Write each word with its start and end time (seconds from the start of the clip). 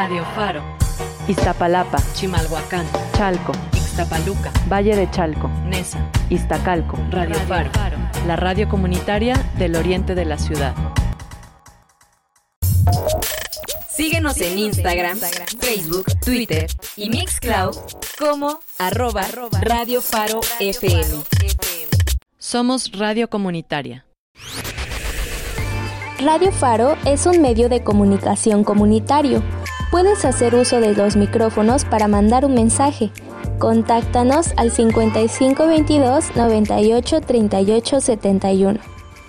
Radio 0.00 0.24
Faro, 0.34 0.62
Iztapalapa, 1.28 1.98
Chimalhuacán, 2.14 2.86
Chalco, 3.18 3.52
Ixtapaluca, 3.74 4.50
Valle 4.66 4.96
de 4.96 5.10
Chalco, 5.10 5.48
Nesa, 5.66 6.10
Iztacalco, 6.30 6.96
Radio 7.10 7.34
Faro, 7.46 7.70
la 8.26 8.36
radio 8.36 8.66
comunitaria 8.66 9.34
del 9.58 9.76
oriente 9.76 10.14
de 10.14 10.24
la 10.24 10.38
ciudad. 10.38 10.74
Síguenos 13.90 14.40
en 14.40 14.58
Instagram, 14.58 15.18
Facebook, 15.60 16.06
Twitter 16.24 16.66
y 16.96 17.10
Mixcloud 17.10 17.76
como 18.18 18.60
arroba 18.78 19.26
Radio 19.60 20.00
Faro 20.00 20.40
FM. 20.60 21.24
Somos 22.38 22.90
radio 22.92 23.28
comunitaria. 23.28 24.06
Radio 26.24 26.52
Faro 26.52 26.96
es 27.04 27.26
un 27.26 27.42
medio 27.42 27.68
de 27.68 27.84
comunicación 27.84 28.64
comunitario. 28.64 29.42
Puedes 29.90 30.24
hacer 30.24 30.54
uso 30.54 30.80
de 30.80 30.94
los 30.94 31.16
micrófonos 31.16 31.84
para 31.84 32.06
mandar 32.06 32.44
un 32.44 32.54
mensaje. 32.54 33.10
Contáctanos 33.58 34.52
al 34.56 34.70
5522 34.70 36.36
98 36.36 37.20
38 37.20 38.00
71. 38.00 38.80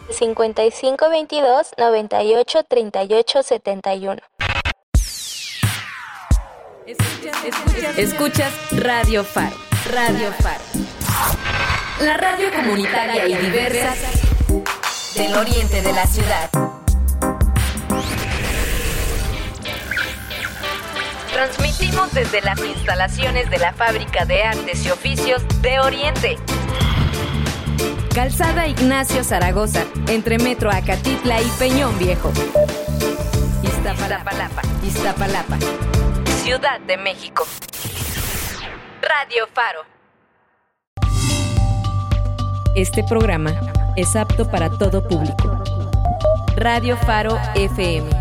5522 0.09 1.71
98 1.77 2.63
38 2.67 3.43
71. 3.43 4.21
Escuchas 7.97 8.53
Radio 8.71 9.23
Faro. 9.23 9.55
Radio 9.91 10.31
Faro. 10.33 10.63
La 12.01 12.17
radio 12.17 12.51
comunitaria 12.55 13.27
y 13.27 13.35
diversa 13.35 13.95
del 15.15 15.35
oriente 15.35 15.81
de 15.81 15.93
la 15.93 16.05
ciudad. 16.05 16.49
Transmitimos 21.33 22.13
desde 22.13 22.41
las 22.41 22.59
instalaciones 22.59 23.49
de 23.49 23.57
la 23.57 23.73
Fábrica 23.73 24.25
de 24.25 24.43
Artes 24.43 24.85
y 24.85 24.91
Oficios 24.91 25.41
de 25.61 25.79
Oriente. 25.79 26.37
Calzada 28.13 28.67
Ignacio 28.67 29.23
Zaragoza, 29.23 29.85
entre 30.09 30.37
Metro 30.37 30.69
Acatitla 30.69 31.41
y 31.41 31.47
Peñón 31.57 31.97
Viejo. 31.97 32.31
Iztapalapa, 33.63 34.61
Iztapalapa, 34.85 35.57
Ciudad 36.43 36.81
de 36.81 36.97
México. 36.97 37.45
Radio 39.01 39.47
Faro. 39.53 39.85
Este 42.75 43.03
programa 43.03 43.51
es 43.95 44.15
apto 44.15 44.49
para 44.51 44.69
todo 44.69 45.07
público. 45.07 45.63
Radio 46.55 46.97
Faro 46.97 47.39
FM. 47.55 48.20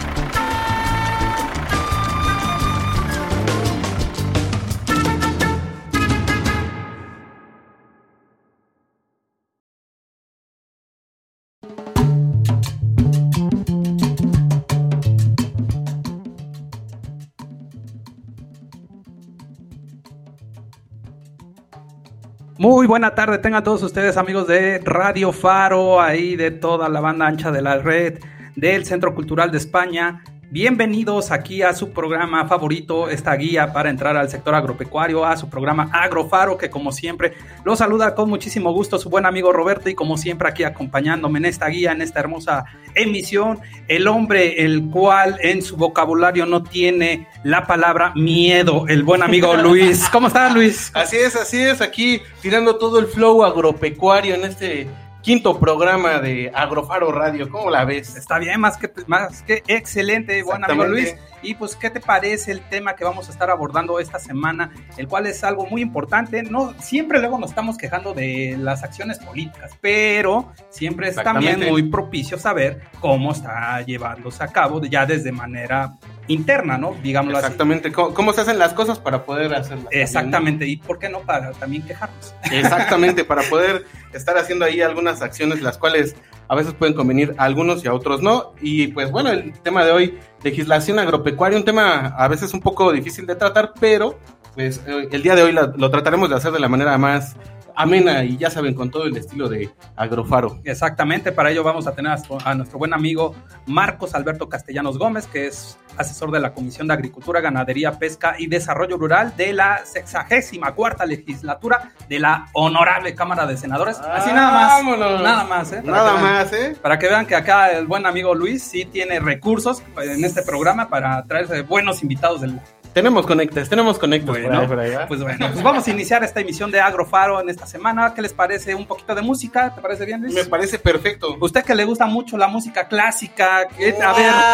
Muy 22.61 22.85
buena 22.85 23.15
tarde, 23.15 23.39
tengan 23.39 23.63
todos 23.63 23.81
ustedes 23.81 24.17
amigos 24.17 24.45
de 24.45 24.77
Radio 24.85 25.31
Faro, 25.31 25.99
ahí 25.99 26.35
de 26.35 26.51
toda 26.51 26.89
la 26.89 26.99
banda 26.99 27.25
ancha 27.25 27.49
de 27.51 27.59
la 27.59 27.79
red 27.79 28.19
del 28.55 28.85
Centro 28.85 29.15
Cultural 29.15 29.49
de 29.49 29.57
España. 29.57 30.23
Bienvenidos 30.53 31.31
aquí 31.31 31.61
a 31.61 31.73
su 31.73 31.91
programa 31.91 32.45
favorito, 32.45 33.09
esta 33.09 33.33
guía 33.37 33.71
para 33.71 33.89
entrar 33.89 34.17
al 34.17 34.29
sector 34.29 34.53
agropecuario, 34.53 35.23
a 35.23 35.37
su 35.37 35.47
programa 35.47 35.89
Agrofaro, 35.93 36.57
que 36.57 36.69
como 36.69 36.91
siempre 36.91 37.35
los 37.63 37.79
saluda 37.79 38.13
con 38.15 38.29
muchísimo 38.29 38.73
gusto 38.73 38.99
su 38.99 39.09
buen 39.09 39.25
amigo 39.25 39.53
Roberto 39.53 39.89
y 39.89 39.95
como 39.95 40.17
siempre 40.17 40.49
aquí 40.49 40.65
acompañándome 40.65 41.39
en 41.39 41.45
esta 41.45 41.67
guía, 41.67 41.93
en 41.93 42.01
esta 42.01 42.19
hermosa 42.19 42.65
emisión, 42.95 43.59
el 43.87 44.09
hombre 44.09 44.65
el 44.65 44.89
cual 44.89 45.37
en 45.39 45.61
su 45.61 45.77
vocabulario 45.77 46.45
no 46.45 46.63
tiene 46.63 47.29
la 47.45 47.65
palabra 47.65 48.11
miedo, 48.17 48.83
el 48.89 49.03
buen 49.03 49.23
amigo 49.23 49.53
Luis. 49.55 50.09
¿Cómo 50.09 50.27
estás 50.27 50.53
Luis? 50.53 50.91
Así 50.93 51.15
es, 51.15 51.37
así 51.37 51.61
es, 51.61 51.79
aquí 51.79 52.21
tirando 52.41 52.75
todo 52.75 52.99
el 52.99 53.05
flow 53.07 53.45
agropecuario 53.45 54.35
en 54.35 54.43
este 54.43 54.89
quinto 55.21 55.59
programa 55.59 56.19
de 56.19 56.51
Agrofaro 56.53 57.11
Radio. 57.11 57.49
¿Cómo 57.49 57.69
la 57.69 57.85
ves? 57.85 58.15
Está 58.15 58.39
bien, 58.39 58.59
más 58.59 58.77
que, 58.77 58.91
más 59.07 59.43
que 59.43 59.63
excelente, 59.67 60.41
buen 60.43 60.63
amigo 60.63 60.85
Luis. 60.85 61.15
Y 61.43 61.55
pues, 61.55 61.75
¿qué 61.75 61.89
te 61.89 61.99
parece 61.99 62.51
el 62.51 62.61
tema 62.61 62.95
que 62.95 63.03
vamos 63.03 63.27
a 63.27 63.31
estar 63.31 63.49
abordando 63.49 63.99
esta 63.99 64.19
semana? 64.19 64.71
El 64.97 65.07
cual 65.07 65.25
es 65.25 65.43
algo 65.43 65.65
muy 65.65 65.81
importante. 65.81 66.43
No, 66.43 66.73
siempre 66.79 67.19
luego 67.19 67.39
nos 67.39 67.49
estamos 67.49 67.77
quejando 67.77 68.13
de 68.13 68.55
las 68.59 68.83
acciones 68.83 69.17
políticas, 69.19 69.71
pero 69.81 70.51
siempre 70.69 71.09
es 71.09 71.15
también 71.15 71.59
muy 71.67 71.83
propicio 71.83 72.37
saber 72.37 72.81
cómo 72.99 73.31
está 73.31 73.81
llevándose 73.81 74.43
a 74.43 74.47
cabo 74.47 74.81
ya 74.81 75.05
desde 75.05 75.31
manera 75.31 75.93
interna, 76.31 76.77
¿no? 76.77 76.95
Digámoslo 77.01 77.37
Exactamente. 77.37 77.89
así. 77.89 77.95
¿Cómo, 77.95 78.13
¿Cómo, 78.13 78.33
se 78.33 78.41
hacen 78.41 78.59
las 78.59 78.73
cosas 78.73 78.99
para 78.99 79.25
poder 79.25 79.53
hacerlas? 79.53 79.87
Exactamente. 79.91 80.67
¿Y 80.67 80.77
por 80.77 80.99
qué 80.99 81.09
no 81.09 81.19
para 81.19 81.51
también 81.51 81.83
quejarnos? 81.83 82.33
Exactamente, 82.51 83.23
para 83.23 83.41
poder 83.49 83.85
estar 84.13 84.37
haciendo 84.37 84.65
ahí 84.65 84.81
algunas 84.81 85.21
acciones 85.21 85.61
las 85.61 85.77
cuales 85.77 86.15
a 86.47 86.55
veces 86.55 86.73
pueden 86.73 86.93
convenir 86.93 87.33
a 87.37 87.45
algunos 87.45 87.83
y 87.83 87.87
a 87.87 87.93
otros 87.93 88.21
no. 88.21 88.53
Y 88.61 88.87
pues 88.87 89.11
bueno, 89.11 89.29
el 89.31 89.53
tema 89.59 89.85
de 89.85 89.91
hoy, 89.91 90.19
legislación 90.43 90.99
agropecuaria, 90.99 91.57
un 91.57 91.65
tema 91.65 92.07
a 92.07 92.27
veces 92.27 92.53
un 92.53 92.59
poco 92.59 92.91
difícil 92.91 93.25
de 93.25 93.35
tratar, 93.35 93.73
pero 93.79 94.19
pues 94.55 94.81
el 94.85 95.23
día 95.23 95.35
de 95.35 95.43
hoy 95.43 95.53
lo, 95.53 95.67
lo 95.77 95.89
trataremos 95.89 96.29
de 96.29 96.35
hacer 96.35 96.51
de 96.51 96.59
la 96.59 96.67
manera 96.67 96.97
más 96.97 97.37
amena 97.75 98.23
y 98.23 98.37
ya 98.37 98.49
saben, 98.49 98.73
con 98.73 98.89
todo 98.91 99.05
el 99.05 99.15
estilo 99.17 99.49
de 99.49 99.69
Agrofaro. 99.95 100.59
Exactamente, 100.63 101.31
para 101.31 101.51
ello 101.51 101.63
vamos 101.63 101.87
a 101.87 101.93
tener 101.93 102.11
a 102.45 102.55
nuestro 102.55 102.79
buen 102.79 102.93
amigo 102.93 103.35
Marcos 103.65 104.13
Alberto 104.15 104.49
Castellanos 104.49 104.97
Gómez, 104.97 105.27
que 105.27 105.47
es 105.47 105.77
asesor 105.97 106.31
de 106.31 106.39
la 106.39 106.53
Comisión 106.53 106.87
de 106.87 106.93
Agricultura, 106.93 107.41
Ganadería, 107.41 107.99
Pesca 107.99 108.35
y 108.37 108.47
Desarrollo 108.47 108.97
Rural 108.97 109.33
de 109.35 109.53
la 109.53 109.81
sexagésima 109.85 110.73
cuarta 110.73 111.05
legislatura 111.05 111.91
de 112.07 112.19
la 112.19 112.47
Honorable 112.53 113.13
Cámara 113.13 113.45
de 113.45 113.57
Senadores. 113.57 113.97
Así 113.99 114.31
nada 114.31 114.51
más. 114.51 114.71
Vámonos. 114.71 115.21
Nada 115.21 115.43
más, 115.43 115.71
¿eh? 115.73 115.81
Para 115.83 115.97
Nada 115.97 116.13
vean- 116.13 116.23
más, 116.23 116.53
¿eh? 116.53 116.77
Para 116.81 116.97
que 116.99 117.07
vean 117.07 117.25
que 117.25 117.35
acá 117.35 117.69
el 117.71 117.87
buen 117.87 118.05
amigo 118.05 118.33
Luis 118.33 118.63
sí 118.63 118.85
tiene 118.85 119.19
recursos 119.19 119.83
en 120.01 120.23
este 120.23 120.41
programa 120.43 120.87
para 120.89 121.23
traerse 121.25 121.61
buenos 121.63 122.01
invitados 122.03 122.41
del, 122.41 122.59
Tenemos 122.93 123.25
conectes, 123.25 123.69
tenemos 123.69 123.97
conectes. 123.97 124.29
por 124.29 124.41
bueno, 124.41 124.59
ahí, 124.61 124.67
por 124.67 124.79
ahí, 124.79 124.91
¿va? 124.93 125.07
pues 125.07 125.21
bueno, 125.23 125.47
pues 125.51 125.63
vamos 125.63 125.87
a 125.87 125.91
iniciar 125.91 126.23
esta 126.25 126.41
emisión 126.41 126.69
de 126.71 126.81
Agrofaro 126.81 127.39
en 127.39 127.49
esta 127.49 127.65
semana. 127.65 128.13
¿Qué 128.13 128.21
les 128.21 128.33
parece? 128.33 128.75
Un 128.75 128.85
poquito 128.85 129.15
de 129.15 129.21
música, 129.21 129.73
¿te 129.73 129.81
parece 129.81 130.05
bien, 130.05 130.21
Luis? 130.21 130.33
Me 130.33 130.43
parece 130.43 130.77
perfecto. 130.77 131.37
Usted 131.39 131.63
que 131.63 131.73
le 131.73 131.85
gusta 131.85 132.05
mucho 132.05 132.37
la 132.37 132.47
música 132.49 132.89
clásica, 132.89 133.67
que- 133.69 133.95
a 134.01 134.09
Ah, 134.09 134.13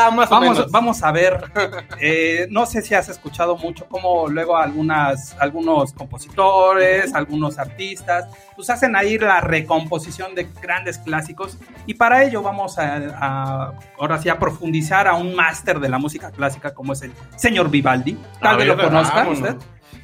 ver, 0.09 0.15
más 0.17 0.27
o 0.29 0.35
vamos, 0.35 0.55
menos. 0.57 0.71
vamos 0.71 1.03
a 1.03 1.11
ver. 1.11 1.39
eh, 1.99 2.47
no 2.51 2.67
sé 2.67 2.83
si 2.83 2.93
has 2.93 3.09
escuchado 3.09 3.57
mucho 3.57 3.87
cómo 3.89 4.27
luego 4.27 4.55
algunas, 4.55 5.35
algunos 5.39 5.93
compositores, 5.93 7.15
algunos 7.15 7.57
artistas, 7.57 8.25
pues 8.57 8.69
hacen 8.71 8.95
ahí 8.97 9.17
la 9.17 9.39
recomposición 9.39 10.35
de 10.35 10.49
grandes 10.61 10.97
clásicos 10.97 11.57
y 11.85 11.93
para 11.93 12.23
ello 12.23 12.41
vamos 12.41 12.77
a, 12.79 12.95
a- 12.97 13.73
ahora 13.99 14.17
sí 14.17 14.27
a 14.27 14.37
profundizar 14.39 15.07
a 15.07 15.13
un 15.13 15.33
máster 15.35 15.79
de 15.79 15.87
la 15.87 15.99
música 15.99 16.31
clásica 16.31 16.73
como 16.73 16.91
es 16.93 17.03
el 17.03 17.13
señor 17.37 17.69
Vivaldi. 17.69 18.17
Tal 18.41 18.55
A 18.55 18.57
vez 18.57 18.67
lo 18.67 18.75
conozca 18.77 19.15
vámonos. 19.15 19.39
usted. 19.39 19.55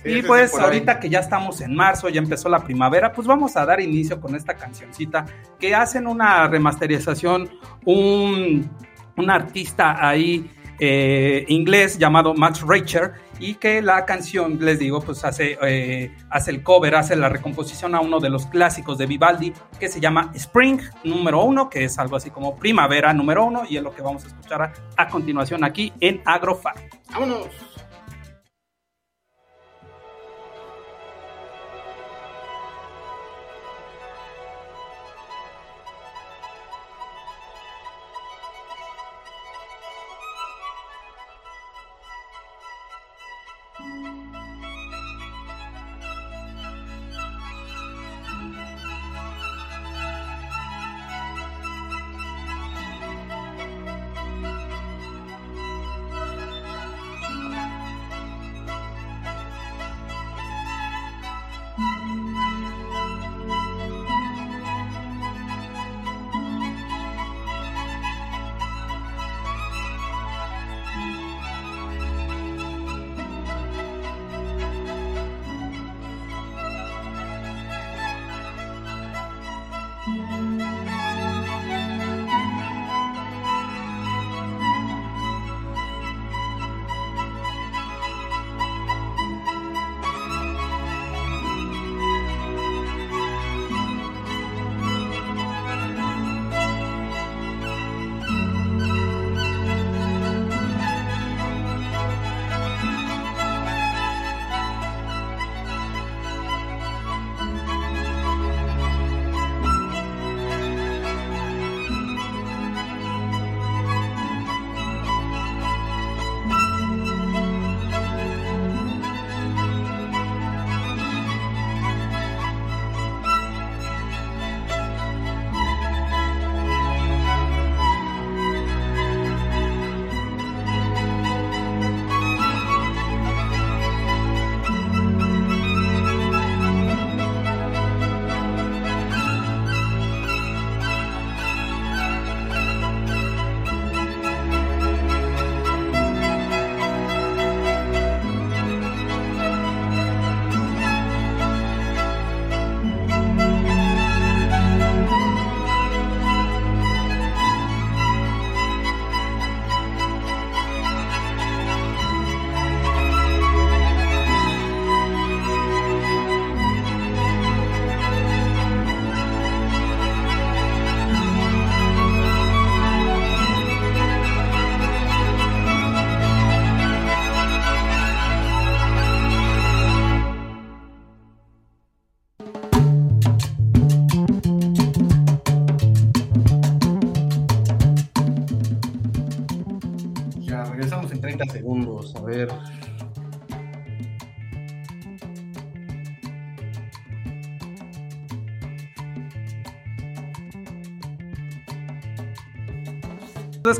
Sí, 0.03 0.09
y 0.19 0.21
pues 0.21 0.53
ahí. 0.53 0.63
ahorita 0.63 0.99
que 0.99 1.09
ya 1.09 1.19
estamos 1.19 1.61
en 1.61 1.73
marzo, 1.75 2.09
ya 2.09 2.19
empezó 2.19 2.47
la 2.49 2.59
primavera, 2.59 3.11
pues 3.11 3.25
vamos 3.27 3.55
a 3.57 3.65
dar 3.65 3.79
inicio 3.81 4.21
con 4.21 4.35
esta 4.35 4.53
cancioncita 4.55 5.25
que 5.59 5.73
hacen 5.73 6.07
una 6.07 6.47
remasterización, 6.47 7.49
un, 7.85 8.69
un 9.17 9.29
artista 9.29 10.05
ahí 10.07 10.51
eh, 10.79 11.45
inglés 11.47 11.97
llamado 11.97 12.33
Max 12.33 12.61
Richter 12.67 13.13
y 13.39 13.55
que 13.55 13.81
la 13.81 14.05
canción, 14.05 14.57
les 14.59 14.79
digo, 14.79 15.01
pues 15.01 15.23
hace, 15.25 15.57
eh, 15.61 16.15
hace 16.29 16.51
el 16.51 16.63
cover, 16.63 16.95
hace 16.95 17.15
la 17.15 17.29
recomposición 17.29 17.95
a 17.95 17.99
uno 17.99 18.19
de 18.19 18.29
los 18.29 18.45
clásicos 18.47 18.97
de 18.97 19.05
Vivaldi 19.05 19.53
que 19.79 19.87
se 19.87 19.99
llama 19.99 20.31
Spring 20.33 20.79
número 21.03 21.43
uno, 21.43 21.69
que 21.69 21.83
es 21.85 21.97
algo 21.99 22.15
así 22.15 22.29
como 22.29 22.55
primavera 22.57 23.13
número 23.13 23.45
uno 23.45 23.63
y 23.67 23.77
es 23.77 23.83
lo 23.83 23.93
que 23.93 24.01
vamos 24.01 24.23
a 24.25 24.27
escuchar 24.27 24.73
a, 24.97 25.07
continuación 25.07 25.63
aquí 25.63 25.93
en 25.99 26.21
Agrofar. 26.25 26.75
Vámonos. 27.11 27.72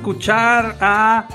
Escuchar 0.04 0.76
a 0.82 1.26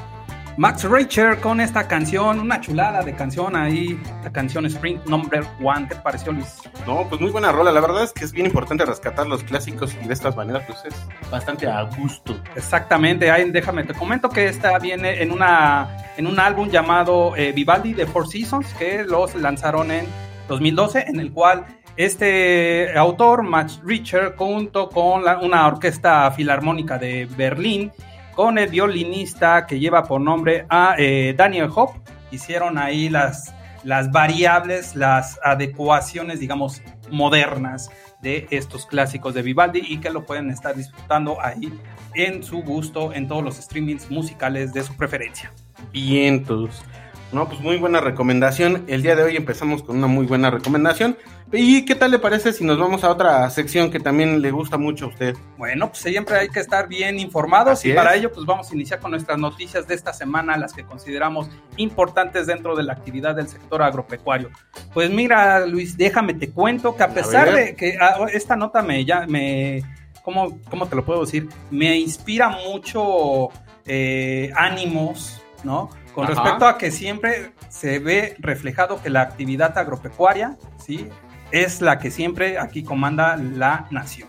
Max 0.59 0.85
Richter 0.85 1.41
con 1.41 1.59
esta 1.59 1.89
canción, 1.89 2.39
una 2.39 2.61
chulada 2.61 3.01
de 3.01 3.15
canción 3.15 3.57
ahí, 3.57 3.99
la 4.23 4.31
canción 4.31 4.67
Spring 4.67 4.99
Number 5.07 5.43
One. 5.65 5.89
¿Qué 5.89 5.95
te 5.95 6.03
pareció, 6.03 6.33
Luis? 6.33 6.59
No, 6.87 7.09
pues 7.09 7.19
muy 7.19 7.31
buena 7.31 7.51
rola. 7.51 7.73
La 7.73 7.81
verdad 7.81 8.05
es 8.05 8.13
que 8.13 8.27
es 8.27 8.33
bien 8.33 8.45
importante 8.45 8.85
rescatar 8.85 9.27
los 9.27 9.43
clásicos 9.43 9.97
y 10.03 10.07
de 10.07 10.13
estas 10.13 10.37
maneras, 10.37 10.65
pues 10.67 10.85
es 10.85 11.31
bastante 11.31 11.67
a 11.67 11.81
gusto. 11.85 12.39
Exactamente. 12.57 13.31
Ahí, 13.31 13.51
déjame, 13.51 13.85
te 13.85 13.95
comento 13.95 14.29
que 14.29 14.49
esta 14.49 14.79
viene 14.79 15.23
en, 15.23 15.33
una, 15.33 15.89
en 16.19 16.27
un 16.27 16.39
álbum 16.39 16.69
llamado 16.69 17.35
eh, 17.37 17.53
Vivaldi 17.53 17.95
de 17.95 18.05
Four 18.05 18.29
Seasons, 18.29 18.67
que 18.75 19.03
los 19.03 19.35
lanzaron 19.35 19.91
en 19.91 20.05
2012, 20.47 21.07
en 21.09 21.21
el 21.21 21.33
cual 21.33 21.65
este 21.97 22.97
autor, 22.99 23.45
Max 23.45 23.81
Richter, 23.83 24.35
junto 24.37 24.91
con 24.91 25.23
una 25.43 25.67
orquesta 25.67 26.31
filarmónica 26.33 26.99
de 26.99 27.27
Berlín, 27.35 27.91
con 28.39 28.57
el 28.57 28.69
violinista 28.69 29.67
que 29.67 29.81
lleva 29.81 30.05
por 30.05 30.21
nombre 30.21 30.65
a 30.69 30.95
eh, 30.97 31.35
Daniel 31.37 31.71
Hop. 31.75 31.91
Hicieron 32.31 32.79
ahí 32.79 33.09
las, 33.09 33.53
las 33.83 34.13
variables, 34.13 34.95
las 34.95 35.41
adecuaciones, 35.43 36.39
digamos, 36.39 36.81
modernas 37.11 37.91
de 38.23 38.47
estos 38.53 38.87
clásicos 38.87 39.35
de 39.35 39.43
Vivaldi 39.43 39.83
y 39.89 39.99
que 39.99 40.11
lo 40.11 40.25
pueden 40.25 40.51
estar 40.51 40.77
disfrutando 40.77 41.43
ahí 41.43 41.77
en 42.15 42.45
su 42.45 42.63
gusto 42.63 43.13
en 43.13 43.27
todos 43.27 43.43
los 43.43 43.57
streamings 43.57 44.09
musicales 44.09 44.73
de 44.73 44.85
su 44.85 44.95
preferencia. 44.97 45.53
Vientos. 45.93 46.85
No, 47.31 47.47
pues 47.47 47.61
muy 47.61 47.77
buena 47.77 48.01
recomendación. 48.01 48.85
El 48.89 49.03
día 49.03 49.15
de 49.15 49.23
hoy 49.23 49.37
empezamos 49.37 49.83
con 49.83 49.99
una 49.99 50.07
muy 50.07 50.25
buena 50.25 50.51
recomendación. 50.51 51.19
¿Y 51.53 51.85
qué 51.85 51.95
tal 51.95 52.11
le 52.11 52.19
parece 52.19 52.53
si 52.53 52.65
nos 52.65 52.79
vamos 52.79 53.05
a 53.05 53.11
otra 53.11 53.49
sección 53.51 53.91
que 53.91 54.01
también 54.01 54.41
le 54.41 54.51
gusta 54.51 54.79
mucho 54.79 55.07
a 55.07 55.09
usted? 55.09 55.37
Bueno, 55.59 55.89
pues 55.89 55.99
siempre 55.99 56.39
hay 56.39 56.49
que 56.49 56.61
estar 56.61 56.89
bien 56.89 57.19
informados 57.19 57.85
y 57.85 57.93
para 57.93 58.15
ello 58.15 58.33
pues 58.33 58.47
vamos 58.47 58.71
a 58.71 58.75
iniciar 58.75 59.01
con 59.01 59.11
nuestras 59.11 59.39
noticias 59.39 59.87
de 59.87 59.95
esta 59.95 60.13
semana, 60.13 60.57
las 60.57 60.73
que 60.73 60.85
consideramos 60.85 61.51
importantes 61.77 62.47
dentro 62.47 62.75
de 62.75 62.83
la 62.83 62.95
actividad 62.95 63.35
del 63.35 63.49
sector 63.49 63.83
agropecuario. 63.83 64.51
Pues 64.95 65.11
mira, 65.11 65.67
Luis, 65.67 65.97
déjame 65.97 66.35
te 66.35 66.51
cuento 66.51 66.97
que 66.97 67.03
a 67.03 67.09
pesar 67.09 67.53
de 67.53 67.75
que 67.75 67.99
ah, 68.01 68.27
esta 68.33 68.57
nota 68.57 68.83
me 68.83 69.05
ya 69.05 69.27
me 69.27 69.83
¿cómo, 70.23 70.59
¿cómo 70.69 70.87
te 70.87 70.97
lo 70.97 71.05
puedo 71.05 71.23
decir? 71.23 71.49
Me 71.71 71.97
inspira 71.97 72.49
mucho 72.49 73.49
eh, 73.87 74.51
ánimos, 74.55 75.43
¿no? 75.65 75.91
Con 76.19 76.27
respecto 76.27 76.67
a 76.67 76.79
que 76.79 76.91
siempre 76.91 77.53
se 77.69 78.01
ve 78.01 78.35
reflejado 78.41 79.01
que 79.01 79.09
la 79.09 79.21
actividad 79.21 79.79
agropecuaria, 79.79 80.57
¿sí? 80.77 81.09
Es 81.53 81.81
la 81.81 82.01
que 82.01 82.11
siempre 82.11 82.59
aquí 82.59 82.83
comanda 82.83 83.37
la 83.37 83.87
nación. 83.93 84.27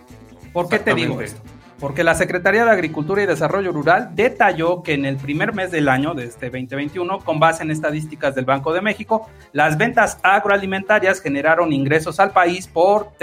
¿Por 0.52 0.68
qué 0.68 0.78
te 0.78 0.94
digo 0.94 1.20
esto? 1.20 1.42
Porque 1.80 2.04
la 2.04 2.14
Secretaría 2.14 2.64
de 2.64 2.70
Agricultura 2.70 3.24
y 3.24 3.26
Desarrollo 3.26 3.72
Rural 3.72 4.10
detalló 4.14 4.84
que 4.84 4.94
en 4.94 5.04
el 5.04 5.16
primer 5.16 5.52
mes 5.52 5.72
del 5.72 5.88
año 5.88 6.14
de 6.14 6.26
este 6.26 6.46
2021, 6.46 7.18
con 7.24 7.40
base 7.40 7.64
en 7.64 7.72
estadísticas 7.72 8.36
del 8.36 8.44
Banco 8.44 8.72
de 8.72 8.82
México, 8.82 9.28
las 9.52 9.76
ventas 9.76 10.20
agroalimentarias 10.22 11.20
generaron 11.20 11.72
ingresos 11.72 12.20
al 12.20 12.30
país 12.30 12.68
por 12.68 13.14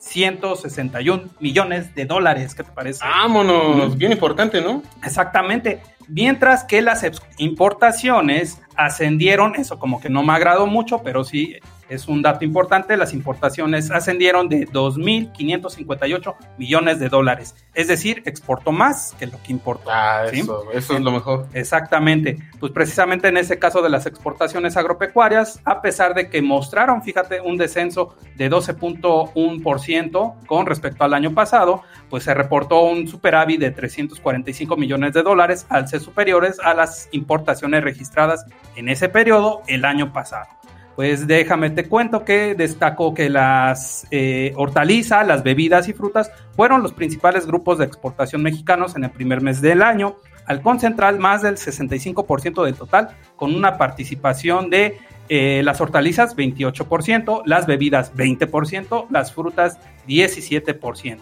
3.161 0.00 1.28
millones 1.40 1.94
de 1.94 2.04
dólares. 2.06 2.54
¿Qué 2.54 2.64
te 2.64 2.72
parece? 2.72 3.04
Vámonos, 3.04 3.96
bien 3.96 4.12
importante, 4.12 4.60
¿no? 4.60 4.82
Exactamente 5.04 5.80
mientras 6.10 6.64
que 6.64 6.82
las 6.82 7.04
importaciones 7.38 8.60
ascendieron, 8.76 9.54
eso 9.56 9.78
como 9.78 10.00
que 10.00 10.10
no 10.10 10.22
me 10.22 10.32
agradó 10.32 10.66
mucho, 10.66 11.02
pero 11.02 11.24
sí 11.24 11.56
es 11.90 12.08
un 12.08 12.22
dato 12.22 12.44
importante, 12.44 12.96
las 12.96 13.12
importaciones 13.12 13.90
ascendieron 13.90 14.48
de 14.48 14.66
2.558 14.68 16.36
millones 16.56 17.00
de 17.00 17.08
dólares. 17.08 17.56
Es 17.74 17.88
decir, 17.88 18.22
exportó 18.26 18.72
más 18.72 19.14
que 19.18 19.26
lo 19.26 19.42
que 19.42 19.52
importó. 19.52 19.90
Ah, 19.90 20.24
eso, 20.32 20.70
eso 20.72 20.94
es 20.94 21.00
lo 21.00 21.10
mejor. 21.10 21.48
Exactamente. 21.52 22.38
Pues 22.60 22.72
precisamente 22.72 23.28
en 23.28 23.36
ese 23.36 23.58
caso 23.58 23.82
de 23.82 23.90
las 23.90 24.06
exportaciones 24.06 24.76
agropecuarias, 24.76 25.60
a 25.64 25.82
pesar 25.82 26.14
de 26.14 26.30
que 26.30 26.40
mostraron, 26.40 27.02
fíjate, 27.02 27.40
un 27.40 27.56
descenso 27.56 28.16
de 28.36 28.50
12.1% 28.50 30.46
con 30.46 30.66
respecto 30.66 31.04
al 31.04 31.12
año 31.12 31.34
pasado, 31.34 31.82
pues 32.08 32.22
se 32.22 32.34
reportó 32.34 32.82
un 32.82 33.08
superávit 33.08 33.60
de 33.60 33.72
345 33.72 34.76
millones 34.76 35.12
de 35.12 35.22
dólares 35.22 35.66
al 35.68 35.88
ser 35.88 36.00
superiores 36.00 36.60
a 36.60 36.72
las 36.74 37.08
importaciones 37.10 37.82
registradas 37.82 38.46
en 38.76 38.88
ese 38.88 39.08
periodo 39.08 39.62
el 39.66 39.84
año 39.84 40.12
pasado. 40.12 40.59
Pues 41.00 41.26
déjame 41.26 41.70
te 41.70 41.88
cuento 41.88 42.26
que 42.26 42.54
destacó 42.54 43.14
que 43.14 43.30
las 43.30 44.06
eh, 44.10 44.52
hortalizas, 44.54 45.26
las 45.26 45.42
bebidas 45.42 45.88
y 45.88 45.94
frutas 45.94 46.30
fueron 46.54 46.82
los 46.82 46.92
principales 46.92 47.46
grupos 47.46 47.78
de 47.78 47.86
exportación 47.86 48.42
mexicanos 48.42 48.94
en 48.96 49.04
el 49.04 49.10
primer 49.10 49.40
mes 49.40 49.62
del 49.62 49.80
año, 49.80 50.16
al 50.44 50.60
concentrar 50.60 51.18
más 51.18 51.40
del 51.40 51.56
65% 51.56 52.66
del 52.66 52.74
total, 52.74 53.16
con 53.36 53.54
una 53.54 53.78
participación 53.78 54.68
de 54.68 54.98
eh, 55.30 55.62
las 55.64 55.80
hortalizas 55.80 56.36
28%, 56.36 57.44
las 57.46 57.66
bebidas 57.66 58.14
20%, 58.14 59.06
las 59.08 59.32
frutas 59.32 59.78
17%. 60.06 61.16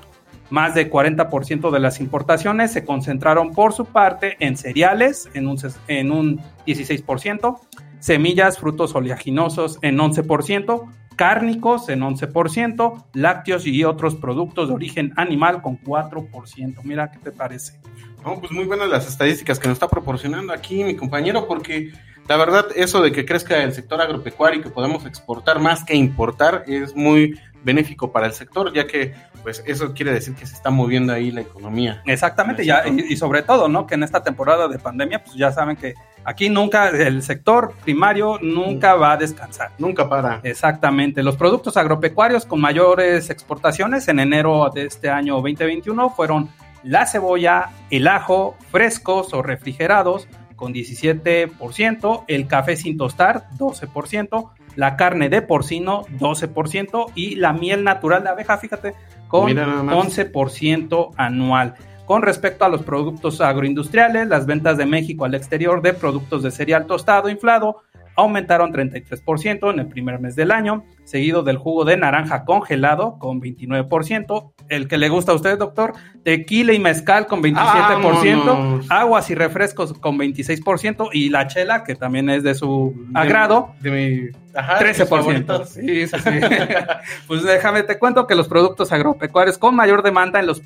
Más 0.51 0.75
de 0.75 0.91
40% 0.91 1.71
de 1.71 1.79
las 1.79 2.01
importaciones 2.01 2.73
se 2.73 2.85
concentraron 2.85 3.53
por 3.53 3.73
su 3.73 3.85
parte 3.85 4.37
en 4.41 4.57
cereales 4.57 5.29
en 5.35 5.47
un, 5.47 5.57
en 5.87 6.11
un 6.11 6.41
16%, 6.67 7.61
semillas, 8.01 8.59
frutos 8.59 8.95
oleaginosos 8.95 9.79
en 9.83 9.99
11%, 9.99 10.89
cárnicos 11.17 11.89
en 11.89 12.01
11%, 12.01 13.05
lácteos 13.15 13.67
y 13.67 13.85
otros 13.85 14.15
productos 14.15 14.69
de 14.69 14.75
origen 14.75 15.13
animal 15.17 15.63
con 15.63 15.79
4%. 15.81 16.81
Mira, 16.85 17.11
¿qué 17.11 17.19
te 17.19 17.33
parece? 17.33 17.81
No, 18.25 18.39
pues 18.41 18.53
muy 18.53 18.65
buenas 18.65 18.89
las 18.89 19.09
estadísticas 19.09 19.59
que 19.59 19.69
nos 19.69 19.77
está 19.77 19.89
proporcionando 19.89 20.53
aquí 20.53 20.85
mi 20.85 20.97
compañero, 20.97 21.47
porque 21.47 21.93
la 22.29 22.37
verdad 22.37 22.67
eso 22.77 23.01
de 23.01 23.11
que 23.11 23.25
crezca 23.25 23.63
el 23.63 23.73
sector 23.73 24.01
agropecuario 24.01 24.61
y 24.61 24.63
que 24.63 24.71
podemos 24.71 25.07
exportar 25.07 25.61
más 25.61 25.85
que 25.85 25.95
importar 25.95 26.65
es 26.67 26.95
muy 26.95 27.41
benéfico 27.65 28.13
para 28.13 28.27
el 28.27 28.33
sector, 28.33 28.73
ya 28.73 28.87
que 28.87 29.15
pues 29.49 29.63
eso 29.65 29.95
quiere 29.95 30.13
decir 30.13 30.35
que 30.35 30.45
se 30.45 30.53
está 30.53 30.69
moviendo 30.69 31.11
ahí 31.11 31.31
la 31.31 31.41
economía. 31.41 32.03
Exactamente, 32.05 32.67
ya, 32.67 32.87
y, 32.87 33.17
sobre 33.17 33.41
todo, 33.41 33.67
¿no? 33.67 33.87
Que 33.87 33.95
en 33.95 34.03
esta 34.03 34.23
temporada 34.23 34.69
de 34.69 34.79
pandemia, 34.79 35.25
pues 35.25 35.37
ya 35.37 35.51
saben 35.53 35.75
que 35.75 35.95
aquí 36.23 36.51
nunca, 36.51 36.91
el 36.91 37.23
sector 37.23 37.73
primario 37.83 38.39
nunca 38.43 38.95
va 38.95 39.13
a 39.13 39.17
descansar. 39.17 39.71
Nunca 39.79 40.07
para. 40.07 40.41
Exactamente. 40.43 41.23
Los 41.23 41.39
productos 41.39 41.79
agropecuarios 41.79 42.45
con 42.45 42.61
mayores 42.61 43.31
exportaciones 43.31 44.07
en 44.09 44.21
enero 44.21 44.71
de 44.75 44.85
este 44.85 45.09
año 45.09 45.37
2021 45.37 46.11
fueron 46.11 46.51
la 46.83 47.07
cebolla, 47.07 47.71
el 47.89 48.07
ajo, 48.07 48.55
frescos 48.71 49.33
o 49.33 49.41
refrigerados 49.41 50.29
con 50.57 50.75
17%, 50.75 52.25
el 52.29 52.47
café 52.49 52.77
sin 52.77 52.99
tostar 52.99 53.49
12%, 53.57 54.51
la 54.77 54.97
carne 54.97 55.29
de 55.29 55.41
porcino 55.41 56.05
12% 56.19 57.13
y 57.15 57.37
la 57.37 57.53
miel 57.53 57.83
natural 57.83 58.23
de 58.23 58.29
abeja, 58.29 58.59
fíjate, 58.59 58.95
con 59.29 59.51
11% 59.51 61.11
anual. 61.17 61.75
Con 62.07 62.23
respecto 62.23 62.65
a 62.65 62.71
los 62.71 62.83
productos 62.83 63.41
agroindustriales, 63.43 64.29
las 64.29 64.47
ventas 64.47 64.79
de 64.79 64.87
México 64.87 65.27
al 65.27 65.35
exterior 65.35 65.83
de 65.83 65.93
productos 65.93 66.43
de 66.43 66.51
cereal 66.51 66.87
tostado 66.87 67.29
inflado 67.29 67.83
aumentaron 68.19 68.73
33% 68.73 69.73
en 69.73 69.79
el 69.79 69.87
primer 69.87 70.19
mes 70.19 70.35
del 70.35 70.51
año, 70.51 70.85
seguido 71.05 71.45
del 71.45 71.57
jugo 71.57 71.85
de 71.85 71.97
naranja 71.97 72.45
congelado 72.45 73.17
con 73.21 73.41
29%, 73.41 74.53
el 74.69 74.89
que 74.89 74.99
le 74.99 75.09
gusta 75.09 75.31
a 75.31 75.35
usted, 75.37 75.57
doctor, 75.57 75.93
tequila 76.25 76.73
y 76.73 76.81
mezcal 76.81 77.27
con 77.27 77.41
27%, 77.41 78.87
aguas 78.89 79.31
y 79.31 79.37
refrescos 79.37 79.93
con 79.93 80.19
26% 80.19 81.11
y 81.13 81.31
la 81.31 81.47
chela, 81.47 81.85
que 81.85 81.95
también 81.95 82.29
es 82.29 82.43
de 82.43 82.55
su 82.55 82.93
agrado, 83.15 83.75
de 83.81 83.91
mi, 83.91 84.39
13%. 84.53 85.65
Sí, 85.65 86.09
sí, 86.09 86.19
sí. 86.19 86.31
pues 87.29 87.45
déjame, 87.45 87.85
te 87.85 88.01
cuento 88.01 88.27
que 88.27 88.35
los 88.35 88.49
productos 88.49 88.91
agropecuarios 88.91 89.59
con 89.59 89.77
mayor 89.77 90.03
demanda 90.03 90.41
en 90.41 90.47
los, 90.47 90.61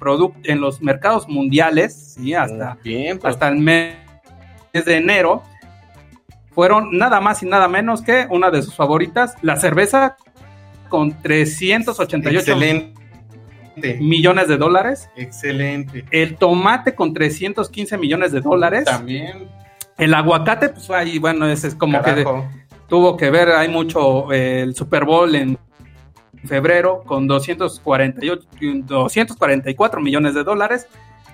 en 0.45 0.61
los 0.63 0.81
mercados 0.81 1.29
mundiales, 1.29 2.15
sí, 2.15 2.33
hasta, 2.33 2.79
pues. 2.83 3.19
hasta 3.25 3.49
el 3.49 3.59
mes 3.59 3.97
de 4.73 4.97
enero, 4.97 5.43
fueron 6.55 6.97
nada 6.97 7.21
más 7.21 7.43
y 7.43 7.47
nada 7.47 7.69
menos 7.69 8.03
que 8.03 8.27
una 8.31 8.51
de 8.51 8.63
sus 8.63 8.75
favoritas, 8.75 9.35
la 9.43 9.57
cerveza 9.57 10.17
con 10.89 11.21
388 11.23 12.57
millones 14.01 14.49
de 14.49 14.57
dólares. 14.59 15.09
Excelente. 15.17 16.05
El 16.11 16.37
tomate 16.37 16.95
con 16.95 17.15
315 17.15 17.97
millones 17.97 18.33
de 18.33 18.41
dólares. 18.41 18.85
También. 18.85 19.49
El 19.97 20.15
aguacate, 20.15 20.69
pues 20.71 20.91
ahí, 20.91 21.19
bueno, 21.19 21.47
ese 21.47 21.69
es 21.69 21.75
como 21.75 22.03
que 22.03 22.25
tuvo 22.89 23.17
que 23.17 23.31
ver, 23.31 23.51
hay 23.51 23.69
mucho 23.69 24.31
eh, 24.33 24.61
el 24.63 24.75
Super 24.75 25.05
Bowl 25.05 25.35
en 25.35 25.59
febrero 26.45 27.03
con 27.07 27.27
248, 27.27 28.49
244 28.85 30.01
millones 30.01 30.35
de 30.35 30.45
dólares 30.45 30.87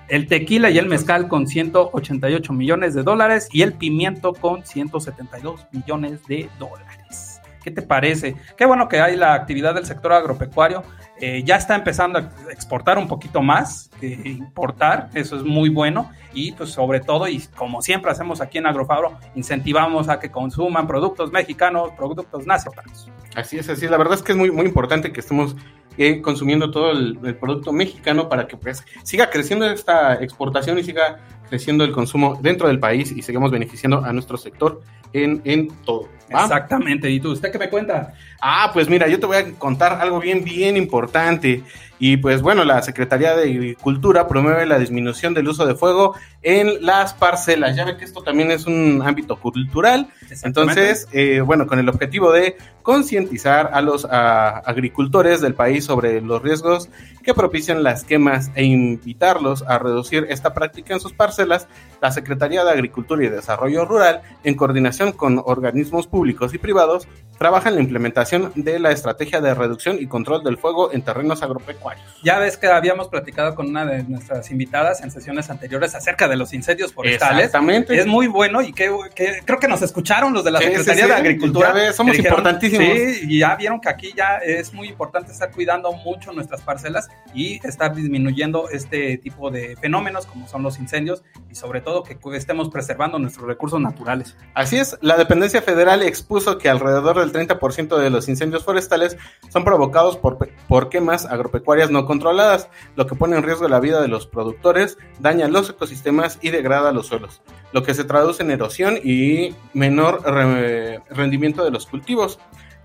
el 0.09 0.27
tequila 0.27 0.69
y 0.69 0.77
el 0.77 0.87
mezcal 0.87 1.27
con 1.27 1.47
188 1.47 2.53
millones 2.53 2.93
de 2.93 3.03
dólares 3.03 3.47
y 3.51 3.61
el 3.61 3.73
pimiento 3.73 4.33
con 4.33 4.65
172 4.65 5.67
millones 5.71 6.25
de 6.27 6.49
dólares. 6.57 7.39
¿Qué 7.63 7.71
te 7.71 7.81
parece? 7.81 8.35
Qué 8.57 8.65
bueno 8.65 8.87
que 8.87 9.01
hay 9.01 9.15
la 9.15 9.33
actividad 9.33 9.75
del 9.75 9.85
sector 9.85 10.13
agropecuario. 10.13 10.83
Eh, 11.19 11.43
ya 11.43 11.57
está 11.57 11.75
empezando 11.75 12.17
a 12.17 12.31
exportar 12.51 12.97
un 12.97 13.07
poquito 13.07 13.41
más 13.41 13.91
importar, 14.01 15.09
eso 15.13 15.35
es 15.35 15.43
muy 15.43 15.69
bueno 15.69 16.09
y 16.33 16.53
pues 16.53 16.69
sobre 16.69 17.01
todo 17.01 17.27
y 17.27 17.39
como 17.57 17.81
siempre 17.81 18.09
hacemos 18.11 18.39
aquí 18.39 18.57
en 18.57 18.67
Agrofabro, 18.67 19.17
incentivamos 19.35 20.07
a 20.07 20.19
que 20.19 20.31
consuman 20.31 20.87
productos 20.87 21.33
mexicanos, 21.33 21.91
productos 21.97 22.47
nacionales. 22.47 23.09
Así 23.35 23.57
es, 23.57 23.67
así 23.67 23.85
es. 23.85 23.91
La 23.91 23.97
verdad 23.97 24.13
es 24.15 24.23
que 24.23 24.31
es 24.31 24.37
muy, 24.37 24.49
muy 24.49 24.65
importante 24.65 25.11
que 25.11 25.19
estemos 25.19 25.57
eh, 26.01 26.21
consumiendo 26.21 26.71
todo 26.71 26.91
el, 26.91 27.17
producto 27.41 27.73
mexicano 27.73 28.29
para 28.29 28.47
que 28.47 28.55
pues 28.55 28.85
siga 29.03 29.29
creciendo 29.29 29.69
esta 29.69 30.13
exportación 30.15 30.79
y 30.79 30.83
siga 30.85 31.19
creciendo 31.49 31.83
el 31.83 31.91
consumo 31.91 32.39
dentro 32.41 32.69
del 32.69 32.79
país 32.79 33.11
y 33.11 33.21
sigamos 33.21 33.51
beneficiando 33.51 34.05
a 34.05 34.13
nuestro 34.13 34.37
sector 34.37 34.81
en, 35.11 35.41
en 35.43 35.67
todo. 35.83 36.07
Exactamente. 36.29 37.09
¿Y 37.09 37.19
tú, 37.19 37.31
usted 37.31 37.51
qué 37.51 37.59
me 37.59 37.69
cuenta? 37.69 38.13
Ah, 38.41 38.71
pues 38.73 38.89
mira, 38.89 39.07
yo 39.07 39.19
te 39.19 39.25
voy 39.25 39.37
a 39.37 39.51
contar 39.53 39.93
algo 39.93 40.19
bien, 40.19 40.43
bien 40.43 40.77
importante. 40.77 41.63
Y 42.01 42.15
pues 42.17 42.41
bueno, 42.41 42.63
la 42.63 42.81
Secretaría 42.81 43.35
de 43.35 43.43
Agricultura 43.43 44.25
promueve 44.27 44.65
la 44.65 44.79
disminución 44.79 45.33
del 45.33 45.49
uso 45.49 45.65
de 45.65 45.75
fuego 45.75 46.15
en 46.41 46.85
las 46.85 47.13
parcelas. 47.13 47.75
Ya 47.75 47.83
ve 47.83 47.97
que 47.97 48.05
esto 48.05 48.23
también 48.23 48.51
es 48.51 48.65
un 48.65 49.03
ámbito 49.05 49.35
cultural. 49.35 50.07
Entonces, 50.43 51.09
eh, 51.11 51.41
bueno, 51.41 51.67
con 51.67 51.77
el 51.77 51.89
objetivo 51.89 52.31
de 52.31 52.55
concientizar 52.83 53.71
a 53.73 53.81
los 53.81 54.05
a, 54.05 54.59
agricultores 54.59 55.41
del 55.41 55.55
país 55.55 55.83
sobre 55.83 56.21
los 56.21 56.41
riesgos 56.41 56.89
que 57.21 57.33
propician 57.33 57.83
las 57.83 58.05
quemas 58.05 58.49
e 58.55 58.63
invitarlos 58.63 59.63
a 59.63 59.77
reducir 59.77 60.25
esta 60.29 60.53
práctica 60.53 60.93
en 60.93 61.01
sus 61.01 61.11
parcelas, 61.11 61.67
la 62.01 62.11
Secretaría 62.11 62.63
de 62.63 62.71
Agricultura 62.71 63.23
y 63.25 63.27
Desarrollo 63.27 63.83
Rural, 63.83 64.21
en 64.45 64.55
coordinación 64.55 65.11
con 65.11 65.41
organismos 65.45 66.07
públicos 66.07 66.53
y 66.53 66.57
privados, 66.57 67.09
trabaja 67.37 67.69
en 67.69 67.75
la 67.75 67.81
implementación 67.81 68.28
de 68.55 68.79
la 68.79 68.91
estrategia 68.91 69.41
de 69.41 69.53
reducción 69.53 69.97
y 69.99 70.07
control 70.07 70.43
del 70.43 70.57
fuego 70.57 70.91
en 70.93 71.01
terrenos 71.01 71.41
agropecuarios. 71.41 72.05
Ya 72.23 72.39
ves 72.39 72.57
que 72.57 72.67
habíamos 72.67 73.07
platicado 73.07 73.55
con 73.55 73.67
una 73.67 73.85
de 73.85 74.03
nuestras 74.03 74.51
invitadas 74.51 75.01
en 75.01 75.11
sesiones 75.11 75.49
anteriores 75.49 75.95
acerca 75.95 76.27
de 76.27 76.35
los 76.35 76.53
incendios 76.53 76.93
forestales. 76.93 77.45
Exactamente. 77.45 77.97
Es 77.97 78.05
muy 78.05 78.27
bueno 78.27 78.61
y 78.61 78.73
que, 78.73 78.91
que 79.15 79.41
creo 79.45 79.59
que 79.59 79.67
nos 79.67 79.81
escucharon 79.81 80.33
los 80.33 80.43
de 80.43 80.51
la 80.51 80.59
sí, 80.59 80.65
Secretaría 80.65 80.95
sí, 80.95 81.01
sí. 81.01 81.07
de 81.07 81.13
Agricultura. 81.15 81.71
Ves, 81.71 81.95
somos 81.95 82.15
dijeron, 82.15 82.39
importantísimos. 82.39 82.87
Sí, 82.87 83.19
y 83.23 83.39
ya 83.39 83.55
vieron 83.55 83.81
que 83.81 83.89
aquí 83.89 84.13
ya 84.15 84.37
es 84.37 84.73
muy 84.73 84.89
importante 84.89 85.31
estar 85.31 85.51
cuidando 85.51 85.91
mucho 85.93 86.31
nuestras 86.31 86.61
parcelas 86.61 87.09
y 87.33 87.65
estar 87.65 87.95
disminuyendo 87.95 88.69
este 88.69 89.17
tipo 89.17 89.49
de 89.49 89.75
fenómenos 89.77 90.25
como 90.25 90.47
son 90.47 90.63
los 90.63 90.79
incendios 90.79 91.23
y 91.49 91.55
sobre 91.55 91.81
todo 91.81 92.03
que 92.03 92.17
estemos 92.35 92.69
preservando 92.69 93.19
nuestros 93.19 93.47
recursos 93.47 93.79
naturales. 93.79 94.35
Así 94.53 94.77
es, 94.77 94.97
la 95.01 95.17
dependencia 95.17 95.61
federal 95.61 96.03
expuso 96.03 96.57
que 96.57 96.69
alrededor 96.69 97.19
del 97.19 97.31
30% 97.31 97.97
de 97.97 98.09
los 98.09 98.18
incendios 98.27 98.63
forestales 98.63 99.17
son 99.49 99.63
provocados 99.63 100.17
por, 100.17 100.37
por 100.67 100.89
quemas 100.89 101.25
agropecuarias 101.25 101.91
no 101.91 102.05
controladas, 102.05 102.69
lo 102.95 103.07
que 103.07 103.15
pone 103.15 103.37
en 103.37 103.43
riesgo 103.43 103.67
la 103.67 103.79
vida 103.79 104.01
de 104.01 104.07
los 104.07 104.27
productores, 104.27 104.97
daña 105.19 105.47
los 105.47 105.69
ecosistemas 105.69 106.39
y 106.41 106.49
degrada 106.49 106.91
los 106.91 107.07
suelos, 107.07 107.41
lo 107.71 107.83
que 107.83 107.93
se 107.93 108.03
traduce 108.03 108.43
en 108.43 108.51
erosión 108.51 108.97
y 109.03 109.55
menor 109.73 110.23
re 110.23 111.01
rendimiento 111.09 111.63
de 111.63 111.71
los 111.71 111.85
cultivos. 111.85 112.39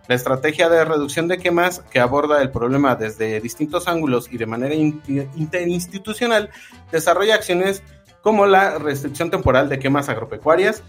La 0.06 0.14
estrategia 0.14 0.68
de 0.68 0.84
reducción 0.84 1.28
de 1.28 1.38
quemas, 1.38 1.80
que 1.90 1.98
aborda 1.98 2.42
el 2.42 2.50
problema 2.50 2.94
desde 2.94 3.40
distintos 3.40 3.88
ángulos 3.88 4.28
y 4.30 4.36
de 4.36 4.44
manera 4.44 4.74
interinstitucional, 4.74 6.50
desarrolla 6.92 7.36
acciones 7.36 7.82
como 8.20 8.46
la 8.46 8.78
restricción 8.78 9.30
temporal 9.30 9.68
de 9.68 9.78
quemas 9.78 10.08
agropecuarias, 10.08 10.82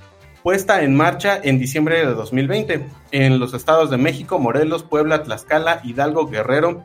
puesta 0.46 0.84
en 0.84 0.94
marcha 0.96 1.40
en 1.42 1.58
diciembre 1.58 2.06
de 2.06 2.14
2020 2.14 2.86
en 3.12 3.40
los 3.40 3.56
estados 3.56 3.90
de 3.90 3.98
México, 3.98 4.38
Morelos, 4.38 4.84
Puebla, 4.84 5.24
Tlaxcala, 5.24 5.82
Hidalgo, 5.84 6.28
Guerrero, 6.28 6.84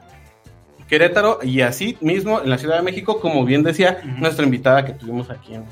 Querétaro 0.89 1.41
y 1.43 1.61
así 1.61 1.99
mismo 2.01 2.41
en 2.41 2.49
la 2.49 2.57
Ciudad 2.57 2.79
de 2.79 2.83
México, 2.83 3.21
como 3.21 3.45
bien 3.45 3.63
decía 3.63 4.01
uh 4.03 4.07
-huh. 4.07 4.19
nuestra 4.19 4.47
invitada 4.47 4.87
que 4.87 4.95
tuvimos 4.95 5.29
aquí 5.29 5.55
en 5.55 5.65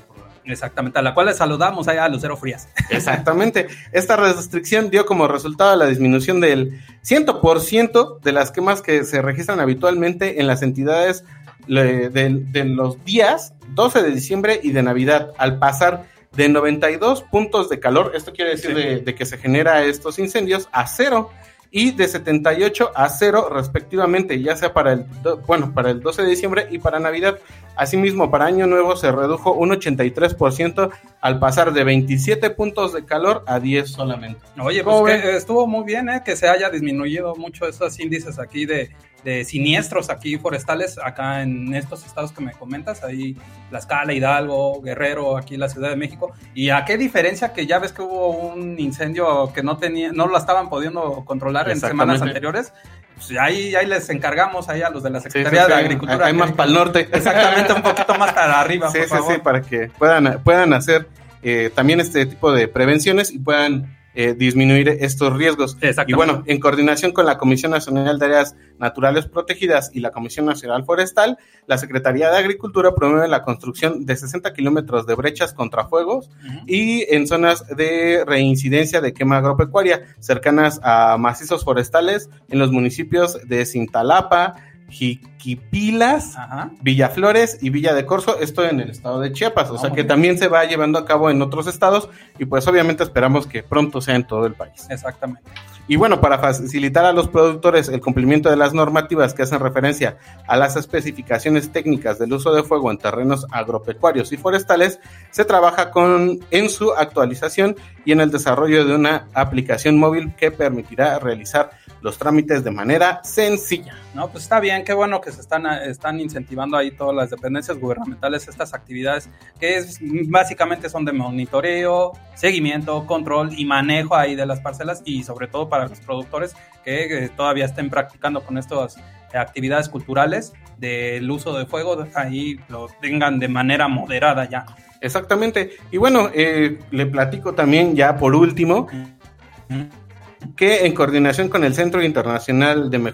Exactamente, 0.44 0.98
a 0.98 1.02
la 1.02 1.14
cual 1.14 1.28
le 1.28 1.34
saludamos 1.34 1.88
allá 1.88 2.04
a 2.04 2.08
Lucero 2.10 2.36
Frías. 2.36 2.68
Exactamente. 2.90 3.68
Esta 3.92 4.16
restricción 4.16 4.90
dio 4.90 5.06
como 5.06 5.26
resultado 5.26 5.74
la 5.74 5.86
disminución 5.86 6.40
del 6.40 6.82
100% 7.06 8.20
de 8.20 8.32
las 8.32 8.50
quemas 8.50 8.82
que 8.82 9.04
se 9.04 9.22
registran 9.22 9.60
habitualmente 9.60 10.42
en 10.42 10.46
las 10.46 10.60
entidades 10.60 11.24
de, 11.66 12.10
de, 12.10 12.44
de, 12.52 12.64
los 12.64 13.02
días 13.06 13.54
12 13.74 14.02
de 14.02 14.10
diciembre 14.10 14.60
y 14.62 14.72
de 14.72 14.82
Navidad, 14.82 15.32
al 15.38 15.58
pasar 15.58 16.17
de 16.32 16.48
92 16.48 17.22
puntos 17.22 17.68
de 17.68 17.80
calor, 17.80 18.12
esto 18.14 18.32
quiere 18.32 18.52
decir 18.52 18.70
sí. 18.70 18.76
de, 18.76 19.00
de 19.00 19.14
que 19.14 19.26
se 19.26 19.38
genera 19.38 19.84
estos 19.84 20.18
incendios, 20.18 20.68
a 20.72 20.86
cero 20.86 21.30
y 21.70 21.90
de 21.90 22.08
78 22.08 22.92
a 22.94 23.08
0 23.08 23.50
respectivamente, 23.52 24.40
ya 24.40 24.56
sea 24.56 24.72
para 24.72 24.92
el 24.92 25.06
bueno, 25.46 25.72
para 25.74 25.90
el 25.90 26.00
12 26.00 26.22
de 26.22 26.28
diciembre 26.28 26.66
y 26.70 26.78
para 26.78 26.98
Navidad. 26.98 27.38
Asimismo, 27.76 28.30
para 28.30 28.46
Año 28.46 28.66
Nuevo 28.66 28.96
se 28.96 29.12
redujo 29.12 29.52
un 29.52 29.70
83% 29.70 30.90
al 31.20 31.38
pasar 31.38 31.72
de 31.72 31.84
27 31.84 32.50
puntos 32.50 32.92
de 32.92 33.04
calor 33.04 33.44
a 33.46 33.60
10 33.60 33.88
solamente. 33.88 34.40
Oye, 34.60 34.82
pues 34.82 35.22
que 35.22 35.36
estuvo 35.36 35.66
muy 35.66 35.84
bien 35.84 36.08
¿eh? 36.08 36.22
que 36.24 36.36
se 36.36 36.48
haya 36.48 36.70
disminuido 36.70 37.36
mucho 37.36 37.68
esos 37.68 37.98
índices 38.00 38.38
aquí 38.38 38.66
de, 38.66 38.90
de 39.24 39.44
siniestros 39.44 40.10
aquí 40.10 40.38
forestales 40.38 40.98
acá 40.98 41.42
en 41.42 41.74
estos 41.74 42.04
estados 42.06 42.32
que 42.32 42.42
me 42.42 42.52
comentas, 42.52 43.02
ahí 43.02 43.36
Tlaxcala, 43.70 44.12
Hidalgo, 44.12 44.80
Guerrero, 44.80 45.36
aquí 45.36 45.54
en 45.54 45.60
la 45.60 45.68
Ciudad 45.68 45.90
de 45.90 45.96
México. 45.96 46.32
¿Y 46.54 46.70
a 46.70 46.84
qué 46.84 46.96
diferencia 46.96 47.52
que 47.52 47.66
ya 47.66 47.78
ves 47.78 47.92
que 47.92 48.02
hubo 48.02 48.30
un 48.30 48.78
incendio 48.78 49.52
que 49.52 49.62
no 49.62 49.76
tenía, 49.76 50.12
no 50.12 50.26
lo 50.26 50.38
estaban 50.38 50.68
pudiendo 50.68 51.24
controlar 51.24 51.70
en 51.70 51.80
semanas 51.80 52.22
anteriores? 52.22 52.72
Pues 53.16 53.36
ahí, 53.38 53.74
ahí 53.74 53.86
les 53.86 54.08
encargamos 54.10 54.68
ahí 54.68 54.82
a 54.82 54.90
los 54.90 55.02
de 55.02 55.10
la 55.10 55.20
Secretaría 55.20 55.62
sí, 55.62 55.66
sí, 55.66 55.72
sí. 55.72 55.76
de 55.76 55.84
Agricultura. 55.84 56.26
Hay 56.26 56.32
más 56.32 56.52
para 56.52 56.68
el 56.68 56.74
norte. 56.74 57.08
Exactamente, 57.12 57.72
un 57.72 57.82
poquito 57.82 58.14
más 58.14 58.32
para 58.32 58.60
arriba. 58.60 58.90
Sí, 58.90 58.98
por 58.98 59.06
sí, 59.06 59.14
favor. 59.14 59.34
sí, 59.34 59.40
para 59.40 59.62
que 59.62 59.90
puedan, 59.98 60.40
puedan 60.44 60.72
hacer 60.72 61.08
eh, 61.42 61.70
también 61.74 62.00
este 62.00 62.26
tipo 62.26 62.52
de 62.52 62.68
prevenciones 62.68 63.32
y 63.32 63.40
puedan 63.40 63.97
eh, 64.20 64.34
disminuir 64.34 64.88
estos 64.88 65.32
riesgos. 65.32 65.76
Y 66.08 66.12
bueno, 66.12 66.42
en 66.46 66.58
coordinación 66.58 67.12
con 67.12 67.24
la 67.24 67.38
Comisión 67.38 67.70
Nacional 67.70 68.18
de 68.18 68.26
Áreas 68.26 68.56
Naturales 68.76 69.26
Protegidas 69.26 69.92
y 69.94 70.00
la 70.00 70.10
Comisión 70.10 70.44
Nacional 70.44 70.84
Forestal, 70.84 71.38
la 71.68 71.78
Secretaría 71.78 72.28
de 72.28 72.36
Agricultura 72.36 72.96
promueve 72.96 73.28
la 73.28 73.44
construcción 73.44 74.06
de 74.06 74.16
60 74.16 74.52
kilómetros 74.54 75.06
de 75.06 75.14
brechas 75.14 75.54
contra 75.54 75.86
fuegos 75.86 76.30
uh 76.30 76.48
-huh. 76.48 76.64
y 76.66 77.06
en 77.14 77.28
zonas 77.28 77.64
de 77.76 78.24
reincidencia 78.26 79.00
de 79.00 79.12
quema 79.12 79.36
agropecuaria 79.36 80.02
cercanas 80.18 80.80
a 80.82 81.16
macizos 81.16 81.62
forestales 81.62 82.28
en 82.48 82.58
los 82.58 82.72
municipios 82.72 83.38
de 83.46 83.64
Cintalapa, 83.66 84.56
Jiquipilas, 84.88 86.36
Ajá. 86.36 86.70
Villaflores 86.80 87.58
y 87.60 87.70
Villa 87.70 87.94
de 87.94 88.06
Corzo, 88.06 88.38
esto 88.40 88.64
en 88.64 88.80
el 88.80 88.90
estado 88.90 89.20
de 89.20 89.32
Chiapas, 89.32 89.70
o 89.70 89.74
oh, 89.74 89.78
sea 89.78 89.90
que 89.92 90.04
también 90.04 90.38
se 90.38 90.48
va 90.48 90.64
llevando 90.64 90.98
a 90.98 91.04
cabo 91.04 91.30
en 91.30 91.42
otros 91.42 91.66
estados 91.66 92.08
y 92.38 92.46
pues 92.46 92.66
obviamente 92.66 93.02
esperamos 93.02 93.46
que 93.46 93.62
pronto 93.62 94.00
sea 94.00 94.14
en 94.14 94.26
todo 94.26 94.46
el 94.46 94.54
país. 94.54 94.86
Exactamente. 94.88 95.42
Y 95.90 95.96
bueno, 95.96 96.20
para 96.20 96.38
facilitar 96.38 97.06
a 97.06 97.14
los 97.14 97.28
productores 97.28 97.88
el 97.88 98.02
cumplimiento 98.02 98.50
de 98.50 98.56
las 98.56 98.74
normativas 98.74 99.32
que 99.32 99.42
hacen 99.42 99.58
referencia 99.58 100.18
a 100.46 100.58
las 100.58 100.76
especificaciones 100.76 101.72
técnicas 101.72 102.18
del 102.18 102.34
uso 102.34 102.52
de 102.52 102.62
fuego 102.62 102.90
en 102.90 102.98
terrenos 102.98 103.46
agropecuarios 103.50 104.30
y 104.32 104.36
forestales, 104.36 105.00
se 105.30 105.46
trabaja 105.46 105.90
con, 105.90 106.40
en 106.50 106.68
su 106.68 106.92
actualización 106.92 107.74
y 108.04 108.12
en 108.12 108.20
el 108.20 108.30
desarrollo 108.30 108.84
de 108.84 108.94
una 108.94 109.28
aplicación 109.32 109.98
móvil 109.98 110.34
que 110.36 110.50
permitirá 110.50 111.18
realizar 111.18 111.70
los 112.00 112.18
trámites 112.18 112.64
de 112.64 112.70
manera 112.70 113.20
sencilla. 113.24 113.94
No, 114.14 114.28
pues 114.28 114.44
está 114.44 114.60
bien, 114.60 114.84
qué 114.84 114.92
bueno 114.92 115.20
que 115.20 115.32
se 115.32 115.40
están, 115.40 115.66
están 115.66 116.20
incentivando 116.20 116.76
ahí 116.76 116.90
todas 116.90 117.14
las 117.14 117.30
dependencias 117.30 117.78
gubernamentales 117.78 118.48
estas 118.48 118.74
actividades 118.74 119.28
que 119.58 119.76
es, 119.76 119.98
básicamente 120.28 120.88
son 120.88 121.04
de 121.04 121.12
monitoreo, 121.12 122.12
seguimiento, 122.34 123.06
control 123.06 123.50
y 123.56 123.64
manejo 123.64 124.14
ahí 124.14 124.34
de 124.34 124.46
las 124.46 124.60
parcelas 124.60 125.02
y 125.04 125.22
sobre 125.22 125.48
todo 125.48 125.68
para 125.68 125.88
los 125.88 126.00
productores 126.00 126.54
que 126.84 127.24
eh, 127.24 127.28
todavía 127.30 127.64
estén 127.64 127.90
practicando 127.90 128.42
con 128.42 128.58
estas 128.58 128.96
actividades 129.34 129.88
culturales 129.88 130.52
del 130.78 131.30
uso 131.30 131.56
de 131.56 131.66
fuego, 131.66 132.06
ahí 132.14 132.58
lo 132.68 132.88
tengan 133.00 133.38
de 133.38 133.48
manera 133.48 133.88
moderada 133.88 134.48
ya. 134.48 134.64
Exactamente. 135.00 135.72
Y 135.92 135.96
bueno, 135.96 136.30
eh, 136.32 136.78
le 136.90 137.06
platico 137.06 137.54
también 137.54 137.94
ya 137.94 138.16
por 138.16 138.34
último. 138.34 138.88
Mm 138.90 139.74
-hmm 139.74 140.07
que 140.56 140.86
en 140.86 140.94
coordinación 140.94 141.48
con 141.48 141.64
el 141.64 141.74
Centro 141.74 142.02
Internacional 142.02 142.90
de 142.90 143.12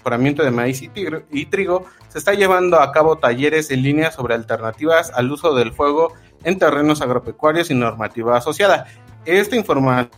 Mejoramiento 0.00 0.42
de 0.42 0.50
Maíz 0.50 0.82
y, 0.82 1.46
Trigo 1.46 1.86
se 2.08 2.18
está 2.18 2.34
llevando 2.34 2.80
a 2.80 2.92
cabo 2.92 3.18
talleres 3.18 3.70
en 3.70 3.82
línea 3.82 4.10
sobre 4.10 4.34
alternativas 4.34 5.12
al 5.14 5.30
uso 5.30 5.54
del 5.54 5.72
fuego 5.72 6.14
en 6.44 6.58
terrenos 6.58 7.02
agropecuarios 7.02 7.70
y 7.70 7.74
normativa 7.74 8.36
asociada. 8.36 8.86
Esta 9.24 9.56
información 9.56 10.10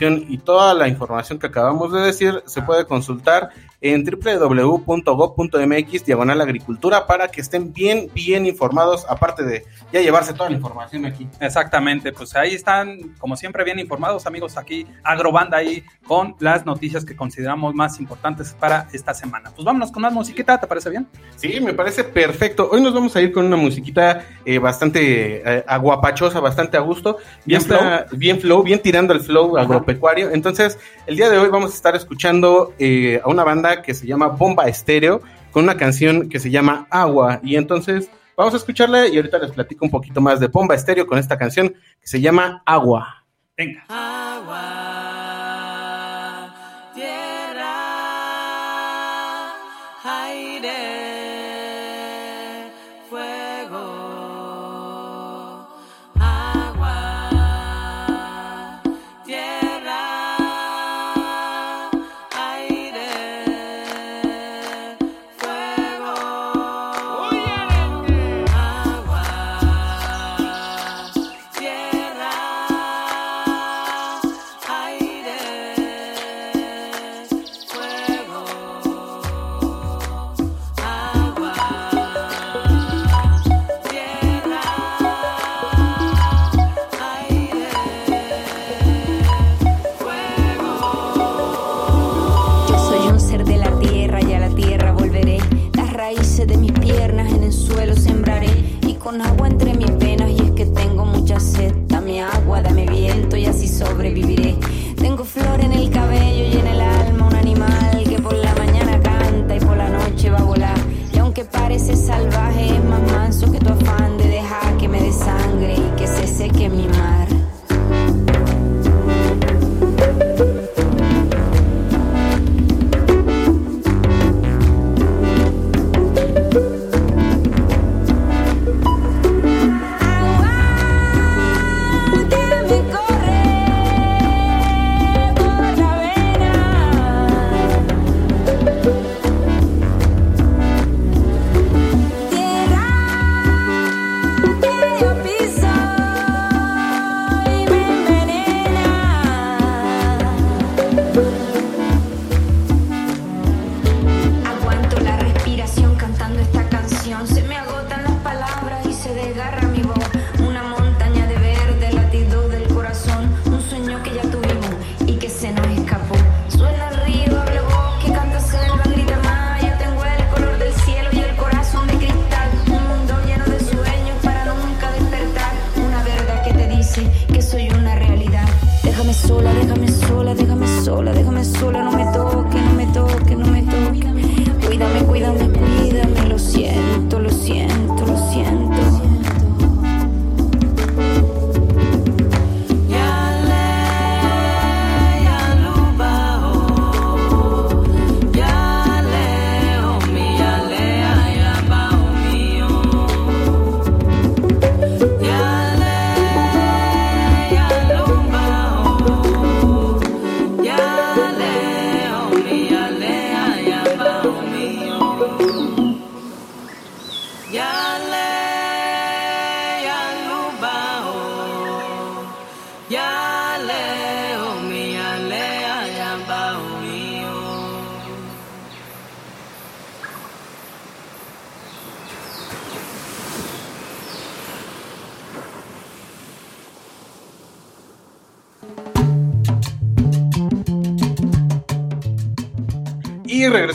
y 0.00 0.38
toda 0.38 0.74
la 0.74 0.88
información 0.88 1.38
que 1.38 1.46
acabamos 1.46 1.92
de 1.92 2.00
decir 2.00 2.42
se 2.46 2.62
puede 2.62 2.86
consultar 2.86 3.50
en 3.80 4.04
www.gov.mx 4.04 6.04
diagonal 6.04 6.40
agricultura 6.40 7.06
para 7.06 7.28
que 7.28 7.40
estén 7.40 7.72
bien, 7.72 8.10
bien 8.12 8.46
informados, 8.46 9.06
aparte 9.08 9.44
de 9.44 9.64
ya 9.92 10.00
llevarse 10.00 10.32
toda 10.32 10.50
la 10.50 10.56
información 10.56 11.06
aquí. 11.06 11.28
Exactamente, 11.40 12.12
pues 12.12 12.34
ahí 12.34 12.54
están, 12.54 13.14
como 13.18 13.36
siempre, 13.36 13.64
bien 13.64 13.78
informados, 13.78 14.26
amigos, 14.26 14.56
aquí 14.56 14.86
Agrobanda 15.04 15.58
ahí 15.58 15.84
con 16.06 16.34
las 16.40 16.66
noticias 16.66 17.04
que 17.04 17.14
consideramos 17.14 17.74
más 17.74 18.00
importantes 18.00 18.54
para 18.58 18.88
esta 18.92 19.14
semana. 19.14 19.50
Pues 19.54 19.64
vámonos 19.64 19.92
con 19.92 20.02
más 20.02 20.12
musiquita, 20.12 20.58
¿te 20.58 20.66
parece 20.66 20.90
bien? 20.90 21.06
Sí, 21.36 21.60
me 21.60 21.74
parece 21.74 22.04
perfecto. 22.04 22.68
Hoy 22.70 22.80
nos 22.80 22.94
vamos 22.94 23.14
a 23.14 23.20
ir 23.20 23.32
con 23.32 23.46
una 23.46 23.56
musiquita 23.56 24.24
eh, 24.44 24.58
bastante 24.58 25.58
eh, 25.58 25.64
aguapachosa, 25.66 26.40
bastante 26.40 26.76
a 26.76 26.80
gusto. 26.80 27.18
Bien 27.44 27.62
flow. 27.62 27.78
Bien 28.12 28.40
flow, 28.40 28.62
bien 28.62 28.80
tirando 28.80 29.12
el 29.12 29.20
flow 29.20 29.56
agropecuario. 29.78 30.30
Entonces, 30.30 30.78
el 31.06 31.16
día 31.16 31.30
de 31.30 31.38
hoy 31.38 31.48
vamos 31.48 31.72
a 31.72 31.74
estar 31.74 31.96
escuchando 31.96 32.74
eh, 32.78 33.20
a 33.24 33.28
una 33.28 33.44
banda 33.44 33.82
que 33.82 33.94
se 33.94 34.06
llama 34.06 34.28
Bomba 34.28 34.68
Estéreo 34.68 35.20
con 35.50 35.64
una 35.64 35.76
canción 35.76 36.28
que 36.28 36.38
se 36.38 36.50
llama 36.50 36.86
Agua. 36.90 37.40
Y 37.42 37.56
entonces 37.56 38.10
vamos 38.36 38.54
a 38.54 38.58
escucharla 38.58 39.06
y 39.08 39.16
ahorita 39.16 39.38
les 39.38 39.52
platico 39.52 39.84
un 39.84 39.90
poquito 39.90 40.20
más 40.20 40.40
de 40.40 40.48
Bomba 40.48 40.74
Estéreo 40.74 41.06
con 41.06 41.18
esta 41.18 41.38
canción 41.38 41.74
que 42.00 42.06
se 42.06 42.20
llama 42.20 42.62
Agua. 42.66 43.24
Venga. 43.56 43.84
Agua. 43.88 44.97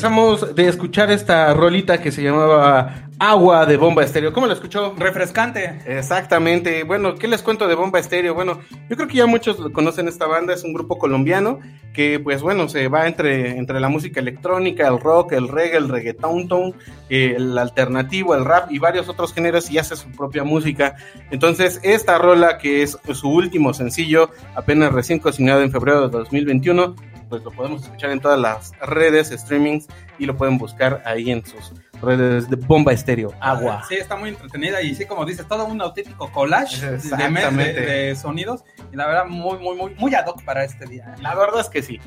Regresamos 0.03 0.53
de 0.53 0.67
escuchar 0.67 1.11
esta 1.11 1.53
rolita 1.53 2.01
que 2.01 2.11
se 2.11 2.21
llamaba 2.21 3.07
Agua 3.19 3.65
de 3.65 3.77
Bomba 3.77 4.03
Estéreo. 4.03 4.33
¿Cómo 4.33 4.47
la 4.47 4.53
escuchó? 4.53 4.93
Refrescante. 4.97 5.79
Exactamente. 5.85 6.83
Bueno, 6.83 7.15
¿qué 7.15 7.29
les 7.29 7.41
cuento 7.41 7.69
de 7.69 7.75
Bomba 7.75 7.99
Estéreo? 7.99 8.33
Bueno, 8.33 8.59
yo 8.89 8.97
creo 8.97 9.07
que 9.07 9.15
ya 9.15 9.27
muchos 9.27 9.55
conocen 9.71 10.09
esta 10.09 10.27
banda. 10.27 10.53
Es 10.53 10.65
un 10.65 10.73
grupo 10.73 10.97
colombiano 10.97 11.61
que, 11.93 12.19
pues 12.19 12.41
bueno, 12.41 12.67
se 12.67 12.89
va 12.89 13.07
entre, 13.07 13.57
entre 13.57 13.79
la 13.79 13.87
música 13.87 14.19
electrónica, 14.19 14.89
el 14.89 14.99
rock, 14.99 15.31
el 15.31 15.47
reggae, 15.47 15.77
el 15.77 15.87
reggaeton, 15.87 16.75
el 17.07 17.57
alternativo, 17.57 18.35
el 18.35 18.43
rap 18.43 18.73
y 18.73 18.79
varios 18.79 19.07
otros 19.07 19.33
géneros 19.33 19.71
y 19.71 19.77
hace 19.77 19.95
su 19.95 20.11
propia 20.11 20.43
música. 20.43 20.97
Entonces, 21.31 21.79
esta 21.81 22.17
rola, 22.17 22.57
que 22.57 22.83
es 22.83 22.97
su 23.13 23.29
último 23.29 23.73
sencillo, 23.73 24.31
apenas 24.53 24.91
recién 24.91 25.19
cocinado 25.19 25.61
en 25.61 25.71
febrero 25.71 26.09
de 26.09 26.17
2021, 26.17 26.93
pues 27.33 27.43
lo 27.43 27.51
podemos 27.51 27.81
escuchar 27.81 28.11
en 28.11 28.19
todas 28.19 28.39
las 28.39 28.77
redes, 28.79 29.29
streamings, 29.29 29.87
y 30.19 30.27
lo 30.27 30.37
pueden 30.37 30.59
buscar 30.59 31.01
ahí 31.03 31.31
en 31.31 31.43
sus 31.43 31.73
redes 31.99 32.47
de 32.47 32.55
bomba 32.55 32.93
estéreo, 32.93 33.33
agua. 33.39 33.83
Sí, 33.89 33.95
está 33.95 34.15
muy 34.15 34.29
entretenida 34.29 34.83
y 34.83 34.93
sí, 34.93 35.07
como 35.07 35.25
dices, 35.25 35.47
todo 35.47 35.65
un 35.65 35.81
auténtico 35.81 36.31
collage 36.31 36.85
de, 36.85 38.15
sonidos 38.15 38.63
y 38.91 38.95
la 38.95 39.07
verdad 39.07 39.25
muy, 39.25 39.57
muy, 39.57 39.75
muy, 39.75 39.95
muy 39.95 40.13
ad 40.13 40.27
hoc 40.27 40.43
para 40.43 40.63
este 40.63 40.85
día. 40.85 41.15
La 41.21 41.33
verdad 41.33 41.61
es 41.61 41.69
que 41.69 41.81
sí. 41.81 41.99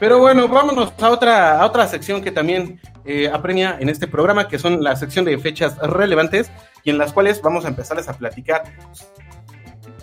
Pero 0.00 0.18
bueno, 0.18 0.48
vámonos 0.48 0.92
a 1.00 1.08
otra, 1.08 1.60
a 1.60 1.66
otra 1.66 1.86
sección 1.86 2.20
que 2.20 2.32
también 2.32 2.80
eh, 3.04 3.30
apremia 3.32 3.76
en 3.78 3.88
este 3.88 4.08
programa, 4.08 4.48
que 4.48 4.58
son 4.58 4.82
la 4.82 4.96
sección 4.96 5.24
de 5.24 5.38
fechas 5.38 5.78
relevantes 5.78 6.50
y 6.82 6.90
en 6.90 6.98
las 6.98 7.12
cuales 7.12 7.40
vamos 7.42 7.64
a 7.64 7.68
empezarles 7.68 8.08
a 8.08 8.14
platicar 8.14 8.64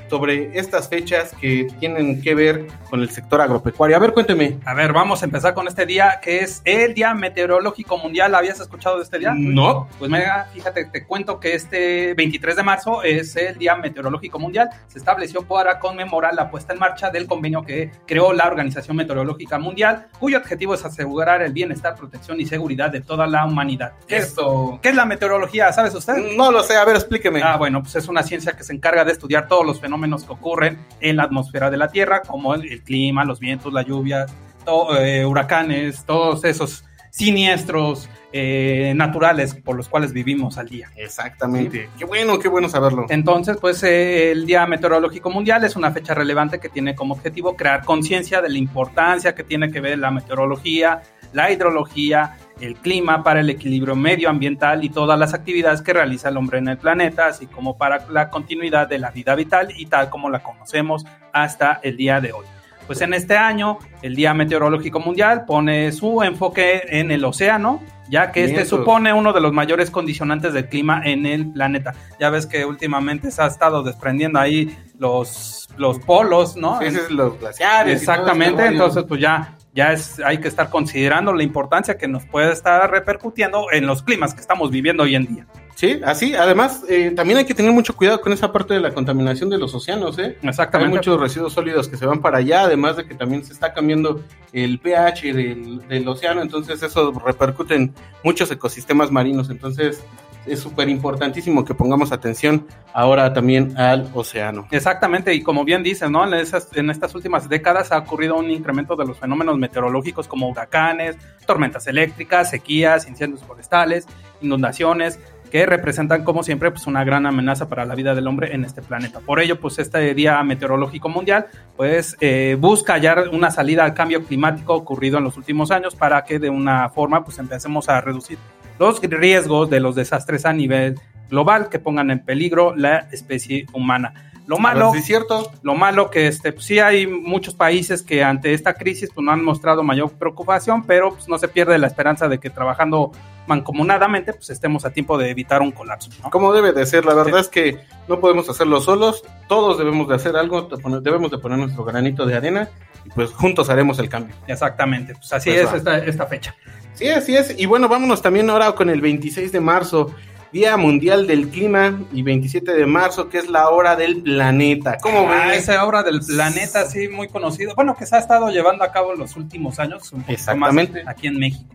sobre 0.10 0.58
estas 0.58 0.90
fechas 0.90 1.34
que 1.40 1.68
tienen 1.80 2.22
que 2.22 2.36
ver 2.36 2.68
con 2.90 3.02
el 3.02 3.10
sector 3.10 3.42
agropecuario. 3.42 3.96
A 3.96 4.00
ver, 4.00 4.14
cuénteme. 4.14 4.58
A 4.66 4.74
ver, 4.74 4.94
vamos 4.94 5.22
a 5.22 5.26
empezar 5.26 5.54
con 5.54 5.68
este 5.68 5.86
día 5.86 6.20
que 6.22 6.40
es 6.40 6.62
el 6.66 6.94
Día 6.94 7.14
Meteorológico 7.14 7.98
Mundial. 7.98 8.34
¿Habías 8.36 8.60
escuchado 8.60 8.98
de 8.98 9.04
este 9.04 9.20
día? 9.20 9.34
No. 9.36 9.88
Pues 10.00 10.10
mira, 10.10 10.50
fíjate, 10.54 10.86
te 10.86 11.06
cuento 11.06 11.40
que 11.40 11.56
este 11.56 12.14
23 12.14 12.56
de 12.56 12.64
marzo 12.64 13.04
es 13.04 13.36
el 13.36 13.58
Día 13.58 13.76
Meteorológico 13.76 14.40
Mundial. 14.40 14.70
Se 14.88 15.00
estableció 15.00 15.44
para 15.44 15.80
conmemorar 15.80 16.34
la 16.34 16.50
puesta 16.50 16.74
en 16.74 16.80
marcha 16.80 17.10
del 17.10 17.28
convenio 17.28 17.64
que 17.64 17.92
creó 18.06 18.34
la 18.34 18.48
Organización 18.48 18.98
Meteorológica 18.98 19.60
Mundial, 19.60 20.08
cuyo 20.20 20.38
objetivo 20.38 20.74
es 20.74 20.86
asegurar 20.86 21.42
el 21.42 21.54
bienestar, 21.54 21.96
protección 21.96 22.40
y 22.40 22.46
seguridad 22.46 22.90
de 22.92 23.02
toda 23.02 23.28
la 23.28 23.46
humanidad. 23.46 23.94
¿Qué, 24.08 24.18
Esto. 24.18 24.76
es, 24.76 24.80
¿qué 24.82 24.90
es 24.90 24.96
la 24.96 25.06
meteorología? 25.06 25.72
¿Sabes 25.74 25.94
usted? 25.94 26.36
No 26.36 26.52
lo 26.52 26.64
sé, 26.64 26.76
a 26.76 26.86
ver, 26.86 26.96
explíqueme. 26.96 27.42
Ah, 27.44 27.58
bueno, 27.58 27.82
pues 27.82 27.96
es 27.96 28.08
una 28.08 28.24
ciencia 28.24 28.54
que 28.54 28.64
se 28.64 28.74
encarga 28.74 29.04
de 29.04 29.12
estudiar 29.12 29.48
todos 29.48 29.66
los 29.66 29.80
fenómenos 29.80 29.97
que 30.02 30.32
ocurren 30.34 30.78
en 31.02 31.16
la 31.18 31.24
atmósfera 31.24 31.70
de 31.70 31.78
la 31.78 31.88
Tierra, 31.90 32.22
como 32.22 32.54
el, 32.54 32.72
el 32.72 32.82
clima, 32.84 33.26
los 33.26 33.40
vientos, 33.40 33.74
la 33.74 33.82
lluvia, 33.82 34.26
to- 34.66 34.98
eh, 34.98 35.26
huracanes, 35.26 36.04
todos 36.06 36.44
esos 36.46 36.84
siniestros 37.10 38.10
eh, 38.32 38.94
naturales 38.96 39.56
por 39.56 39.76
los 39.76 39.88
cuales 39.90 40.14
vivimos 40.14 40.58
al 40.58 40.68
día. 40.68 40.90
Exactamente. 40.96 41.90
Qué 41.98 42.06
bueno, 42.06 42.38
qué 42.38 42.48
bueno 42.48 42.70
saberlo. 42.70 43.06
Entonces, 43.10 43.58
pues 43.60 43.82
eh, 43.84 44.32
el 44.32 44.46
Día 44.46 44.66
Meteorológico 44.68 45.30
Mundial 45.30 45.64
es 45.64 45.76
una 45.76 45.92
fecha 45.92 46.14
relevante 46.14 46.60
que 46.60 46.70
tiene 46.70 46.94
como 46.94 47.16
objetivo 47.16 47.56
crear 47.56 47.84
conciencia 47.84 48.42
de 48.42 48.50
la 48.50 48.58
importancia 48.58 49.34
que 49.34 49.44
tiene 49.44 49.72
que 49.72 49.82
ver 49.82 49.98
la 49.98 50.12
meteorología, 50.12 51.02
la 51.34 51.52
hidrología, 51.52 52.38
el 52.62 52.76
clima 52.76 53.24
para 53.24 53.42
el 53.42 53.50
equilibrio 53.50 53.96
medioambiental 53.96 54.84
y 54.84 54.90
todas 54.90 55.18
las 55.18 55.34
actividades 55.34 55.82
que 55.82 55.94
realiza 55.94 56.30
el 56.30 56.38
hombre 56.38 56.60
en 56.60 56.68
el 56.68 56.78
planeta, 56.78 57.28
así 57.28 57.48
como 57.48 57.78
para 57.78 58.08
la 58.10 58.30
continuidad 58.30 58.88
de 58.88 59.00
la 59.00 59.12
vida 59.12 59.36
vital 59.36 59.70
y 59.76 59.86
tal 59.86 60.10
como 60.10 60.30
la 60.30 60.44
conocemos 60.44 61.06
hasta 61.34 61.80
el 61.84 61.98
día 61.98 62.22
de 62.22 62.34
hoy. 62.34 62.46
Pues 62.88 63.02
en 63.02 63.14
este 63.14 63.36
año, 63.36 63.80
el 64.02 64.16
Día 64.16 64.34
Meteorológico 64.34 65.02
Mundial 65.02 65.44
pone 65.46 65.92
su 65.92 66.24
enfoque 66.24 66.84
en 66.88 67.12
el 67.12 67.26
océano, 67.26 67.82
ya 68.10 68.32
que 68.32 68.46
este 68.46 68.60
Vientos. 68.60 68.80
supone 68.80 69.12
uno 69.12 69.34
de 69.34 69.42
los 69.42 69.52
mayores 69.52 69.92
condicionantes 69.92 70.54
del 70.54 70.70
clima 70.70 71.02
en 71.04 71.26
el 71.26 71.52
planeta. 71.52 71.94
Ya 72.18 72.30
ves 72.30 72.46
que 72.46 72.64
últimamente 72.64 73.30
se 73.30 73.42
ha 73.42 73.48
estado 73.48 73.84
desprendiendo 73.84 74.40
ahí 74.40 74.74
los, 74.98 75.68
los 75.76 76.00
polos, 76.00 76.56
¿no? 76.56 76.80
Sí, 76.80 76.92
sí, 76.92 76.98
los 77.10 77.38
glaciares. 77.38 78.00
Exactamente, 78.00 78.52
este 78.52 78.64
rollo. 78.64 78.72
entonces 78.72 79.04
pues 79.06 79.20
ya, 79.20 79.57
ya 79.78 79.94
es, 79.94 80.20
hay 80.26 80.40
que 80.40 80.48
estar 80.48 80.72
considerando 80.72 81.32
la 81.34 81.44
importancia 81.44 82.00
que 82.00 82.08
nos 82.08 82.26
puede 82.26 82.52
estar 82.52 82.90
repercutiendo 82.90 83.68
en 83.72 83.86
los 83.86 84.02
climas 84.02 84.34
que 84.34 84.42
estamos 84.42 84.72
viviendo 84.72 85.04
hoy 85.04 85.14
en 85.14 85.28
día. 85.28 85.48
Sí, 85.76 86.02
así. 86.04 86.34
Además, 86.34 86.84
eh, 86.90 87.12
también 87.16 87.38
hay 87.38 87.46
que 87.46 87.54
tener 87.54 87.72
mucho 87.72 87.96
cuidado 87.96 88.20
con 88.20 88.34
esa 88.34 88.52
parte 88.52 88.74
de 88.74 88.80
la 88.80 88.92
contaminación 88.92 89.52
de 89.52 89.60
los 89.60 89.76
océanos, 89.76 90.18
¿eh? 90.18 90.36
Hay 90.42 90.50
Exactamente. 90.50 90.96
muchos 90.96 91.22
residuos 91.22 91.54
sólidos 91.54 91.88
que 91.88 91.96
se 91.96 92.08
van 92.08 92.22
para 92.22 92.40
allá, 92.40 92.62
además 92.62 92.98
de 92.98 93.06
que 93.06 93.14
también 93.14 93.46
se 93.46 93.54
está 93.54 93.72
cambiando 93.72 94.24
el 94.52 94.80
pH 94.80 95.32
del, 95.32 95.88
del 95.88 96.08
océano, 96.08 96.42
entonces 96.42 96.82
eso 96.82 97.12
repercute 97.24 97.76
en 97.76 97.94
muchos 98.24 98.50
ecosistemas 98.50 99.12
marinos, 99.12 99.52
entonces 99.52 100.04
es 100.48 100.60
súper 100.60 100.90
importantísimo 100.90 101.64
que 101.66 101.74
pongamos 101.74 102.12
atención 102.12 102.66
ahora 102.94 103.34
también 103.34 103.78
al 103.78 104.10
océano. 104.14 104.68
Exactamente, 104.72 105.34
y 105.34 105.42
como 105.42 105.64
bien 105.64 105.84
dices, 105.84 106.10
¿no? 106.10 106.26
En, 106.28 106.34
esas- 106.34 106.70
estas 106.76 107.14
últimas 107.16 107.48
décadas 107.50 107.92
ha 107.92 107.98
ocurrido 107.98 108.36
un 108.38 108.50
incremento 108.50 108.96
de 108.96 109.06
los 109.06 109.18
fenómenos 109.20 109.58
meteorológicos 109.58 110.28
como 110.28 110.50
huracanes, 110.50 111.18
tormentas 111.46 111.88
eléctricas, 111.88 112.50
sequías, 112.50 113.08
incendios 113.08 113.44
forestales, 113.44 114.08
inundaciones, 114.42 115.20
que 115.52 115.66
representan 115.66 116.26
como 116.26 116.44
siempre 116.44 116.72
pues 116.72 116.88
una 116.88 117.06
gran 117.06 117.26
amenaza 117.26 117.70
para 117.70 117.86
la 117.86 117.96
vida 117.96 118.14
del 118.14 118.28
hombre 118.28 118.54
en 118.54 118.66
este 118.66 118.82
planeta. 118.82 119.22
Por 119.22 119.40
ello, 119.40 119.58
pues 119.62 119.80
este 119.80 120.14
Día 120.14 120.44
Meteorológico 120.44 121.08
Mundial 121.08 121.46
pues 121.78 122.18
eh, 122.20 122.58
busca 122.60 122.94
hallar 122.96 123.30
una 123.32 123.50
salida 123.50 123.86
al 123.86 123.94
cambio 123.94 124.26
climático 124.26 124.74
ocurrido 124.74 125.20
en 125.20 125.24
los 125.24 125.38
últimos 125.38 125.72
años 125.72 125.96
para 125.96 126.26
que 126.26 126.40
de 126.40 126.50
una 126.50 126.90
forma 126.90 127.24
pues 127.24 127.40
empecemos 127.40 127.88
a 127.88 128.02
reducir 128.02 128.38
los 128.80 129.02
riesgos 129.02 129.70
de 129.70 129.80
los 129.80 129.96
desastres 129.96 130.46
a 130.46 130.54
nivel 130.54 130.96
global 131.30 131.70
que 131.70 131.80
pongan 131.80 132.12
en 132.12 132.20
peligro 132.20 132.76
la 132.76 133.08
especie 133.12 133.66
humana. 133.74 134.32
Lo 134.48 134.58
malo, 134.58 134.94
¿Sí 134.94 135.00
es 135.00 135.06
cierto? 135.06 135.52
lo 135.62 135.76
malo 135.76 136.10
que 136.10 136.28
este, 136.28 136.54
pues, 136.54 136.66
sí 136.66 136.80
hay 136.80 137.06
muchos 137.06 137.54
países 137.54 138.02
que 138.02 138.24
ante 138.24 138.54
esta 138.54 138.76
crisis 138.76 139.10
pues, 139.14 139.24
no 139.26 139.34
han 139.34 139.44
mostrado 139.44 139.84
mayor 139.84 140.14
preocupación, 140.14 140.84
pero 140.84 141.12
pues, 141.12 141.28
no 141.28 141.38
se 141.38 141.50
pierde 141.50 141.78
la 141.78 141.88
esperanza 141.88 142.30
de 142.30 142.40
que 142.40 142.50
trabajando 142.50 143.12
mancomunadamente 143.46 144.34
pues 144.34 144.50
estemos 144.50 144.86
a 144.86 144.92
tiempo 144.92 145.18
de 145.18 145.30
evitar 145.30 145.62
un 145.62 145.72
colapso. 145.72 146.12
¿no? 146.24 146.30
Como 146.30 146.54
debe 146.54 146.72
de 146.72 146.86
ser, 146.86 147.04
la 147.04 147.14
verdad 147.14 147.42
es 147.42 147.50
que 147.50 147.80
no 148.08 148.22
podemos 148.22 148.50
hacerlo 148.50 148.80
solos, 148.80 149.24
todos 149.50 149.78
debemos 149.78 150.08
de 150.08 150.16
hacer 150.16 150.38
algo, 150.38 150.70
debemos 151.02 151.30
de 151.30 151.40
poner 151.40 151.58
nuestro 151.58 151.84
granito 151.84 152.26
de 152.26 152.36
arena 152.36 152.70
y 153.04 153.10
pues 153.10 153.34
juntos 153.34 153.70
haremos 153.70 154.00
el 154.00 154.08
cambio. 154.08 154.34
Exactamente, 154.48 155.14
pues 155.14 155.32
así 155.34 155.50
Pues 155.50 155.64
es 155.64 155.74
esta, 155.74 155.98
esta 155.98 156.26
fecha. 156.26 156.56
Sí, 156.98 157.10
así 157.10 157.36
es. 157.36 157.54
Y 157.58 157.66
bueno, 157.68 157.88
vámonos 157.88 158.22
también 158.22 158.50
ahora 158.50 158.72
con 158.74 158.90
el 158.90 159.02
26 159.02 159.52
de 159.52 159.60
marzo, 159.60 160.12
Día 160.52 160.76
Mundial 160.78 161.28
del 161.28 161.50
Clima, 161.50 162.00
y 162.12 162.24
27 162.24 162.74
de 162.74 162.86
marzo, 162.88 163.30
que 163.30 163.38
es 163.38 163.50
la 163.50 163.70
hora 163.70 163.96
del 163.96 164.24
planeta. 164.24 164.98
¿Cómo 165.02 165.30
Ah, 165.30 165.48
ves? 165.50 165.60
esa 165.64 165.86
obra 165.86 166.02
del 166.02 166.22
planeta, 166.22 166.86
sí, 166.86 167.08
muy 167.08 167.28
conocido. 167.28 167.76
Bueno, 167.76 167.96
que 167.96 168.06
se 168.08 168.16
ha 168.16 168.20
estado 168.20 168.50
llevando 168.50 168.84
a 168.84 168.92
cabo 168.92 169.14
en 169.14 169.20
los 169.20 169.36
últimos 169.36 169.78
años, 169.80 170.12
un 170.12 170.24
Exactamente. 170.28 171.04
más 171.04 171.14
aquí 171.14 171.28
en 171.28 171.38
México. 171.38 171.66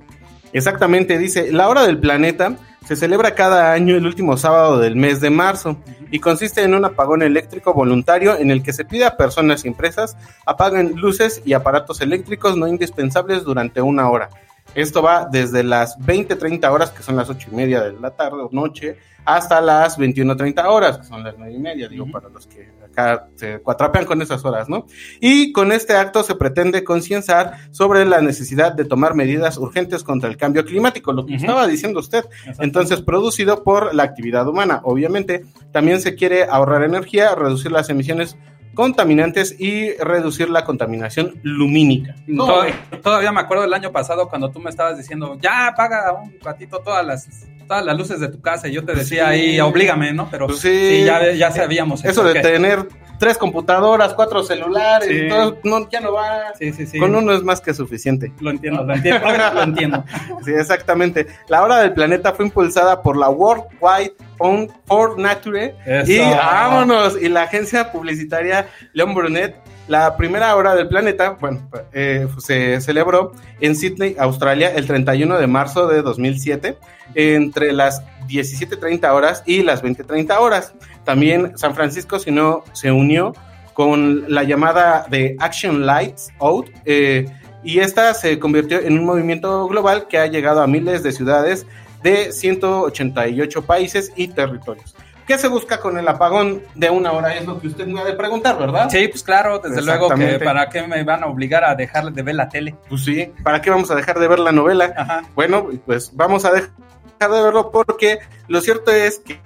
Exactamente, 0.52 1.16
dice, 1.18 1.52
la 1.52 1.68
hora 1.68 1.86
del 1.86 1.98
planeta 1.98 2.56
se 2.84 2.96
celebra 2.96 3.34
cada 3.34 3.72
año 3.72 3.94
el 3.94 4.04
último 4.04 4.36
sábado 4.36 4.78
del 4.80 4.96
mes 4.96 5.20
de 5.20 5.30
marzo 5.30 5.76
y 6.10 6.18
consiste 6.18 6.62
en 6.62 6.74
un 6.74 6.84
apagón 6.84 7.22
eléctrico 7.22 7.72
voluntario 7.72 8.36
en 8.36 8.50
el 8.50 8.62
que 8.62 8.72
se 8.72 8.84
pide 8.84 9.06
a 9.06 9.16
personas 9.16 9.64
y 9.64 9.68
empresas 9.68 10.16
apaguen 10.44 10.94
luces 10.96 11.40
y 11.46 11.52
aparatos 11.54 12.00
eléctricos 12.02 12.56
no 12.56 12.66
indispensables 12.66 13.44
durante 13.44 13.80
una 13.80 14.10
hora. 14.10 14.28
Esto 14.74 15.02
va 15.02 15.28
desde 15.30 15.62
las 15.62 15.98
20-30 15.98 16.70
horas, 16.70 16.90
que 16.90 17.02
son 17.02 17.16
las 17.16 17.28
8 17.28 17.48
y 17.52 17.54
media 17.54 17.82
de 17.82 17.92
la 17.92 18.10
tarde 18.10 18.42
o 18.42 18.48
noche, 18.52 18.96
hasta 19.24 19.60
las 19.60 19.98
21-30 19.98 20.64
horas, 20.64 20.98
que 20.98 21.04
son 21.04 21.22
las 21.22 21.34
9 21.38 21.52
y 21.54 21.58
media, 21.58 21.88
digo, 21.88 22.10
para 22.10 22.28
los 22.28 22.46
que 22.46 22.70
acá 22.84 23.28
se 23.36 23.60
cuatrapean 23.60 24.04
con 24.04 24.20
esas 24.20 24.44
horas, 24.44 24.68
¿no? 24.68 24.86
Y 25.20 25.52
con 25.52 25.72
este 25.72 25.94
acto 25.94 26.22
se 26.22 26.34
pretende 26.34 26.84
concienciar 26.84 27.58
sobre 27.70 28.04
la 28.04 28.20
necesidad 28.20 28.72
de 28.72 28.84
tomar 28.84 29.14
medidas 29.14 29.58
urgentes 29.58 30.02
contra 30.02 30.28
el 30.28 30.36
cambio 30.36 30.64
climático, 30.64 31.12
lo 31.12 31.24
que 31.24 31.36
estaba 31.36 31.66
diciendo 31.66 32.00
usted. 32.00 32.24
Entonces, 32.58 33.00
producido 33.00 33.62
por 33.62 33.94
la 33.94 34.02
actividad 34.02 34.48
humana. 34.48 34.80
Obviamente, 34.84 35.44
también 35.70 36.00
se 36.00 36.14
quiere 36.14 36.44
ahorrar 36.44 36.82
energía, 36.82 37.34
reducir 37.34 37.72
las 37.72 37.88
emisiones 37.90 38.36
contaminantes 38.74 39.54
y 39.58 39.92
reducir 39.96 40.50
la 40.50 40.64
contaminación 40.64 41.38
lumínica. 41.42 42.14
Tod- 42.26 42.72
Todavía 43.02 43.32
me 43.32 43.40
acuerdo 43.40 43.62
del 43.62 43.74
año 43.74 43.92
pasado 43.92 44.28
cuando 44.28 44.50
tú 44.50 44.60
me 44.60 44.70
estabas 44.70 44.96
diciendo, 44.98 45.36
ya 45.40 45.68
apaga 45.68 46.12
un 46.12 46.34
ratito 46.42 46.78
todas 46.80 47.04
las, 47.04 47.28
todas 47.66 47.84
las 47.84 47.96
luces 47.96 48.20
de 48.20 48.28
tu 48.28 48.40
casa 48.40 48.68
y 48.68 48.72
yo 48.72 48.84
te 48.84 48.94
decía 48.94 49.28
Sí. 49.28 49.40
ahí, 49.40 49.60
oblígame, 49.60 50.12
¿no? 50.12 50.28
Pero 50.30 50.46
Pues 50.46 50.60
sí, 50.60 50.98
sí. 51.00 51.04
ya, 51.04 51.32
ya 51.32 51.50
sabíamos. 51.50 52.04
Eso 52.04 52.26
el 52.26 52.34
de 52.34 52.40
tener 52.40 52.86
tres 53.18 53.38
computadoras, 53.38 54.14
cuatro 54.14 54.42
celulares, 54.42 55.08
Sí. 55.08 55.26
y 55.26 55.28
todo, 55.28 55.58
no, 55.64 55.88
ya 55.90 56.00
no 56.00 56.12
va. 56.12 56.54
Sí, 56.58 56.72
sí, 56.72 56.86
sí. 56.86 56.98
Con 56.98 57.14
uno 57.14 57.32
es 57.32 57.42
más 57.44 57.60
que 57.60 57.72
suficiente. 57.74 58.32
Lo 58.40 58.50
entiendo, 58.50 58.82
lo 58.84 58.94
entiendo, 58.94 59.26
lo 59.54 59.62
entiendo. 59.62 60.04
Sí, 60.44 60.50
exactamente. 60.52 61.26
La 61.48 61.62
hora 61.62 61.78
del 61.78 61.92
planeta 61.92 62.32
fue 62.32 62.46
impulsada 62.46 63.00
por 63.02 63.16
la 63.16 63.28
World 63.30 63.64
Wide 63.80 64.14
for 64.86 65.18
Nature 65.18 65.74
Eso. 65.86 66.12
y 66.12 66.18
vámonos 66.18 67.20
y 67.20 67.28
la 67.28 67.42
agencia 67.42 67.92
publicitaria 67.92 68.68
Leon 68.92 69.14
Brunet. 69.14 69.56
La 69.88 70.16
primera 70.16 70.54
hora 70.54 70.76
del 70.76 70.88
planeta, 70.88 71.36
bueno, 71.40 71.68
eh, 71.92 72.28
se 72.38 72.80
celebró 72.80 73.32
en 73.60 73.74
Sydney, 73.74 74.14
Australia, 74.18 74.72
el 74.74 74.86
31 74.86 75.38
de 75.38 75.46
marzo 75.48 75.88
de 75.88 76.02
2007, 76.02 76.78
entre 77.14 77.72
las 77.72 78.02
17.30 78.28 79.12
horas 79.12 79.42
y 79.44 79.62
las 79.62 79.82
20.30 79.82 80.38
horas. 80.38 80.72
También 81.04 81.58
San 81.58 81.74
Francisco 81.74 82.20
si 82.20 82.30
no, 82.30 82.62
se 82.72 82.92
unió 82.92 83.34
con 83.74 84.32
la 84.32 84.44
llamada 84.44 85.04
de 85.10 85.34
Action 85.40 85.84
Lights 85.84 86.30
Out, 86.38 86.70
eh, 86.84 87.26
y 87.64 87.78
esta 87.78 88.14
se 88.14 88.38
convirtió 88.38 88.80
en 88.80 88.98
un 88.98 89.04
movimiento 89.04 89.66
global 89.66 90.06
que 90.08 90.18
ha 90.18 90.26
llegado 90.26 90.62
a 90.62 90.66
miles 90.66 91.02
de 91.02 91.12
ciudades 91.12 91.66
de 92.02 92.32
188 92.32 93.62
países 93.62 94.12
y 94.16 94.28
territorios. 94.28 94.94
¿Qué 95.26 95.38
se 95.38 95.48
busca 95.48 95.78
con 95.78 95.96
el 95.98 96.08
apagón 96.08 96.62
de 96.74 96.90
una 96.90 97.12
hora? 97.12 97.34
Es 97.34 97.46
lo 97.46 97.60
que 97.60 97.68
usted 97.68 97.86
me 97.86 98.00
ha 98.00 98.04
de 98.04 98.14
preguntar, 98.14 98.58
¿verdad? 98.58 98.88
Sí, 98.90 99.06
pues 99.08 99.22
claro, 99.22 99.60
desde 99.60 99.80
luego 99.82 100.10
que 100.10 100.40
para 100.40 100.68
qué 100.68 100.86
me 100.86 101.04
van 101.04 101.22
a 101.22 101.26
obligar 101.26 101.64
a 101.64 101.74
dejar 101.74 102.12
de 102.12 102.22
ver 102.22 102.34
la 102.34 102.48
tele. 102.48 102.74
Pues 102.88 103.04
sí, 103.04 103.32
¿para 103.44 103.62
qué 103.62 103.70
vamos 103.70 103.90
a 103.90 103.94
dejar 103.94 104.18
de 104.18 104.26
ver 104.26 104.40
la 104.40 104.52
novela? 104.52 104.92
Ajá. 104.96 105.22
Bueno, 105.34 105.68
pues 105.86 106.10
vamos 106.14 106.44
a 106.44 106.50
dejar 106.50 106.70
de 107.20 107.42
verlo 107.42 107.70
porque 107.70 108.18
lo 108.48 108.60
cierto 108.60 108.90
es 108.90 109.20
que, 109.20 109.40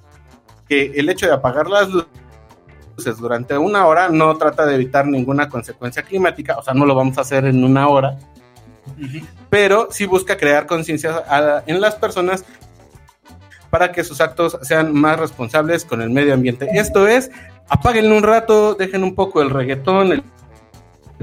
que 0.66 0.92
el 0.96 1.10
hecho 1.10 1.26
de 1.26 1.34
apagar 1.34 1.68
las 1.68 1.88
luces 1.88 3.18
durante 3.18 3.58
una 3.58 3.86
hora 3.86 4.08
no 4.08 4.34
trata 4.38 4.64
de 4.64 4.76
evitar 4.76 5.06
ninguna 5.06 5.48
consecuencia 5.48 6.02
climática, 6.02 6.56
o 6.56 6.62
sea, 6.62 6.72
no 6.72 6.86
lo 6.86 6.94
vamos 6.94 7.18
a 7.18 7.20
hacer 7.20 7.44
en 7.44 7.62
una 7.62 7.88
hora, 7.88 8.16
Pero 9.50 9.88
sí 9.90 10.06
busca 10.06 10.36
crear 10.36 10.66
conciencia 10.66 11.22
en 11.66 11.80
las 11.80 11.94
personas 11.96 12.44
para 13.70 13.92
que 13.92 14.04
sus 14.04 14.20
actos 14.20 14.58
sean 14.62 14.94
más 14.94 15.18
responsables 15.18 15.84
con 15.84 16.00
el 16.00 16.10
medio 16.10 16.34
ambiente. 16.34 16.68
Esto 16.72 17.06
es, 17.06 17.30
apáguenle 17.68 18.16
un 18.16 18.22
rato, 18.22 18.74
dejen 18.74 19.02
un 19.02 19.14
poco 19.14 19.42
el 19.42 19.50
reggaetón, 19.50 20.12
el 20.12 20.22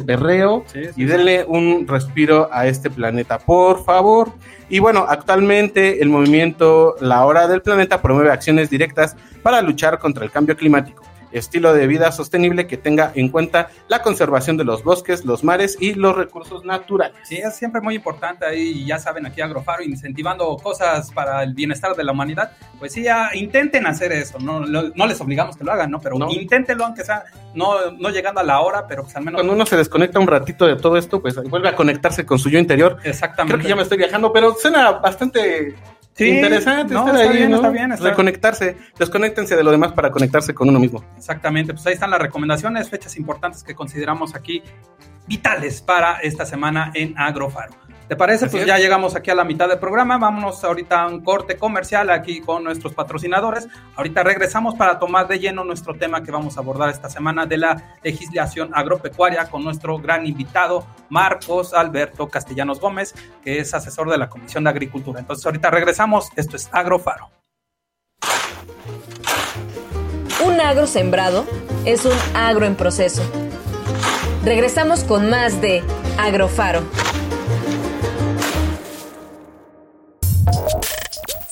perreo 0.06 0.64
Sí, 0.68 0.86
sí, 0.86 0.92
y 1.04 1.06
denle 1.06 1.46
un 1.48 1.88
respiro 1.88 2.50
a 2.52 2.68
este 2.68 2.90
planeta, 2.90 3.38
por 3.40 3.84
favor. 3.86 4.32
Y 4.70 4.80
bueno, 4.80 5.06
actualmente 5.08 6.02
el 6.02 6.10
movimiento 6.10 6.96
La 7.00 7.26
Hora 7.26 7.48
del 7.48 7.62
Planeta 7.62 8.02
promueve 8.02 8.32
acciones 8.32 8.70
directas 8.70 9.16
para 9.44 9.62
luchar 9.62 10.00
contra 10.00 10.24
el 10.24 10.32
cambio 10.32 10.58
climático, 10.58 11.04
estilo 11.34 11.74
de 11.74 11.88
vida 11.88 12.12
sostenible 12.12 12.68
que 12.68 12.78
tenga 12.78 13.12
en 13.16 13.30
cuenta 13.30 13.70
la 13.88 14.02
conservación 14.02 14.58
de 14.58 14.64
los 14.64 14.84
bosques, 14.84 15.26
los 15.26 15.44
mares 15.44 15.78
y 15.80 15.94
los 15.94 16.16
recursos 16.16 16.64
naturales. 16.66 17.18
Sí, 17.24 17.36
es 17.38 17.56
siempre 17.56 17.82
muy 17.82 17.96
importante 17.96 18.46
ahí, 18.46 18.86
ya 18.86 19.00
saben, 19.00 19.26
aquí 19.26 19.42
Agrofaro 19.42 19.84
incentivando 19.84 20.56
cosas 20.58 21.12
para 21.12 21.44
el 21.44 21.54
bienestar 21.54 21.96
de 21.96 22.04
la 22.04 22.12
humanidad. 22.12 22.52
Pues 22.80 22.94
sí, 22.94 23.04
ya 23.04 23.30
intenten 23.34 23.86
hacer 23.88 24.12
eso, 24.12 24.40
no, 24.40 24.62
no, 24.62 24.84
no 24.94 25.06
les 25.08 25.20
obligamos 25.22 25.58
que 25.58 25.64
lo 25.64 25.72
hagan, 25.72 25.92
¿no? 25.92 26.00
Pero 26.00 26.18
No. 26.18 26.32
inténtenlo, 26.32 26.86
aunque 26.86 27.04
sea 27.04 27.24
no, 27.54 27.92
no 27.92 28.10
llegando 28.10 28.40
a 28.40 28.44
la 28.44 28.62
hora, 28.62 28.88
pero 28.88 29.04
pues 29.04 29.16
al 29.16 29.24
menos... 29.24 29.40
Cuando 29.40 29.54
uno 29.54 29.66
se 29.66 29.78
desconecta 29.78 30.20
un 30.20 30.28
ratito 30.28 30.66
de 30.66 30.76
todo 30.76 30.98
esto, 30.98 31.22
pues 31.22 31.36
vuelve 31.50 31.70
a 31.70 31.76
conectarse 31.76 32.26
con 32.26 32.40
su 32.40 32.50
yo 32.50 32.60
interior. 32.60 32.98
Exactamente. 33.04 33.54
Creo 33.54 33.64
que 33.64 33.70
ya 33.70 33.76
me 33.76 33.84
estoy 33.84 33.98
viajando, 33.98 34.32
pero 34.34 34.56
suena 34.56 34.92
bastante 34.94 35.76
Sí, 36.16 36.30
interesante 36.30 36.94
no, 36.94 37.00
estar 37.02 37.16
está 37.16 37.32
ahí, 37.32 37.38
bien, 37.38 37.50
¿no? 37.50 37.56
está 37.58 37.70
bien, 37.70 37.98
Reconectarse, 37.98 38.78
desconéctense 39.00 39.56
de 39.56 39.64
lo 39.64 39.72
demás 39.72 39.94
para 39.94 40.12
conectarse 40.12 40.54
con 40.54 40.70
uno 40.70 40.80
mismo. 40.80 41.04
Exactamente, 41.18 41.74
pues 41.74 41.86
ahí 41.88 41.94
están 41.94 42.12
las 42.12 42.22
recomendaciones, 42.22 42.90
fechas 42.90 43.18
importantes 43.18 43.64
que 43.64 43.74
consideramos 43.74 44.36
aquí 44.36 44.62
vitales 45.28 45.82
para 45.82 46.20
esta 46.20 46.46
semana 46.46 46.92
en 46.94 47.18
Agrofaro. 47.18 47.74
¿Te 48.14 48.18
parece? 48.18 48.46
Así 48.46 48.52
Pues 48.52 48.62
es. 48.62 48.68
ya 48.68 48.78
llegamos 48.78 49.16
aquí 49.16 49.32
a 49.32 49.34
la 49.36 49.44
mitad 49.44 49.68
del 49.68 49.80
programa. 49.80 50.20
Vámonos 50.20 50.64
ahorita 50.64 51.02
a 51.02 51.08
un 51.08 51.22
corte 51.24 51.58
comercial 51.58 52.12
aquí 52.12 52.42
con 52.42 52.64
nuestros 52.64 52.94
patrocinadores. 52.94 53.68
Ahorita 53.96 54.22
regresamos 54.22 54.76
para 54.76 55.00
tomar 55.00 55.28
de 55.28 55.40
lleno 55.40 55.64
nuestro 55.64 55.96
tema 55.96 56.22
que 56.22 56.30
vamos 56.30 56.56
a 56.56 56.60
abordar 56.60 56.90
esta 56.90 57.10
semana 57.10 57.48
de 57.48 57.58
la 57.58 57.96
legislación 58.04 58.70
agropecuaria 58.72 59.50
con 59.50 59.64
nuestro 59.64 59.98
gran 59.98 60.28
invitado 60.28 60.86
Marcos 61.10 61.74
Alberto 61.74 62.28
Castellanos 62.28 62.80
Gómez, 62.80 63.16
que 63.44 63.58
es 63.58 63.74
asesor 63.74 64.12
de 64.12 64.20
la 64.20 64.30
Comisión 64.30 64.64
de 64.64 64.70
Agricultura. 64.70 65.20
Entonces 65.20 65.44
ahorita 65.48 65.72
regresamos. 65.72 66.30
Esto 66.36 66.56
es 66.56 66.70
Agrofaro. 66.72 67.32
Un 70.46 70.62
agro 70.62 70.86
sembrado 70.86 71.46
es 71.86 72.06
un 72.06 72.14
agro 72.36 72.68
en 72.68 72.76
proceso. 72.76 73.24
Regresamos 74.46 75.04
con 75.04 75.32
más 75.32 75.62
de 75.62 75.82
Agrofaro. 76.20 76.84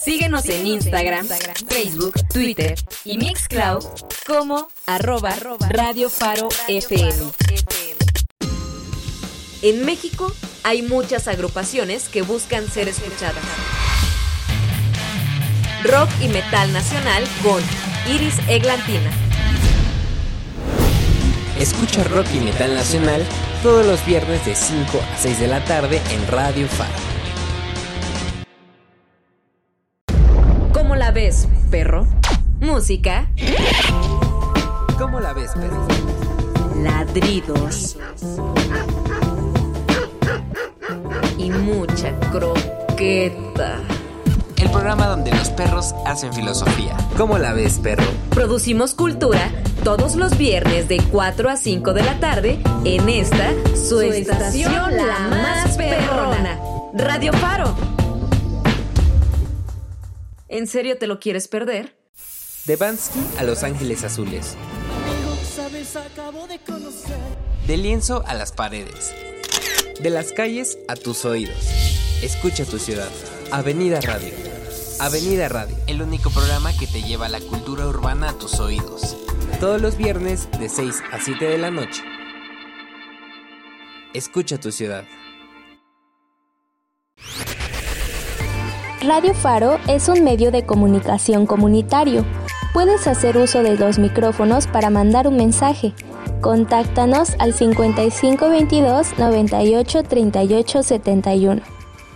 Síguenos 0.03 0.45
en 0.49 0.65
Instagram, 0.65 1.27
Facebook, 1.69 2.13
Twitter 2.33 2.73
y 3.05 3.19
Mixcloud 3.19 3.85
como 4.25 4.67
arroba 4.87 5.35
Radio 5.69 6.09
Faro 6.09 6.49
FM. 6.67 7.31
En 9.61 9.85
México 9.85 10.33
hay 10.63 10.81
muchas 10.81 11.27
agrupaciones 11.27 12.09
que 12.09 12.23
buscan 12.23 12.67
ser 12.67 12.87
escuchadas. 12.87 13.43
Rock 15.83 16.09
y 16.19 16.29
metal 16.29 16.73
nacional 16.73 17.23
con 17.43 17.61
Iris 18.11 18.35
Eglantina. 18.47 19.11
Escucha 21.59 22.03
rock 22.05 22.25
y 22.33 22.39
metal 22.39 22.73
nacional 22.73 23.23
todos 23.61 23.85
los 23.85 24.03
viernes 24.07 24.43
de 24.47 24.55
5 24.55 24.99
a 24.99 25.17
6 25.17 25.39
de 25.39 25.47
la 25.47 25.63
tarde 25.63 26.01
en 26.09 26.27
Radio 26.27 26.67
Faro. 26.67 27.11
¿Cómo 30.91 30.99
la 30.99 31.12
ves, 31.12 31.47
perro? 31.69 32.06
Música, 32.60 33.30
¿Cómo 34.99 35.21
la 35.21 35.32
ves, 35.32 35.51
perro? 35.54 35.88
ladridos 36.84 37.95
y 41.38 41.49
mucha 41.49 42.13
croqueta. 42.30 43.77
El 44.58 44.69
programa 44.69 45.08
donde 45.08 45.32
los 45.32 45.49
perros 45.51 45.95
hacen 46.06 46.34
filosofía. 46.34 46.97
¿Cómo 47.15 47.38
la 47.38 47.54
ves, 47.54 47.80
perro? 47.80 48.04
Producimos 48.32 48.93
cultura 48.93 49.49
todos 49.86 50.17
los 50.17 50.38
viernes 50.38 50.89
de 50.89 50.97
4 51.10 51.49
a 51.49 51.56
5 51.56 51.93
de 51.93 52.04
la 52.04 52.19
tarde 52.19 52.60
en 52.84 53.08
esta 53.08 53.54
su, 53.75 54.01
estación, 54.01 54.97
la 54.97 55.19
más 55.30 55.77
perrona, 55.77 56.60
Radio 56.93 57.32
Faro. 57.32 58.00
¿En 60.51 60.67
serio 60.67 60.97
te 60.97 61.07
lo 61.07 61.21
quieres 61.21 61.47
perder? 61.47 61.95
De 62.65 62.75
Bansky 62.75 63.21
a 63.37 63.43
Los 63.43 63.63
Ángeles 63.63 64.03
Azules. 64.03 64.57
De 67.65 67.77
lienzo 67.77 68.21
a 68.27 68.33
las 68.33 68.51
paredes. 68.51 69.15
De 70.01 70.09
las 70.09 70.33
calles 70.33 70.77
a 70.89 70.97
tus 70.97 71.23
oídos. 71.23 71.55
Escucha 72.21 72.65
tu 72.65 72.79
ciudad. 72.79 73.07
Avenida 73.49 74.01
Radio. 74.01 74.33
Avenida 74.99 75.47
Radio, 75.47 75.77
el 75.87 76.01
único 76.01 76.29
programa 76.29 76.77
que 76.77 76.85
te 76.85 77.01
lleva 77.01 77.29
la 77.29 77.39
cultura 77.39 77.87
urbana 77.87 78.31
a 78.31 78.37
tus 78.37 78.59
oídos. 78.59 79.15
Todos 79.61 79.81
los 79.81 79.95
viernes 79.95 80.49
de 80.59 80.67
6 80.67 81.01
a 81.13 81.19
7 81.21 81.45
de 81.45 81.57
la 81.59 81.71
noche. 81.71 82.03
Escucha 84.13 84.59
tu 84.59 84.73
ciudad. 84.73 85.05
Radio 89.03 89.33
Faro 89.33 89.79
es 89.87 90.09
un 90.09 90.23
medio 90.23 90.51
de 90.51 90.63
comunicación 90.63 91.47
comunitario. 91.47 92.23
Puedes 92.71 93.07
hacer 93.07 93.35
uso 93.35 93.63
de 93.63 93.75
los 93.75 93.97
micrófonos 93.97 94.67
para 94.67 94.91
mandar 94.91 95.27
un 95.27 95.37
mensaje. 95.37 95.95
Contáctanos 96.39 97.31
al 97.39 97.55
5522 97.55 99.17
98 99.17 100.03
38 100.03 100.83
71. 100.83 101.61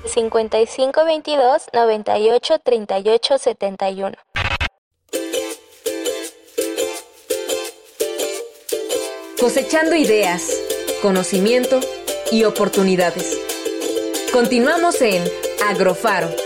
5522 0.05 1.63
98 1.73 2.59
38 2.63 3.37
71. 3.39 4.15
Cosechando 9.39 9.95
ideas, 9.95 10.51
conocimiento 11.01 11.79
y 12.31 12.43
oportunidades. 12.43 13.41
Continuamos 14.31 15.01
en 15.01 15.23
Agrofaro. 15.67 16.44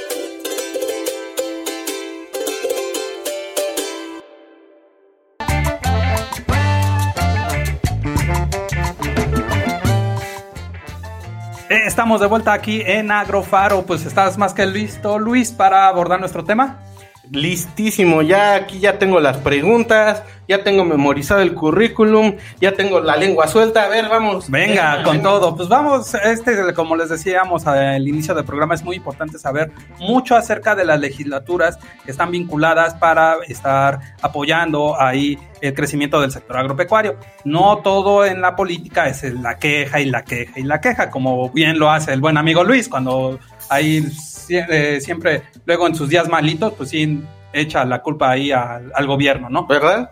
Estamos 11.99 12.21
de 12.21 12.27
vuelta 12.27 12.53
aquí 12.53 12.81
en 12.85 13.11
Agrofaro. 13.11 13.81
Pues 13.85 14.05
estás 14.05 14.37
más 14.37 14.53
que 14.53 14.65
listo, 14.65 15.19
Luis, 15.19 15.51
para 15.51 15.85
abordar 15.89 16.17
nuestro 16.21 16.45
tema. 16.45 16.77
Listísimo, 17.31 18.23
ya 18.23 18.55
aquí 18.55 18.79
ya 18.79 18.97
tengo 18.97 19.19
las 19.19 19.37
preguntas, 19.37 20.23
ya 20.47 20.63
tengo 20.63 20.83
memorizado 20.83 21.41
el 21.41 21.53
currículum, 21.53 22.37
ya 22.59 22.71
tengo 22.73 22.99
la 22.99 23.15
lengua 23.15 23.47
suelta. 23.47 23.83
A 23.83 23.87
ver, 23.87 24.09
vamos. 24.09 24.49
Venga, 24.49 25.03
con 25.03 25.21
todo. 25.21 25.55
Pues 25.55 25.69
vamos, 25.69 26.15
este, 26.15 26.73
como 26.73 26.95
les 26.95 27.09
decíamos 27.09 27.67
al 27.67 28.07
inicio 28.07 28.33
del 28.33 28.45
programa, 28.45 28.73
es 28.73 28.83
muy 28.83 28.95
importante 28.95 29.37
saber 29.37 29.71
mucho 29.99 30.35
acerca 30.35 30.73
de 30.73 30.85
las 30.85 30.99
legislaturas 30.99 31.77
que 32.03 32.09
están 32.09 32.31
vinculadas 32.31 32.95
para 32.95 33.35
estar 33.47 33.99
apoyando 34.23 34.99
ahí 34.99 35.37
el 35.61 35.75
crecimiento 35.75 36.19
del 36.21 36.31
sector 36.31 36.57
agropecuario. 36.57 37.17
No 37.43 37.77
todo 37.83 38.25
en 38.25 38.41
la 38.41 38.55
política 38.55 39.07
es 39.07 39.21
la 39.35 39.59
queja 39.59 39.99
y 39.99 40.05
la 40.05 40.23
queja 40.23 40.59
y 40.59 40.63
la 40.63 40.81
queja, 40.81 41.11
como 41.11 41.51
bien 41.51 41.77
lo 41.77 41.91
hace 41.91 42.11
el 42.11 42.21
buen 42.21 42.37
amigo 42.37 42.63
Luis, 42.63 42.89
cuando 42.89 43.39
ahí 43.69 44.05
eh, 44.49 44.99
siempre, 45.01 45.43
luego 45.65 45.87
en 45.87 45.95
sus 45.95 46.09
días 46.09 46.27
malitos, 46.27 46.73
pues 46.73 46.89
sí 46.89 47.21
echa 47.53 47.85
la 47.85 48.01
culpa 48.01 48.31
ahí 48.31 48.51
al 48.51 49.07
gobierno, 49.07 49.49
¿no? 49.49 49.65
¿Verdad? 49.65 50.11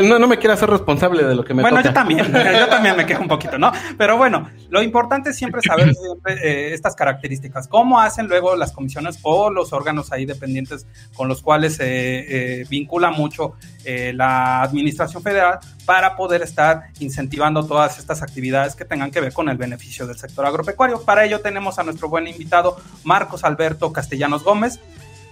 No, 0.00 0.18
no 0.18 0.26
me 0.26 0.38
quiero 0.38 0.54
hacer 0.54 0.70
responsable 0.70 1.22
de 1.24 1.34
lo 1.34 1.44
que 1.44 1.52
me 1.52 1.62
bueno, 1.62 1.78
toca. 1.78 1.90
yo 1.90 1.94
también, 1.94 2.26
yo 2.58 2.68
también 2.68 2.96
me 2.96 3.04
quejo 3.04 3.22
un 3.22 3.28
poquito, 3.28 3.58
¿no? 3.58 3.72
Pero 3.98 4.16
bueno, 4.16 4.48
lo 4.70 4.82
importante 4.82 5.30
es 5.30 5.36
siempre 5.36 5.60
saber 5.60 5.92
siempre, 5.94 6.34
eh, 6.42 6.72
estas 6.72 6.94
características, 6.94 7.68
cómo 7.68 8.00
hacen 8.00 8.26
luego 8.26 8.56
las 8.56 8.72
comisiones 8.72 9.18
o 9.22 9.50
los 9.50 9.72
órganos 9.72 10.12
ahí 10.12 10.24
dependientes 10.24 10.86
con 11.14 11.28
los 11.28 11.42
cuales 11.42 11.76
se 11.76 12.60
eh, 12.60 12.66
vincula 12.68 13.10
mucho 13.10 13.54
eh, 13.84 14.12
la 14.14 14.62
administración 14.62 15.22
federal 15.22 15.58
para 15.84 16.16
poder 16.16 16.42
estar 16.42 16.84
incentivando 17.00 17.66
todas 17.66 17.98
estas 17.98 18.22
actividades 18.22 18.74
que 18.76 18.84
tengan 18.84 19.10
que 19.10 19.20
ver 19.20 19.32
con 19.32 19.48
el 19.48 19.56
beneficio 19.56 20.06
del 20.06 20.16
sector 20.16 20.46
agropecuario. 20.46 21.02
Para 21.02 21.24
ello 21.24 21.40
tenemos 21.40 21.78
a 21.78 21.82
nuestro 21.82 22.08
buen 22.08 22.26
invitado 22.28 22.76
Marcos 23.04 23.44
Alberto 23.44 23.92
Castellanos 23.92 24.44
Gómez, 24.44 24.80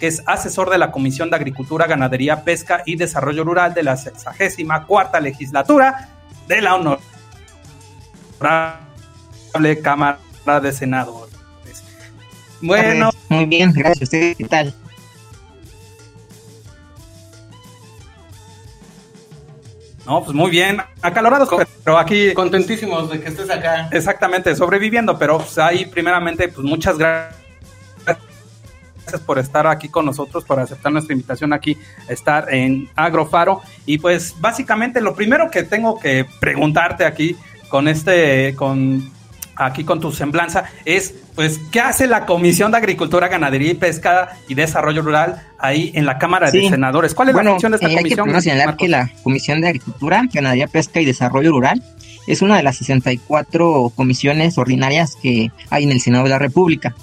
que 0.00 0.06
es 0.06 0.22
asesor 0.26 0.70
de 0.70 0.78
la 0.78 0.90
Comisión 0.90 1.28
de 1.28 1.36
Agricultura, 1.36 1.86
Ganadería, 1.86 2.42
Pesca 2.42 2.82
y 2.86 2.96
Desarrollo 2.96 3.44
Rural 3.44 3.74
de 3.74 3.82
la 3.82 3.98
64 3.98 5.20
legislatura 5.20 6.08
de 6.48 6.62
la 6.62 6.74
Honorable 6.74 7.02
Cámara 9.82 10.18
de 10.62 10.72
Senadores. 10.72 11.34
Bueno. 12.62 13.10
Muy 13.28 13.44
bien, 13.44 13.72
gracias. 13.72 14.08
Qué 14.08 14.34
tal? 14.48 14.74
No, 20.06 20.24
pues 20.24 20.34
muy 20.34 20.50
bien, 20.50 20.82
acalorados, 21.02 21.48
pero 21.84 21.98
aquí... 21.98 22.32
Contentísimos 22.34 23.10
de 23.10 23.20
que 23.20 23.28
estés 23.28 23.48
acá. 23.48 23.88
Exactamente, 23.92 24.56
sobreviviendo, 24.56 25.16
pero 25.16 25.38
pues 25.38 25.56
ahí 25.58 25.84
primeramente, 25.84 26.48
pues 26.48 26.66
muchas 26.66 26.98
gracias 26.98 27.39
por 29.26 29.38
estar 29.38 29.66
aquí 29.66 29.88
con 29.88 30.06
nosotros, 30.06 30.44
por 30.44 30.60
aceptar 30.60 30.92
nuestra 30.92 31.12
invitación 31.12 31.52
aquí, 31.52 31.76
estar 32.08 32.52
en 32.52 32.88
Agrofaro. 32.96 33.62
Y 33.86 33.98
pues 33.98 34.34
básicamente 34.40 35.00
lo 35.00 35.14
primero 35.14 35.50
que 35.50 35.62
tengo 35.62 35.98
que 35.98 36.26
preguntarte 36.40 37.04
aquí 37.04 37.36
con 37.68 37.88
este, 37.88 38.54
con 38.56 39.10
aquí 39.60 39.84
con 39.84 40.00
tu 40.00 40.10
semblanza, 40.10 40.64
es 40.84 41.14
pues, 41.34 41.60
¿qué 41.70 41.80
hace 41.80 42.06
la 42.06 42.26
Comisión 42.26 42.70
de 42.70 42.78
Agricultura, 42.78 43.28
Ganadería 43.28 43.70
y 43.70 43.74
Pesca 43.74 44.36
y 44.48 44.54
Desarrollo 44.54 45.02
Rural 45.02 45.42
ahí 45.58 45.92
en 45.94 46.06
la 46.06 46.18
Cámara 46.18 46.50
de 46.50 46.68
Senadores? 46.68 47.14
¿Cuál 47.14 47.30
es 47.30 47.34
la 47.34 47.44
función 47.44 47.72
de 47.72 47.76
esta 47.76 47.88
eh, 47.88 47.96
comisión? 47.96 48.28
Hay 48.28 48.34
que 48.34 48.40
señalar 48.40 48.76
que 48.76 48.88
la 48.88 49.10
Comisión 49.22 49.60
de 49.60 49.68
Agricultura, 49.68 50.22
Ganadería, 50.32 50.66
Pesca 50.66 51.00
y 51.00 51.04
Desarrollo 51.04 51.50
Rural 51.50 51.82
es 52.26 52.42
una 52.42 52.56
de 52.56 52.62
las 52.62 52.76
64 52.76 53.92
comisiones 53.94 54.58
ordinarias 54.58 55.16
que 55.20 55.50
hay 55.68 55.84
en 55.84 55.92
el 55.92 56.00
Senado 56.00 56.24
de 56.24 56.30
la 56.30 56.38
República, 56.38 56.94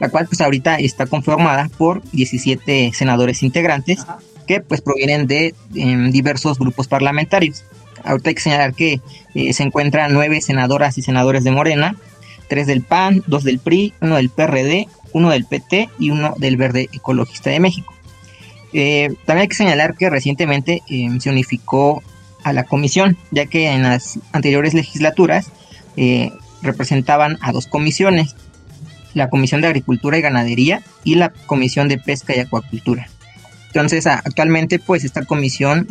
la 0.00 0.08
cual 0.08 0.26
pues 0.26 0.40
ahorita 0.40 0.76
está 0.76 1.06
conformada 1.06 1.70
por 1.76 2.02
17 2.10 2.92
senadores 2.94 3.42
integrantes 3.42 4.04
que 4.46 4.60
pues 4.60 4.80
provienen 4.80 5.26
de 5.26 5.54
em, 5.74 6.10
diversos 6.10 6.58
grupos 6.58 6.88
parlamentarios. 6.88 7.64
Ahorita 8.02 8.30
hay 8.30 8.34
que 8.34 8.40
señalar 8.40 8.74
que 8.74 9.00
eh, 9.34 9.52
se 9.52 9.62
encuentran 9.62 10.12
nueve 10.12 10.40
senadoras 10.40 10.98
y 10.98 11.02
senadores 11.02 11.44
de 11.44 11.52
Morena, 11.52 11.96
tres 12.48 12.66
del 12.66 12.82
PAN, 12.82 13.22
dos 13.26 13.44
del 13.44 13.60
PRI, 13.60 13.92
uno 14.00 14.16
del 14.16 14.30
PRD, 14.30 14.88
uno 15.12 15.30
del 15.30 15.44
PT 15.44 15.90
y 15.98 16.10
uno 16.10 16.34
del 16.38 16.56
Verde 16.56 16.88
Ecologista 16.92 17.50
de 17.50 17.60
México. 17.60 17.94
Eh, 18.72 19.14
también 19.26 19.42
hay 19.42 19.48
que 19.48 19.54
señalar 19.54 19.96
que 19.96 20.10
recientemente 20.10 20.82
em, 20.88 21.20
se 21.20 21.30
unificó 21.30 22.02
a 22.42 22.52
la 22.52 22.64
comisión, 22.64 23.16
ya 23.30 23.46
que 23.46 23.70
en 23.70 23.82
las 23.82 24.18
anteriores 24.32 24.74
legislaturas 24.74 25.48
eh, 25.96 26.32
representaban 26.62 27.38
a 27.40 27.52
dos 27.52 27.66
comisiones, 27.66 28.34
la 29.14 29.28
Comisión 29.28 29.60
de 29.60 29.68
Agricultura 29.68 30.18
y 30.18 30.22
Ganadería 30.22 30.82
y 31.04 31.16
la 31.16 31.30
Comisión 31.30 31.88
de 31.88 31.98
Pesca 31.98 32.34
y 32.36 32.40
Acuacultura. 32.40 33.08
Entonces, 33.68 34.06
actualmente, 34.06 34.78
pues 34.78 35.04
esta 35.04 35.24
comisión 35.24 35.86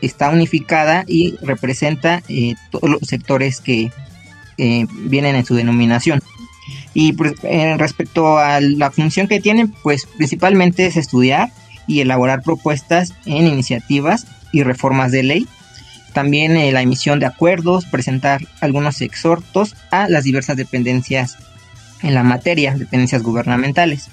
está 0.00 0.30
unificada 0.30 1.04
y 1.06 1.36
representa 1.42 2.22
eh, 2.28 2.54
todos 2.70 2.90
los 2.90 3.00
sectores 3.02 3.60
que 3.60 3.90
eh, 4.58 4.86
vienen 4.90 5.36
en 5.36 5.44
su 5.44 5.54
denominación. 5.54 6.20
Y 6.94 7.12
pues, 7.12 7.34
respecto 7.76 8.38
a 8.38 8.60
la 8.60 8.90
función 8.90 9.28
que 9.28 9.40
tienen, 9.40 9.72
pues 9.82 10.06
principalmente 10.16 10.86
es 10.86 10.96
estudiar 10.96 11.50
y 11.86 12.00
elaborar 12.00 12.42
propuestas 12.42 13.14
en 13.26 13.46
iniciativas 13.46 14.26
y 14.52 14.62
reformas 14.62 15.12
de 15.12 15.22
ley. 15.22 15.46
También 16.12 16.56
eh, 16.56 16.72
la 16.72 16.82
emisión 16.82 17.20
de 17.20 17.26
acuerdos, 17.26 17.84
presentar 17.84 18.40
algunos 18.60 19.00
exhortos 19.02 19.76
a 19.90 20.08
las 20.08 20.24
diversas 20.24 20.56
dependencias 20.56 21.36
en 22.02 22.14
la 22.14 22.22
materia, 22.22 22.74
dependencias 22.74 23.22
gubernamentales 23.22 24.08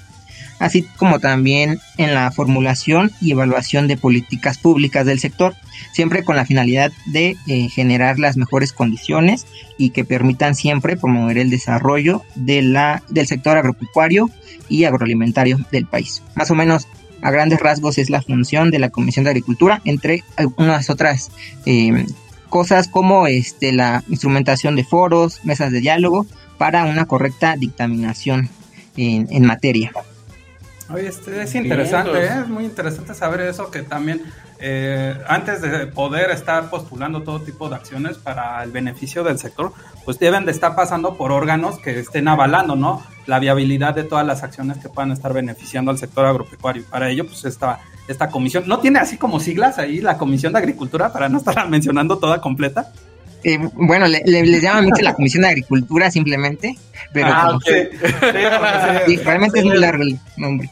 así 0.59 0.83
como 0.97 1.19
también 1.19 1.79
en 1.97 2.13
la 2.13 2.31
formulación 2.31 3.11
y 3.21 3.31
evaluación 3.31 3.87
de 3.87 3.97
políticas 3.97 4.57
públicas 4.57 5.05
del 5.05 5.19
sector, 5.19 5.55
siempre 5.91 6.23
con 6.23 6.35
la 6.35 6.45
finalidad 6.45 6.91
de 7.05 7.35
eh, 7.47 7.69
generar 7.69 8.19
las 8.19 8.37
mejores 8.37 8.71
condiciones 8.71 9.45
y 9.77 9.89
que 9.89 10.05
permitan 10.05 10.55
siempre 10.55 10.95
promover 10.97 11.37
el 11.37 11.49
desarrollo 11.49 12.23
de 12.35 12.61
la, 12.61 13.03
del 13.09 13.27
sector 13.27 13.57
agropecuario 13.57 14.29
y 14.69 14.85
agroalimentario 14.85 15.59
del 15.71 15.85
país. 15.85 16.23
Más 16.35 16.49
o 16.49 16.55
menos 16.55 16.87
a 17.21 17.31
grandes 17.31 17.59
rasgos 17.59 17.97
es 17.97 18.09
la 18.09 18.21
función 18.21 18.71
de 18.71 18.79
la 18.79 18.89
Comisión 18.89 19.25
de 19.25 19.31
Agricultura, 19.31 19.81
entre 19.85 20.23
algunas 20.37 20.89
otras 20.89 21.31
eh, 21.65 22.05
cosas 22.49 22.87
como 22.87 23.27
este, 23.27 23.71
la 23.71 24.03
instrumentación 24.09 24.75
de 24.75 24.83
foros, 24.83 25.39
mesas 25.43 25.71
de 25.71 25.81
diálogo 25.81 26.25
para 26.57 26.85
una 26.85 27.05
correcta 27.05 27.55
dictaminación 27.55 28.49
en 28.95 29.45
materia. 29.45 29.91
Oye, 30.89 31.07
este 31.07 31.41
es 31.41 31.55
interesante, 31.55 32.25
¿eh? 32.25 32.41
es 32.41 32.47
muy 32.47 32.65
interesante 32.65 33.13
saber 33.13 33.41
eso, 33.41 33.71
que 33.71 33.83
también 33.83 34.21
eh, 34.59 35.17
antes 35.27 35.61
de 35.61 35.87
poder 35.87 36.29
estar 36.29 36.69
postulando 36.69 37.23
todo 37.23 37.41
tipo 37.41 37.69
de 37.69 37.75
acciones 37.75 38.17
para 38.17 38.61
el 38.63 38.71
beneficio 38.71 39.23
del 39.23 39.39
sector, 39.39 39.71
pues 40.03 40.19
deben 40.19 40.45
de 40.45 40.51
estar 40.51 40.75
pasando 40.75 41.15
por 41.17 41.31
órganos 41.31 41.79
que 41.79 41.99
estén 41.99 42.27
avalando, 42.27 42.75
¿no? 42.75 43.01
La 43.25 43.39
viabilidad 43.39 43.95
de 43.95 44.03
todas 44.03 44.25
las 44.27 44.43
acciones 44.43 44.77
que 44.77 44.89
puedan 44.89 45.11
estar 45.11 45.33
beneficiando 45.33 45.89
al 45.89 45.97
sector 45.97 46.25
agropecuario. 46.25 46.83
Para 46.89 47.09
ello, 47.09 47.25
pues 47.25 47.45
esta, 47.45 47.79
esta 48.09 48.29
comisión, 48.29 48.65
¿no 48.67 48.79
tiene 48.79 48.99
así 48.99 49.17
como 49.17 49.39
siglas 49.39 49.79
ahí 49.79 50.01
la 50.01 50.17
Comisión 50.17 50.51
de 50.53 50.59
Agricultura 50.59 51.13
para 51.13 51.29
no 51.29 51.37
estar 51.37 51.67
mencionando 51.69 52.19
toda 52.19 52.41
completa? 52.41 52.91
Eh, 53.43 53.57
bueno, 53.73 54.07
le, 54.07 54.23
le, 54.25 54.61
llaman 54.61 54.85
mucho 54.85 55.01
la 55.01 55.13
Comisión 55.13 55.43
de 55.43 55.49
Agricultura 55.49 56.09
simplemente, 56.09 56.77
pero 57.11 57.27
ah, 57.29 57.59
realmente 59.23 59.59
es 59.59 59.65
muy 59.65 59.77
largo 59.77 60.03
el 60.03 60.17
nombre. 60.37 60.69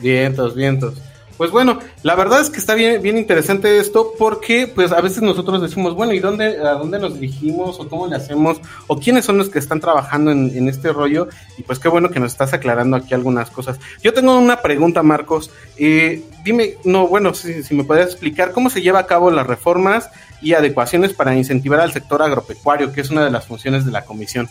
Vientos, 0.00 0.54
vientos. 0.54 1.07
Pues 1.38 1.52
bueno, 1.52 1.78
la 2.02 2.16
verdad 2.16 2.40
es 2.40 2.50
que 2.50 2.58
está 2.58 2.74
bien, 2.74 3.00
bien 3.00 3.16
interesante 3.16 3.78
esto 3.78 4.12
porque 4.18 4.66
pues 4.66 4.90
a 4.90 5.00
veces 5.00 5.22
nosotros 5.22 5.62
decimos, 5.62 5.94
bueno, 5.94 6.12
¿y 6.12 6.18
dónde, 6.18 6.58
a 6.58 6.72
dónde 6.72 6.98
nos 6.98 7.14
dirigimos 7.14 7.78
o 7.78 7.88
cómo 7.88 8.08
le 8.08 8.16
hacemos 8.16 8.60
o 8.88 8.98
quiénes 8.98 9.24
son 9.24 9.38
los 9.38 9.48
que 9.48 9.60
están 9.60 9.78
trabajando 9.78 10.32
en, 10.32 10.68
este 10.68 10.92
rollo? 10.92 11.28
Y 11.56 11.62
pues 11.62 11.78
qué 11.78 11.88
bueno 11.88 12.10
que 12.10 12.18
nos 12.18 12.32
estás 12.32 12.54
aclarando 12.54 12.96
aquí 12.96 13.14
algunas 13.14 13.50
cosas. 13.50 13.78
Yo 14.02 14.12
tengo 14.12 14.36
una 14.36 14.62
pregunta, 14.62 15.04
Marcos. 15.04 15.52
Eh, 15.76 16.24
dime, 16.42 16.74
no, 16.82 17.06
bueno, 17.06 17.32
si, 17.34 17.62
me 17.70 17.84
puedes 17.84 18.06
explicar 18.06 18.50
cómo 18.50 18.68
se 18.68 18.82
lleva 18.82 18.98
a 18.98 19.06
cabo 19.06 19.30
las 19.30 19.46
reformas 19.46 20.10
y 20.42 20.54
adecuaciones 20.54 21.12
para 21.12 21.36
incentivar 21.36 21.78
al 21.78 21.92
sector 21.92 22.20
agropecuario, 22.20 22.92
que 22.92 23.00
es 23.00 23.10
una 23.10 23.24
de 23.24 23.30
las 23.30 23.46
funciones 23.46 23.86
de 23.86 23.92
la 23.92 24.04
comisión. 24.04 24.48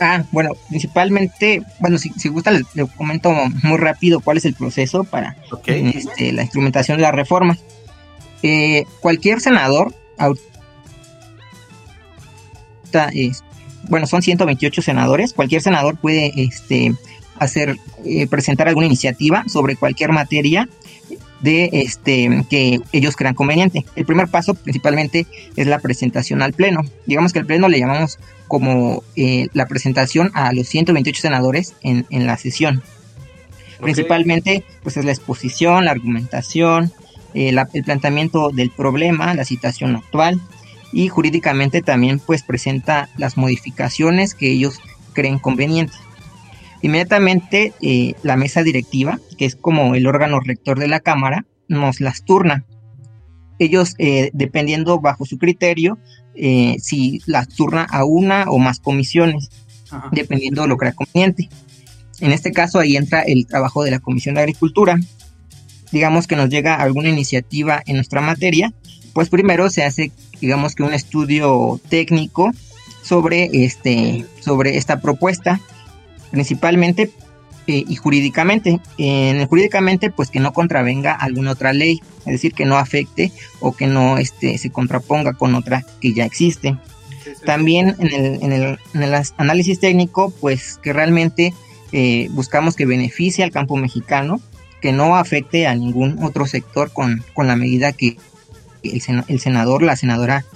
Ah, 0.00 0.24
bueno, 0.30 0.52
principalmente, 0.68 1.62
bueno, 1.80 1.98
si, 1.98 2.10
si 2.10 2.28
gusta, 2.28 2.52
les, 2.52 2.64
comento 2.96 3.32
muy 3.62 3.76
rápido 3.78 4.20
cuál 4.20 4.36
es 4.36 4.44
el 4.44 4.54
proceso 4.54 5.04
para 5.04 5.36
este, 5.66 6.32
la 6.32 6.42
instrumentación 6.42 6.98
de 6.98 7.02
la 7.02 7.12
reforma. 7.12 7.58
Eh, 8.42 8.84
cualquier 9.00 9.40
senador, 9.40 9.92
bueno, 13.88 14.06
son 14.06 14.22
128 14.22 14.82
senadores, 14.82 15.32
cualquier 15.32 15.62
senador 15.62 15.96
puede 15.96 16.32
este, 16.36 16.94
hacer, 17.38 17.76
eh, 18.04 18.28
presentar 18.28 18.68
alguna 18.68 18.86
iniciativa 18.86 19.44
sobre 19.48 19.74
cualquier 19.74 20.12
materia 20.12 20.68
de 21.40 21.70
este 21.72 22.44
que 22.50 22.80
ellos 22.92 23.16
crean 23.16 23.34
conveniente. 23.34 23.84
El 23.96 24.04
primer 24.04 24.28
paso 24.28 24.54
principalmente 24.54 25.26
es 25.56 25.66
la 25.66 25.78
presentación 25.78 26.42
al 26.42 26.52
pleno. 26.52 26.82
Digamos 27.06 27.32
que 27.32 27.38
el 27.38 27.46
pleno 27.46 27.68
le 27.68 27.78
llamamos 27.78 28.18
como 28.48 29.02
eh, 29.16 29.48
la 29.52 29.66
presentación 29.66 30.30
a 30.34 30.52
los 30.52 30.68
128 30.68 31.20
senadores 31.20 31.74
en, 31.82 32.06
la 32.10 32.36
sesión. 32.36 32.82
Principalmente 33.80 34.64
pues 34.82 34.96
es 34.96 35.04
la 35.04 35.12
exposición, 35.12 35.84
la 35.84 35.92
argumentación, 35.92 36.92
eh, 37.34 37.54
el 37.72 37.84
planteamiento 37.84 38.50
del 38.50 38.70
problema, 38.70 39.34
la 39.34 39.44
situación 39.44 39.96
actual 39.96 40.40
y 40.92 41.08
jurídicamente 41.08 41.82
también 41.82 42.18
pues 42.18 42.42
presenta 42.42 43.08
las 43.16 43.36
modificaciones 43.36 44.34
que 44.34 44.50
ellos 44.50 44.80
creen 45.12 45.38
convenientes. 45.38 45.98
Inmediatamente 46.82 47.72
eh, 47.80 48.14
la 48.22 48.36
mesa 48.36 48.62
directiva, 48.62 49.18
que 49.36 49.44
es 49.44 49.56
como 49.56 49.94
el 49.94 50.06
órgano 50.06 50.40
rector 50.40 50.78
de 50.78 50.88
la 50.88 51.00
Cámara, 51.00 51.44
nos 51.68 52.00
las 52.00 52.24
turna. 52.24 52.64
Ellos, 53.58 53.94
eh, 53.98 54.30
dependiendo 54.32 55.00
bajo 55.00 55.24
su 55.24 55.38
criterio, 55.38 55.98
eh, 56.34 56.76
si 56.80 57.20
las 57.26 57.48
turna 57.48 57.84
a 57.90 58.04
una 58.04 58.44
o 58.48 58.58
más 58.58 58.78
comisiones, 58.78 59.50
dependiendo 60.12 60.62
de 60.62 60.68
lo 60.68 60.76
que 60.76 60.86
era 60.86 60.94
conveniente. 60.94 61.48
En 62.20 62.30
este 62.30 62.52
caso, 62.52 62.78
ahí 62.78 62.96
entra 62.96 63.22
el 63.22 63.46
trabajo 63.46 63.82
de 63.82 63.90
la 63.90 63.98
Comisión 63.98 64.36
de 64.36 64.42
Agricultura. 64.42 64.98
Digamos 65.90 66.26
que 66.26 66.36
nos 66.36 66.48
llega 66.48 66.76
alguna 66.76 67.08
iniciativa 67.08 67.82
en 67.86 67.96
nuestra 67.96 68.20
materia, 68.20 68.72
pues 69.14 69.30
primero 69.30 69.70
se 69.70 69.84
hace, 69.84 70.12
digamos 70.40 70.74
que 70.74 70.84
un 70.84 70.94
estudio 70.94 71.80
técnico 71.88 72.52
sobre, 73.02 73.48
este, 73.64 74.26
sobre 74.40 74.76
esta 74.76 75.00
propuesta 75.00 75.60
principalmente 76.30 77.10
eh, 77.66 77.84
y 77.86 77.96
jurídicamente. 77.96 78.80
En 78.96 79.46
jurídicamente, 79.46 80.10
pues 80.10 80.30
que 80.30 80.40
no 80.40 80.54
contravenga 80.54 81.12
alguna 81.12 81.52
otra 81.52 81.74
ley, 81.74 82.00
es 82.20 82.32
decir, 82.32 82.54
que 82.54 82.64
no 82.64 82.78
afecte 82.78 83.30
o 83.60 83.76
que 83.76 83.86
no 83.86 84.16
este, 84.16 84.56
se 84.56 84.70
contraponga 84.70 85.34
con 85.34 85.54
otra 85.54 85.84
que 86.00 86.14
ya 86.14 86.24
existe. 86.24 86.78
También 87.44 87.94
en 87.98 88.06
el, 88.06 88.42
en, 88.42 88.52
el, 88.52 88.78
en 88.94 89.02
el, 89.02 89.22
análisis 89.36 89.80
técnico, 89.80 90.30
pues 90.40 90.78
que 90.82 90.94
realmente 90.94 91.52
eh, 91.92 92.28
buscamos 92.30 92.74
que 92.74 92.86
beneficie 92.86 93.44
al 93.44 93.50
campo 93.50 93.76
mexicano, 93.76 94.40
que 94.80 94.92
no 94.92 95.16
afecte 95.16 95.66
a 95.66 95.74
ningún 95.74 96.22
otro 96.24 96.46
sector 96.46 96.90
con, 96.90 97.22
con 97.34 97.46
la 97.46 97.56
medida 97.56 97.92
que 97.92 98.16
el, 98.82 99.02
el 99.28 99.40
senador, 99.40 99.82
la 99.82 99.96
senadora 99.96 100.46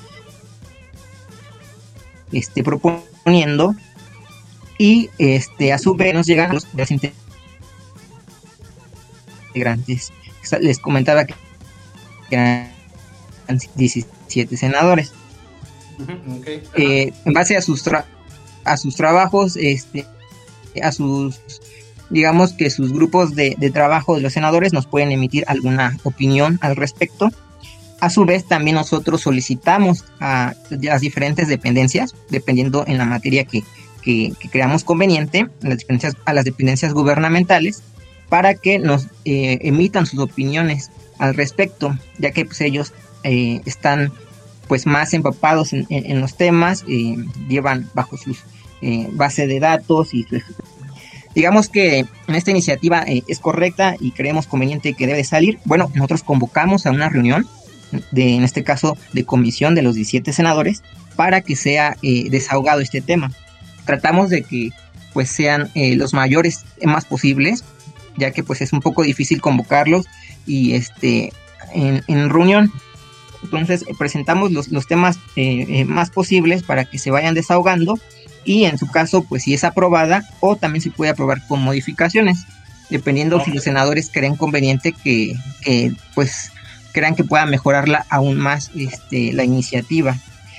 esté 2.32 2.64
proponiendo 2.64 3.74
y 4.82 5.10
este 5.18 5.72
a 5.72 5.78
su 5.78 5.94
vez 5.94 6.12
nos 6.12 6.26
llegan 6.26 6.52
los 6.52 6.90
integrantes. 9.52 10.12
Les 10.60 10.80
comentaba 10.80 11.24
que 11.24 11.36
17 13.76 14.56
senadores. 14.56 15.12
Eh, 16.74 17.12
en 17.24 17.32
base 17.32 17.56
a 17.56 17.62
sus, 17.62 17.84
a 18.64 18.76
sus 18.76 18.96
trabajos, 18.96 19.56
este, 19.56 20.04
a 20.82 20.90
sus, 20.90 21.40
digamos 22.10 22.52
que 22.52 22.68
sus 22.68 22.92
grupos 22.92 23.36
de, 23.36 23.54
trabajo 23.72 24.16
de 24.16 24.22
los 24.22 24.32
senadores 24.32 24.72
nos 24.72 24.88
pueden 24.88 25.12
emitir 25.12 25.44
alguna 25.46 25.96
opinión 26.02 26.58
al 26.60 26.74
respecto. 26.74 27.30
A 28.00 28.10
su 28.10 28.24
vez, 28.24 28.48
también 28.48 28.74
nosotros 28.74 29.20
solicitamos 29.20 30.04
a 30.18 30.54
las 30.70 31.02
diferentes 31.02 31.46
dependencias, 31.46 32.16
dependiendo 32.30 32.84
en 32.88 32.98
la 32.98 33.04
materia 33.04 33.44
que, 33.44 33.62
creamos 34.50 34.84
conveniente, 34.84 35.48
a 35.62 35.68
las, 35.68 35.78
dependencias, 35.78 36.16
a 36.24 36.32
las 36.32 36.44
dependencias 36.44 36.92
gubernamentales, 36.92 37.82
para 38.28 38.54
que 38.54 38.78
nos 38.78 39.08
eh, 39.24 39.58
emitan 39.62 40.06
sus 40.06 40.20
opiniones 40.20 40.90
al 41.18 41.34
respecto, 41.34 41.96
ya 42.18 42.30
que 42.32 42.44
pues, 42.44 42.60
ellos 42.60 42.92
eh, 43.22 43.60
están 43.66 44.12
pues 44.68 44.86
más 44.86 45.12
empapados 45.12 45.72
en, 45.72 46.20
los 46.20 46.36
temas, 46.36 46.84
eh, 46.88 47.16
llevan 47.48 47.90
bajo 47.94 48.16
sus 48.16 48.38
eh, 48.80 49.06
base 49.12 49.46
de 49.46 49.60
datos 49.60 50.12
y 50.12 50.26
digamos 51.34 51.68
que 51.68 52.04
esta 52.26 52.50
iniciativa 52.50 53.04
eh, 53.06 53.22
es 53.28 53.38
correcta 53.38 53.94
y 54.00 54.10
creemos 54.10 54.46
conveniente 54.46 54.94
que 54.94 55.06
debe 55.06 55.22
salir. 55.22 55.58
Bueno, 55.64 55.90
nosotros 55.94 56.22
convocamos 56.22 56.84
a 56.86 56.90
una 56.90 57.08
reunión 57.08 57.46
de, 58.10 58.34
en 58.34 58.42
este 58.42 58.64
caso, 58.64 58.96
de 59.12 59.24
comisión 59.24 59.74
de 59.74 59.82
los 59.82 59.94
17 59.94 60.32
senadores 60.32 60.82
para 61.14 61.42
que 61.42 61.54
sea 61.54 61.96
eh, 62.02 62.28
desahogado 62.30 62.80
este 62.80 63.00
tema. 63.00 63.30
Tratamos 63.84 64.30
de 64.30 64.42
que 64.42 64.70
pues 65.12 65.28
sean 65.28 65.70
los 65.74 66.14
mayores 66.14 66.64
más 66.84 67.04
posibles, 67.04 67.64
ya 68.16 68.30
que 68.30 68.42
pues 68.42 68.62
es 68.62 68.72
un 68.72 68.80
poco 68.80 69.02
difícil 69.02 69.40
convocarlos 69.40 70.06
y 70.46 70.74
este 70.74 71.32
en, 71.74 72.02
en 72.06 72.30
reunión 72.30 72.72
entonces 73.42 73.84
eh, 73.88 73.94
presentamos 73.98 74.52
los, 74.52 74.86
temas 74.86 75.18
eh, 75.36 75.66
eh, 75.68 75.84
más 75.84 76.10
posibles 76.10 76.62
para 76.62 76.84
que 76.84 76.98
se 76.98 77.10
vayan 77.10 77.34
desahogando 77.34 77.98
y 78.44 78.64
en 78.64 78.78
su 78.78 78.86
caso, 78.88 79.22
pues 79.22 79.44
si 79.44 79.54
es 79.54 79.64
aprobada 79.64 80.24
o 80.40 80.56
también 80.56 80.82
se 80.82 80.90
puede 80.90 81.10
aprobar 81.10 81.46
con 81.46 81.62
modificaciones, 81.62 82.44
dependiendo 82.90 83.42
si 83.44 83.52
los 83.52 83.62
senadores 83.62 84.10
creen 84.12 84.36
conveniente 84.36 84.92
que, 84.92 85.36
pues 86.14 86.50
crean 86.92 87.14
que 87.14 87.22
pueda 87.24 87.46
mejorarla 87.46 88.04
aún 88.10 88.36
más 88.36 88.72
este, 88.74 89.32
la 89.32 89.44
iniciativa. 89.44 90.16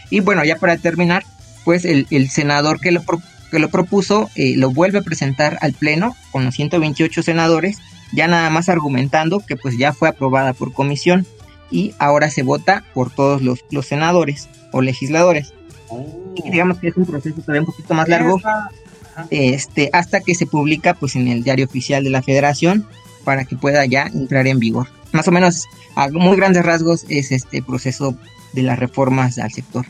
Y 0.09 0.21
bueno, 0.21 0.45
ya 0.45 0.55
para 0.55 0.78
terminar, 0.78 1.26
pues 1.66 1.86
el, 1.86 2.30
senador 2.30 2.80
que 2.80 2.91
lo, 2.91 3.03
que 3.51 3.59
lo 3.59 3.70
propuso 3.70 4.30
lo 4.36 4.72
vuelve 4.72 4.99
a 4.99 5.03
presentar 5.03 5.57
al 5.61 5.74
Pleno 5.74 6.16
con 6.32 6.45
los 6.45 6.55
128 6.55 7.24
senadores, 7.24 7.78
ya 8.11 8.28
nada 8.28 8.49
más 8.49 8.70
argumentando 8.70 9.39
que 9.39 9.55
pues 9.55 9.78
ya 9.78 9.93
fue 9.93 10.09
aprobada 10.09 10.53
por 10.53 10.74
comisión 10.74 11.26
y 11.72 11.93
ahora 11.97 12.30
se 12.30 12.43
vota 12.43 12.84
por 12.93 13.09
todos 13.09 13.41
los, 13.41 13.59
los 13.72 13.88
senadores 13.88 14.49
o 14.72 14.82
legisladores. 14.82 15.53
Oh. 15.89 16.34
digamos 16.43 16.80
que 16.80 16.88
es 16.88 16.97
un 16.97 17.05
proceso 17.05 17.41
todavía 17.41 17.61
un 17.61 17.68
poquito 17.68 17.93
más 17.93 18.07
largo, 18.07 18.41
este, 19.30 19.89
hasta 19.93 20.22
que 20.22 20.34
se 20.36 20.45
publica 20.45 20.93
pues 20.93 21.16
en 21.16 21.28
el 21.28 21.43
diario 21.43 21.66
oficial 21.66 22.03
de 22.03 22.09
la 22.09 22.24
federación 22.24 22.88
para 23.24 23.45
que 23.45 23.55
pueda 23.55 23.86
ya 23.86 24.07
entrar 24.07 24.47
en 24.47 24.59
vigor. 24.59 24.88
Más 25.11 25.28
o 25.28 25.32
menos 25.32 25.66
a 25.95 26.09
muy 26.09 26.36
grandes 26.36 26.66
rasgos 26.66 27.05
es 27.09 27.32
este 27.32 27.61
proceso 27.61 28.16
de 28.53 28.64
las 28.64 28.80
reformas 28.80 29.38
al 29.38 29.51
sector. 29.51 29.86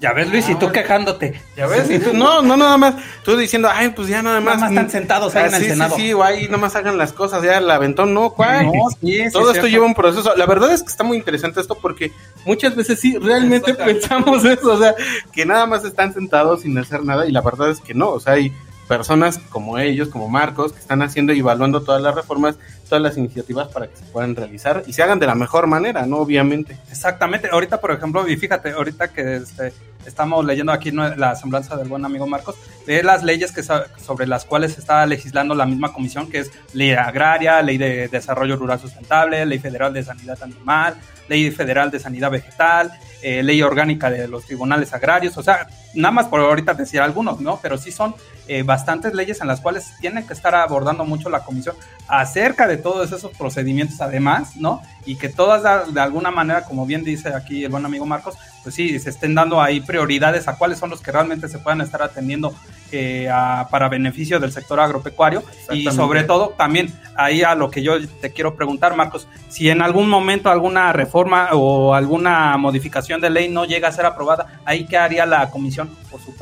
Ya 0.00 0.12
ves, 0.12 0.30
Luis, 0.30 0.48
y 0.48 0.54
tú 0.54 0.66
ah. 0.66 0.72
quejándote. 0.72 1.40
Ya 1.56 1.66
ves, 1.66 1.90
y 1.90 1.98
tú, 1.98 2.12
no, 2.12 2.40
no, 2.40 2.56
nada 2.56 2.76
más. 2.76 2.94
Tú 3.24 3.36
diciendo, 3.36 3.68
ay, 3.72 3.88
pues 3.90 4.06
ya 4.06 4.22
nada 4.22 4.40
más. 4.40 4.56
Nada 4.56 4.68
más 4.68 4.70
están 4.70 4.90
sentados 4.90 5.34
ahí 5.34 5.48
en 5.48 5.54
el 5.54 5.64
Senado. 5.64 5.96
Sí, 5.96 6.12
sí, 6.12 6.14
ahí 6.22 6.44
nada 6.46 6.58
más 6.58 6.76
hagan 6.76 6.96
las 6.96 7.12
cosas, 7.12 7.42
ya 7.42 7.58
el 7.58 7.68
aventón, 7.68 8.14
no, 8.14 8.30
¿cuál? 8.30 8.66
No, 8.66 8.72
sí, 9.00 9.24
Todo 9.32 9.50
esto 9.50 9.66
lleva 9.66 9.86
un 9.86 9.94
proceso. 9.94 10.36
La 10.36 10.46
verdad 10.46 10.72
es 10.72 10.82
que 10.82 10.88
está 10.88 11.02
muy 11.02 11.16
interesante 11.16 11.60
esto 11.60 11.74
porque 11.74 12.12
muchas 12.44 12.76
veces 12.76 13.00
sí, 13.00 13.18
realmente 13.18 13.74
pensamos 13.74 14.44
eso, 14.44 14.74
o 14.74 14.78
sea, 14.78 14.94
que 15.32 15.44
nada 15.44 15.66
más 15.66 15.84
están 15.84 16.14
sentados 16.14 16.62
sin 16.62 16.78
hacer 16.78 17.04
nada 17.04 17.26
y 17.26 17.32
la 17.32 17.40
verdad 17.40 17.70
es 17.70 17.80
que 17.80 17.94
no, 17.94 18.10
o 18.10 18.20
sea, 18.20 18.34
hay 18.34 18.52
personas 18.88 19.38
como 19.50 19.78
ellos, 19.78 20.08
como 20.08 20.28
Marcos, 20.28 20.72
que 20.72 20.80
están 20.80 21.02
haciendo 21.02 21.32
y 21.32 21.40
evaluando 21.40 21.82
todas 21.82 22.02
las 22.02 22.14
reformas, 22.14 22.56
todas 22.88 23.02
las 23.02 23.16
iniciativas 23.16 23.68
para 23.68 23.86
que 23.86 23.96
se 23.96 24.04
puedan 24.04 24.34
realizar 24.34 24.82
y 24.86 24.92
se 24.92 25.02
hagan 25.02 25.18
de 25.18 25.26
la 25.26 25.34
mejor 25.34 25.66
manera, 25.66 26.06
¿no? 26.06 26.18
Obviamente. 26.18 26.76
Exactamente. 26.90 27.48
Ahorita, 27.50 27.80
por 27.80 27.92
ejemplo, 27.92 28.28
y 28.28 28.36
fíjate, 28.36 28.72
ahorita 28.72 29.08
que 29.08 29.36
este, 29.36 29.72
estamos 30.06 30.44
leyendo 30.44 30.72
aquí 30.72 30.90
la 30.90 31.36
semblanza 31.36 31.76
del 31.76 31.88
buen 31.88 32.04
amigo 32.04 32.26
Marcos, 32.26 32.56
de 32.86 33.02
las 33.02 33.22
leyes 33.22 33.52
que 33.52 33.62
sobre 33.62 34.26
las 34.26 34.44
cuales 34.44 34.78
está 34.78 35.04
legislando 35.06 35.54
la 35.54 35.66
misma 35.66 35.92
comisión, 35.92 36.30
que 36.30 36.40
es 36.40 36.50
ley 36.72 36.92
agraria, 36.92 37.62
ley 37.62 37.78
de 37.78 38.08
desarrollo 38.08 38.56
rural 38.56 38.80
sustentable, 38.80 39.44
ley 39.46 39.58
federal 39.58 39.92
de 39.92 40.02
sanidad 40.02 40.42
animal, 40.42 40.94
ley 41.28 41.50
federal 41.50 41.90
de 41.90 42.00
sanidad 42.00 42.30
vegetal, 42.30 42.92
eh, 43.22 43.42
ley 43.42 43.62
orgánica 43.62 44.10
de 44.10 44.28
los 44.28 44.44
tribunales 44.44 44.92
agrarios, 44.92 45.36
o 45.36 45.42
sea, 45.42 45.66
nada 45.98 46.12
más 46.12 46.26
por 46.28 46.40
ahorita 46.40 46.74
decir 46.74 47.00
algunos, 47.00 47.40
¿no? 47.40 47.58
Pero 47.60 47.76
sí 47.76 47.90
son 47.90 48.14
eh, 48.46 48.62
bastantes 48.62 49.14
leyes 49.14 49.40
en 49.40 49.48
las 49.48 49.60
cuales 49.60 49.92
tienen 50.00 50.26
que 50.26 50.32
estar 50.32 50.54
abordando 50.54 51.04
mucho 51.04 51.28
la 51.28 51.40
comisión 51.40 51.74
acerca 52.06 52.68
de 52.68 52.76
todos 52.76 53.10
esos 53.12 53.32
procedimientos 53.36 54.00
además, 54.00 54.56
¿no? 54.56 54.80
Y 55.04 55.16
que 55.16 55.28
todas 55.28 55.92
de, 55.92 56.00
alguna 56.00 56.30
manera, 56.30 56.64
como 56.64 56.86
bien 56.86 57.02
dice 57.02 57.34
aquí 57.34 57.64
el 57.64 57.70
buen 57.70 57.84
amigo 57.84 58.06
Marcos, 58.06 58.36
pues 58.62 58.74
sí, 58.74 58.98
se 58.98 59.10
estén 59.10 59.34
dando 59.34 59.60
ahí 59.60 59.80
prioridades 59.80 60.46
a 60.46 60.56
cuáles 60.56 60.78
son 60.78 60.90
los 60.90 61.00
que 61.00 61.10
realmente 61.10 61.48
se 61.48 61.58
puedan 61.58 61.80
estar 61.80 62.02
atendiendo 62.02 62.54
eh, 62.92 63.28
para 63.70 63.88
beneficio 63.88 64.38
del 64.38 64.52
sector 64.52 64.80
agropecuario 64.80 65.42
y 65.70 65.84
sobre 65.90 66.24
todo 66.24 66.54
también 66.56 66.92
ahí 67.16 67.42
a 67.42 67.54
lo 67.54 67.70
que 67.70 67.82
yo 67.82 67.94
te 68.20 68.32
quiero 68.32 68.54
preguntar, 68.54 68.96
Marcos, 68.96 69.26
si 69.48 69.68
en 69.68 69.82
algún 69.82 70.08
momento 70.08 70.48
alguna 70.48 70.92
reforma 70.92 71.50
o 71.52 71.94
alguna 71.94 72.56
modificación 72.56 73.20
de 73.20 73.30
ley 73.30 73.48
no 73.48 73.64
llega 73.64 73.88
a 73.88 73.92
ser 73.92 74.06
aprobada, 74.06 74.60
¿ahí 74.64 74.86
qué 74.86 74.96
haría 74.96 75.26
la 75.26 75.50
comisión 75.50 75.87
su 76.24 76.32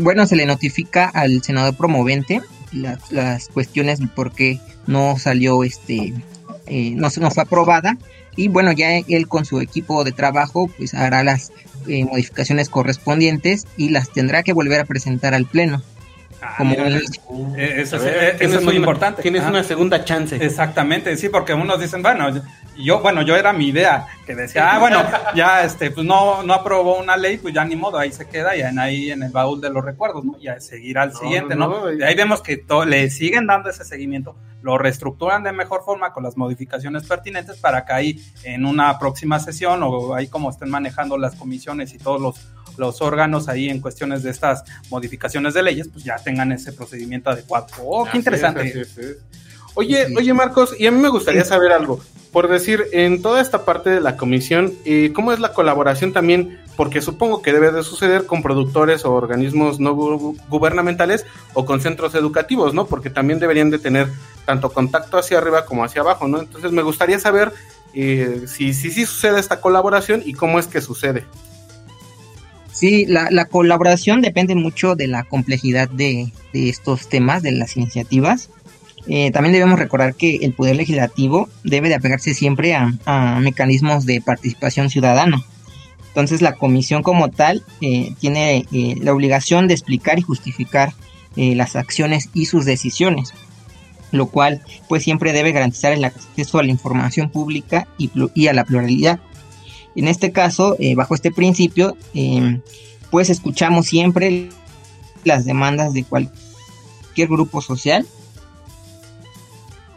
bueno, 0.00 0.26
se 0.26 0.36
le 0.36 0.46
notifica 0.46 1.08
al 1.08 1.42
senador 1.42 1.74
promovente 1.74 2.42
las, 2.72 3.48
cuestiones 3.48 4.00
por 4.14 4.32
qué 4.32 4.60
no 4.86 5.18
salió, 5.18 5.64
este, 5.64 6.12
eh, 6.66 6.90
no, 6.90 7.08
no 7.20 7.30
fue 7.30 7.42
aprobada. 7.42 7.96
Y 8.36 8.48
bueno, 8.48 8.72
ya 8.72 8.96
él 8.96 9.28
con 9.28 9.44
su 9.44 9.60
equipo 9.60 10.04
de 10.04 10.12
trabajo 10.12 10.68
pues 10.78 10.94
hará 10.94 11.22
las 11.22 11.52
eh, 11.86 12.04
modificaciones 12.04 12.68
correspondientes 12.68 13.66
y 13.76 13.90
las 13.90 14.10
tendrá 14.10 14.42
que 14.42 14.52
volver 14.52 14.80
a 14.80 14.84
presentar 14.84 15.34
al 15.34 15.46
Pleno. 15.46 15.82
Ah, 16.44 16.54
como 16.58 16.74
eh, 16.74 17.00
eso, 17.76 17.96
es, 17.96 18.62
muy 18.62 18.74
importante. 18.74 19.22
Tienes 19.22 19.44
una 19.44 19.62
segunda 19.62 20.04
chance. 20.04 20.36
Exactamente, 20.44 21.16
sí, 21.16 21.28
porque 21.28 21.54
unos 21.54 21.80
dicen, 21.80 22.02
bueno, 22.02 22.42
yo, 22.76 23.00
bueno, 23.00 23.22
yo 23.22 23.36
era 23.36 23.52
mi 23.52 23.68
idea, 23.68 24.06
que 24.26 24.34
decía, 24.34 24.72
ah, 24.72 24.78
bueno, 24.80 25.04
ya 25.36 25.62
este, 25.62 25.92
pues 25.92 26.04
no, 26.04 26.42
no 26.42 26.52
aprobó 26.52 26.98
una 26.98 27.16
ley, 27.16 27.38
pues 27.38 27.54
ya 27.54 27.64
ni 27.64 27.76
modo, 27.76 27.96
ahí 27.96 28.10
se 28.10 28.26
queda, 28.26 28.56
y 28.56 28.62
ahí 28.62 29.12
en 29.12 29.22
el 29.22 29.30
baúl 29.30 29.60
de 29.60 29.70
los 29.70 29.84
recuerdos, 29.84 30.24
¿no? 30.24 30.36
Y 30.40 30.48
a 30.48 30.58
seguir 30.58 30.98
al 30.98 31.14
siguiente, 31.14 31.54
¿no? 31.54 31.84
ahí 31.86 32.14
vemos 32.16 32.42
que 32.42 32.64
le 32.86 33.08
siguen 33.10 33.46
dando 33.46 33.70
ese 33.70 33.84
seguimiento, 33.84 34.36
lo 34.62 34.78
reestructuran 34.78 35.44
de 35.44 35.52
mejor 35.52 35.84
forma 35.84 36.12
con 36.12 36.24
las 36.24 36.36
modificaciones 36.36 37.04
pertinentes 37.06 37.56
para 37.58 37.84
que 37.84 37.92
ahí 37.92 38.24
en 38.42 38.64
una 38.64 38.98
próxima 38.98 39.38
sesión 39.38 39.82
o 39.84 40.14
ahí 40.14 40.26
como 40.26 40.50
estén 40.50 40.70
manejando 40.70 41.18
las 41.18 41.36
comisiones 41.36 41.94
y 41.94 41.98
todos 41.98 42.20
los, 42.20 42.52
los 42.76 43.02
órganos 43.02 43.48
ahí 43.48 43.68
en 43.68 43.80
cuestiones 43.80 44.22
de 44.22 44.30
estas 44.30 44.64
modificaciones 44.90 45.54
de 45.54 45.62
leyes, 45.62 45.88
pues 45.88 46.04
ya 46.04 46.16
tengan 46.16 46.52
ese 46.52 46.72
procedimiento 46.72 47.30
adecuado. 47.30 47.66
Oh, 47.84 48.06
qué 48.10 48.18
interesante. 48.18 48.86
Oye, 49.74 50.06
oye 50.16 50.34
Marcos, 50.34 50.74
y 50.78 50.86
a 50.86 50.90
mí 50.90 51.00
me 51.00 51.08
gustaría 51.08 51.44
saber 51.44 51.72
algo. 51.72 52.00
Por 52.30 52.48
decir, 52.48 52.84
en 52.92 53.20
toda 53.20 53.42
esta 53.42 53.64
parte 53.64 53.90
de 53.90 54.00
la 54.00 54.16
comisión, 54.16 54.72
eh, 54.84 55.12
¿cómo 55.14 55.32
es 55.32 55.38
la 55.38 55.52
colaboración 55.52 56.12
también? 56.12 56.58
Porque 56.76 57.02
supongo 57.02 57.42
que 57.42 57.52
debe 57.52 57.72
de 57.72 57.82
suceder 57.82 58.24
con 58.24 58.42
productores 58.42 59.04
o 59.04 59.12
organismos 59.12 59.80
no 59.80 59.94
gubernamentales 59.94 61.26
o 61.52 61.66
con 61.66 61.82
centros 61.82 62.14
educativos, 62.14 62.72
¿no? 62.72 62.86
Porque 62.86 63.10
también 63.10 63.38
deberían 63.38 63.70
de 63.70 63.78
tener 63.78 64.08
tanto 64.46 64.70
contacto 64.70 65.18
hacia 65.18 65.38
arriba 65.38 65.66
como 65.66 65.84
hacia 65.84 66.00
abajo, 66.00 66.26
¿no? 66.26 66.40
Entonces 66.40 66.72
me 66.72 66.82
gustaría 66.82 67.18
saber 67.18 67.52
eh, 67.94 68.44
si 68.46 68.72
sí 68.72 68.90
si, 68.90 69.04
sucede 69.04 69.38
esta 69.38 69.60
colaboración 69.60 70.22
y 70.24 70.32
cómo 70.32 70.58
es 70.58 70.66
que 70.66 70.80
sucede. 70.80 71.24
Sí, 72.72 73.04
la, 73.06 73.28
la 73.30 73.44
colaboración 73.44 74.22
depende 74.22 74.54
mucho 74.54 74.96
de 74.96 75.06
la 75.06 75.24
complejidad 75.24 75.90
de, 75.90 76.32
estos 76.54 77.08
temas, 77.08 77.42
de 77.42 77.52
las 77.52 77.76
iniciativas. 77.76 78.48
Eh, 79.08 79.30
también 79.30 79.52
debemos 79.52 79.78
recordar 79.78 80.14
que 80.14 80.36
el 80.36 80.54
Poder 80.54 80.76
Legislativo 80.76 81.48
debe 81.64 81.88
de 81.88 81.96
apegarse 81.96 82.34
siempre 82.34 82.74
a, 82.74 83.38
mecanismos 83.40 84.06
de 84.06 84.20
participación 84.20 84.88
ciudadana. 84.88 85.44
Entonces 86.08 86.40
la 86.40 86.54
comisión 86.54 87.02
como 87.02 87.28
tal 87.28 87.62
eh, 87.80 88.14
tiene 88.20 88.66
eh, 88.72 88.96
la 89.00 89.12
obligación 89.12 89.68
de 89.68 89.74
explicar 89.74 90.18
y 90.18 90.22
justificar 90.22 90.92
las 91.34 91.76
acciones 91.76 92.28
y 92.34 92.44
sus 92.44 92.66
decisiones, 92.66 93.32
lo 94.10 94.26
cual 94.26 94.60
pues 94.86 95.02
siempre 95.02 95.32
debe 95.32 95.52
garantizar 95.52 95.92
el 95.92 96.04
acceso 96.04 96.58
a 96.58 96.62
la 96.62 96.70
información 96.70 97.30
pública 97.30 97.88
y, 97.96 98.10
y 98.34 98.48
a 98.48 98.52
la 98.52 98.64
pluralidad. 98.64 99.18
En 99.94 100.08
este 100.08 100.32
caso, 100.32 100.76
bajo 100.96 101.14
este 101.14 101.30
principio, 101.30 101.96
pues 103.10 103.30
escuchamos 103.30 103.86
siempre 103.86 104.48
las 105.24 105.44
demandas 105.44 105.92
de 105.92 106.04
cualquier 106.04 107.28
grupo 107.28 107.60
social 107.60 108.06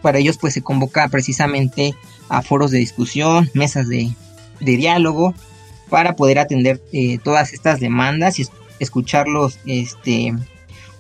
para 0.06 0.20
ellos 0.20 0.38
pues 0.38 0.54
se 0.54 0.62
convoca 0.62 1.08
precisamente 1.08 1.96
a 2.30 2.44
foros 2.44 2.70
de 2.70 2.78
discusión, 2.78 3.50
mesas 3.56 3.90
de, 3.90 4.14
de 4.60 4.78
diálogo, 4.78 5.34
para 5.90 6.16
poder 6.16 6.38
atender 6.38 6.80
eh, 6.94 7.18
todas 7.24 7.54
estas 7.54 7.80
demandas 7.80 8.38
y 8.38 8.46
escucharlos, 8.78 9.58
este, 9.66 10.32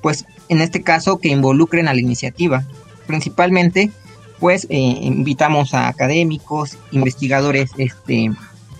pues 0.01 0.25
en 0.49 0.59
este 0.59 0.81
caso 0.81 1.19
que 1.19 1.27
involucren 1.27 1.87
a 1.87 1.93
la 1.93 1.99
iniciativa. 1.99 2.65
Principalmente, 3.05 3.91
pues 4.39 4.65
eh, 4.71 4.77
invitamos 4.79 5.75
a 5.75 5.87
académicos, 5.87 6.75
investigadores 6.91 7.69
este, 7.77 8.31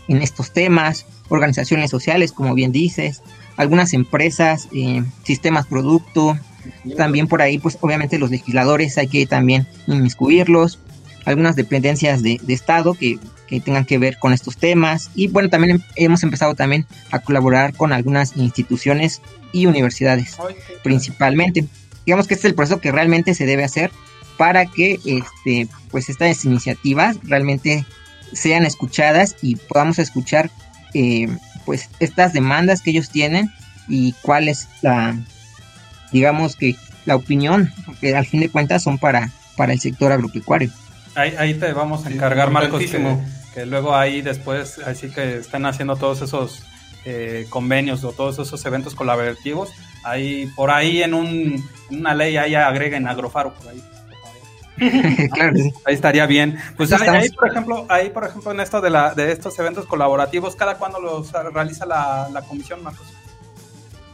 en 0.08 0.22
estos 0.22 0.52
temas, 0.52 1.06
organizaciones 1.30 1.92
sociales, 1.92 2.32
como 2.32 2.54
bien 2.54 2.72
dices, 2.72 3.22
algunas 3.58 3.94
empresas, 3.94 4.68
eh, 4.74 5.04
sistemas 5.24 5.66
producto, 5.66 6.38
también 6.98 7.28
por 7.28 7.42
ahí, 7.42 7.58
pues 7.58 7.78
obviamente 7.82 8.20
los 8.20 8.32
legisladores 8.32 8.98
hay 8.98 9.08
que 9.08 9.26
también 9.26 9.68
inmiscuirlos, 9.88 10.80
algunas 11.26 11.56
dependencias 11.56 12.22
de, 12.22 12.40
Estado 12.48 12.94
que, 12.94 13.20
tengan 13.64 13.86
que 13.86 13.98
ver 13.98 14.18
con 14.18 14.34
estos 14.34 14.58
temas 14.58 15.12
y 15.16 15.28
bueno, 15.28 15.50
también 15.50 15.82
hemos 15.96 16.24
empezado 16.24 16.56
también 16.56 16.86
a 17.12 17.20
colaborar 17.20 17.74
con 17.74 17.94
algunas 17.94 18.36
instituciones 18.36 19.22
y 19.54 19.68
universidades 19.68 20.36
principalmente. 20.84 21.66
Digamos 22.06 22.28
que 22.28 22.34
este 22.34 22.48
es 22.48 22.52
el 22.52 22.56
proceso 22.56 22.82
que 22.82 22.92
realmente 22.92 23.34
se 23.34 23.46
debe 23.46 23.64
hacer 23.64 23.92
para 24.38 24.66
que 24.66 25.00
este, 25.06 25.68
pues 25.90 26.10
estas 26.10 26.44
iniciativas 26.44 27.18
realmente 27.24 27.86
sean 28.34 28.66
escuchadas 28.66 29.36
y 29.42 29.56
podamos 29.56 30.00
escuchar 30.00 30.50
eh, 30.94 31.28
pues 31.66 31.90
estas 32.00 32.34
demandas 32.34 32.82
que 32.82 32.92
ellos 32.92 33.10
tienen 33.10 33.52
y 33.88 34.14
cuál 34.22 34.48
es 34.48 34.68
la 34.82 35.18
digamos 36.12 36.56
que 36.56 36.76
la 37.06 37.16
opinión 37.16 37.72
que 38.02 38.16
al 38.16 38.26
fin 38.26 38.40
de 38.40 38.50
cuentas 38.50 38.84
son 38.84 38.98
para 38.98 39.32
para 39.56 39.74
el 39.74 39.80
sector 39.80 40.12
agropecuario. 40.12 40.70
Ahí, 41.16 41.54
te 41.54 41.72
vamos 41.72 42.06
a 42.06 42.10
encargar 42.10 42.52
Marcos 42.52 42.84
que, 43.54 43.66
luego 43.66 43.96
ahí 43.96 44.22
después 44.22 44.80
así 44.80 45.10
que 45.10 45.38
están 45.38 45.66
haciendo 45.66 45.96
todos 45.96 46.22
esos 46.22 46.64
eh, 47.06 47.46
convenios 47.50 48.04
o 48.04 48.12
todos 48.12 48.38
esos 48.38 48.66
eventos 48.66 48.96
colaborativos 48.96 49.70
ahí 50.04 50.52
por 50.58 50.72
ahí 50.72 51.04
en, 51.04 51.14
un, 51.14 51.64
una 51.90 52.14
ley 52.14 52.36
ahí 52.36 52.54
agreguen 52.56 53.08
agrofaro 53.08 53.54
por 53.54 53.70
ahí 53.70 53.82
claro 55.34 55.54
Ahí 55.86 55.96
estaría 55.96 56.26
bien. 56.26 56.58
Pues 56.76 56.92
ahí, 56.92 57.30
por 57.30 57.50
ejemplo, 57.50 57.86
ahí 57.90 58.10
por 58.10 58.26
ejemplo 58.26 58.52
en 58.52 58.60
esto 58.60 58.82
de 58.82 58.90
la 58.90 59.14
de 59.14 59.32
estos 59.32 59.58
eventos 59.60 59.86
colaborativos, 59.86 60.56
¿cada 60.56 60.78
cuándo 60.78 61.00
los 61.00 61.32
realiza 61.54 61.86
la, 61.86 62.44
comisión, 62.48 62.84
Marcos? 62.84 63.08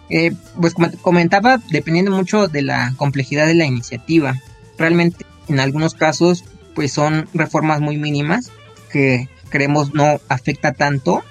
Eh, 0.10 0.34
pues 0.60 0.74
como 0.74 0.92
comentaba, 1.02 1.60
dependiendo 1.70 2.12
mucho 2.12 2.48
de 2.48 2.62
la 2.62 2.94
complejidad 2.98 3.48
de 3.48 3.56
la 3.56 3.66
iniciativa. 3.66 4.36
Realmente, 4.78 5.26
en 5.48 5.60
algunos 5.60 5.94
casos, 5.94 6.44
pues 6.76 6.92
son 6.92 7.28
reformas 7.34 7.80
muy 7.80 7.98
mínimas 7.98 8.52
que 8.92 9.30
creemos 9.50 9.94
no 9.94 10.20
afecta 10.28 10.74
tanto, 10.74 11.24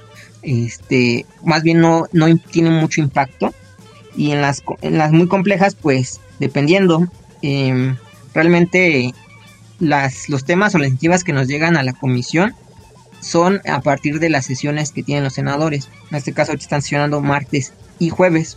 este, 0.43 1.27
más 1.43 1.63
bien 1.63 1.81
no, 1.81 2.07
no 2.13 2.27
tienen 2.39 2.73
mucho 2.73 3.01
impacto. 3.01 3.53
Y 4.17 4.33
en 4.33 4.41
las, 4.41 4.63
en 4.83 4.99
las 4.99 5.13
muy 5.13 5.29
complejas, 5.29 5.77
pues 5.77 6.21
dependiendo, 6.39 7.07
eh, 7.43 7.95
realmente 8.35 9.13
las, 9.79 10.29
los 10.29 10.45
temas 10.45 10.75
o 10.75 10.79
las 10.79 10.89
iniciativas 10.89 11.25
que 11.25 11.33
nos 11.33 11.49
llegan 11.49 11.77
a 11.77 11.83
la 11.83 11.93
comisión 11.93 12.55
son 13.21 13.61
a 13.67 13.81
partir 13.81 14.19
de 14.19 14.31
las 14.31 14.47
sesiones 14.47 14.93
que 14.93 15.03
tienen 15.03 15.25
los 15.25 15.35
senadores. 15.35 15.89
En 16.11 16.17
este 16.17 16.33
caso 16.33 16.53
están 16.53 16.83
sesionando 16.83 17.21
martes 17.21 17.73
y 17.99 18.09
jueves. 18.09 18.57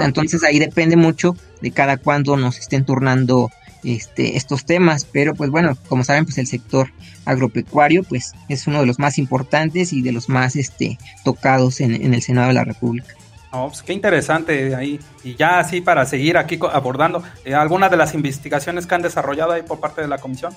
Entonces 0.00 0.44
ahí 0.44 0.58
depende 0.58 0.96
mucho 0.96 1.36
de 1.60 1.70
cada 1.70 1.96
cuándo 1.96 2.36
nos 2.36 2.58
estén 2.58 2.84
turnando 2.84 3.50
este, 3.82 4.36
estos 4.36 4.64
temas. 4.64 5.04
Pero 5.04 5.34
pues 5.34 5.50
bueno, 5.50 5.76
como 5.88 6.04
saben, 6.04 6.24
pues 6.24 6.38
el 6.38 6.46
sector 6.46 6.92
agropecuario 7.24 8.02
pues 8.02 8.32
es 8.48 8.66
uno 8.66 8.80
de 8.80 8.86
los 8.86 8.98
más 8.98 9.18
importantes 9.18 9.92
y 9.92 10.02
de 10.02 10.12
los 10.12 10.28
más 10.28 10.56
este, 10.56 10.98
tocados 11.24 11.80
en 11.80 12.14
el 12.14 12.22
Senado 12.22 12.48
de 12.48 12.54
la 12.54 12.64
República. 12.64 13.14
Oh, 13.52 13.68
pues 13.68 13.82
qué 13.82 13.92
interesante 13.92 14.74
ahí. 14.76 15.00
Y 15.24 15.34
ya 15.34 15.58
así 15.58 15.80
para 15.80 16.06
seguir 16.06 16.36
aquí 16.36 16.58
abordando, 16.72 17.22
eh, 17.44 17.54
¿algunas 17.54 17.90
de 17.90 17.96
las 17.96 18.14
investigaciones 18.14 18.86
que 18.86 18.94
han 18.94 19.02
desarrollado 19.02 19.52
ahí 19.52 19.62
por 19.62 19.80
parte 19.80 20.00
de 20.00 20.08
la 20.08 20.18
comisión? 20.18 20.54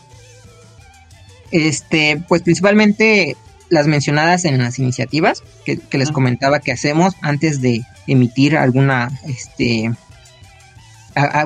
Este, 1.52 2.22
pues 2.28 2.44
principalmente 2.44 3.36
las 3.70 3.88
mencionadas 3.88 4.46
en 4.46 4.60
las 4.60 4.78
iniciativas 4.78 5.44
que, 5.66 5.80
les 5.92 6.12
comentaba 6.12 6.60
que 6.60 6.72
hacemos 6.72 7.16
antes 7.22 7.62
de 7.62 7.84
emitir 8.06 8.56
alguna, 8.56 9.12
este, 9.26 9.92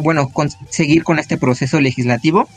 bueno, 0.02 0.30
seguir 0.70 1.04
con 1.04 1.20
este 1.20 1.38
proceso 1.38 1.80
legislativo. 1.80 2.50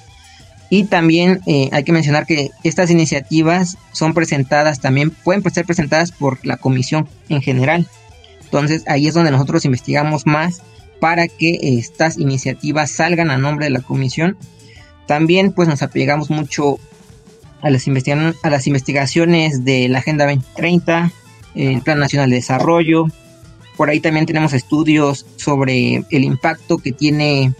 Y 0.72 0.84
también 0.84 1.40
eh, 1.46 1.68
hay 1.72 1.82
que 1.82 1.92
mencionar 1.92 2.26
que 2.26 2.50
estas 2.62 2.90
iniciativas 2.90 3.76
son 3.92 4.14
presentadas 4.14 4.80
también, 4.80 5.10
pueden 5.10 5.42
ser 5.52 5.64
presentadas 5.64 6.12
por 6.12 6.44
la 6.44 6.56
comisión 6.56 7.08
en 7.28 7.42
general. 7.42 7.88
Entonces 8.50 8.82
ahí 8.88 9.06
es 9.06 9.14
donde 9.14 9.30
nosotros 9.30 9.64
investigamos 9.64 10.26
más 10.26 10.62
para 10.98 11.28
que 11.28 11.58
estas 11.62 12.18
iniciativas 12.18 12.90
salgan 12.90 13.30
a 13.30 13.38
nombre 13.38 13.66
de 13.66 13.70
la 13.70 13.80
comisión. 13.80 14.36
También 15.06 15.52
pues 15.52 15.68
nos 15.68 15.82
apegamos 15.82 16.30
mucho 16.30 16.78
a 17.62 17.70
las, 17.70 17.86
a 18.42 18.50
las 18.50 18.66
investigaciones 18.66 19.64
de 19.64 19.88
la 19.88 20.00
Agenda 20.00 20.24
2030, 20.26 21.12
el 21.54 21.80
Plan 21.82 22.00
Nacional 22.00 22.30
de 22.30 22.36
Desarrollo. 22.36 23.06
Por 23.76 23.88
ahí 23.88 24.00
también 24.00 24.26
tenemos 24.26 24.52
estudios 24.52 25.26
sobre 25.36 26.04
el 26.10 26.24
impacto 26.24 26.78
que 26.78 26.90
tiene 26.90 27.54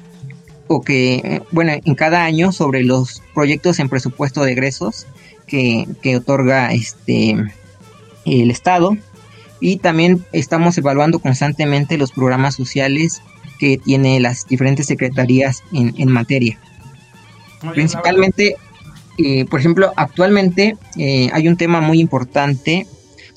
o 0.67 0.83
que, 0.83 1.43
bueno, 1.53 1.73
en 1.85 1.95
cada 1.95 2.25
año 2.25 2.51
sobre 2.51 2.83
los 2.83 3.23
proyectos 3.33 3.79
en 3.79 3.89
presupuesto 3.89 4.43
de 4.43 4.53
egresos 4.53 5.07
que, 5.47 5.87
que 6.03 6.17
otorga 6.17 6.73
este 6.73 7.37
el 8.25 8.51
Estado 8.51 8.97
y 9.61 9.77
también 9.77 10.25
estamos 10.33 10.77
evaluando 10.79 11.19
constantemente 11.19 11.99
los 11.99 12.13
programas 12.13 12.55
sociales 12.55 13.23
que 13.59 13.77
tiene 13.77 14.19
las 14.21 14.47
diferentes 14.47 14.87
secretarías 14.87 15.63
en, 15.73 16.11
materia. 16.11 16.59
Principalmente, 17.75 18.57
eh, 19.19 19.45
por 19.45 19.61
ejemplo, 19.61 19.93
actualmente 19.97 20.77
eh, 20.97 21.29
hay 21.33 21.47
un 21.47 21.59
tema 21.59 21.83
muy 21.83 22.01
importante 22.01 22.87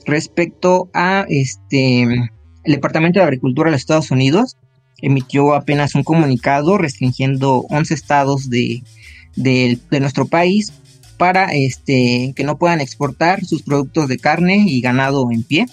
respecto 0.06 0.90
a 0.94 1.26
este 1.28 2.04
el 2.04 2.76
Departamento 2.76 3.20
de 3.20 3.26
Agricultura 3.26 3.68
de 3.68 3.74
los 3.74 3.82
Estados 3.82 4.12
Unidos 4.12 4.56
emitió 5.02 5.54
apenas 5.54 5.96
un 5.96 6.04
comunicado 6.04 6.78
restringiendo 6.78 7.66
11 7.70 7.94
estados 7.94 8.50
de, 8.50 8.84
de, 9.36 9.78
de, 9.92 10.00
nuestro 10.00 10.28
país 10.28 10.72
para 11.18 11.54
este 11.54 12.32
que 12.34 12.46
no 12.46 12.58
puedan 12.58 12.80
exportar 12.80 13.44
sus 13.44 13.64
productos 13.64 14.08
de 14.08 14.18
carne 14.18 14.64
y 14.66 14.80
ganado 14.80 15.30
en 15.30 15.44
pie 15.44 15.66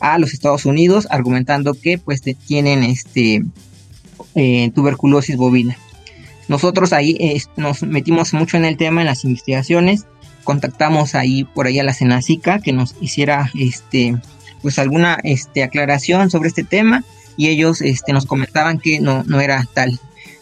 a 0.00 0.18
los 0.18 0.32
Estados 0.32 0.66
Unidos 0.66 1.06
argumentando 1.10 1.74
que 1.74 1.98
pues 1.98 2.22
tienen 2.46 2.82
este 2.82 3.44
eh, 4.34 4.70
tuberculosis 4.74 5.36
bovina. 5.36 5.76
Nosotros 6.48 6.92
ahí 6.92 7.18
nos 7.56 7.82
metimos 7.82 8.32
mucho 8.32 8.56
en 8.56 8.64
el 8.64 8.76
tema 8.76 9.02
en 9.02 9.06
las 9.06 9.24
investigaciones, 9.24 10.06
contactamos 10.44 11.14
ahí 11.14 11.44
por 11.44 11.66
ahí 11.66 11.78
a 11.78 11.84
la 11.84 11.92
Senacica 11.92 12.58
que 12.58 12.72
nos 12.72 12.94
hiciera 13.00 13.50
este 13.58 14.16
pues 14.62 14.78
alguna 14.78 15.18
este 15.22 15.62
aclaración 15.62 16.30
sobre 16.30 16.48
este 16.48 16.64
tema 16.64 17.04
y 17.36 17.48
ellos 17.48 17.82
este 17.82 18.12
nos 18.12 18.24
comentaban 18.24 18.78
que 18.78 18.98
no, 18.98 19.24
no 19.24 19.40
era 19.40 19.68
tal 19.74 20.00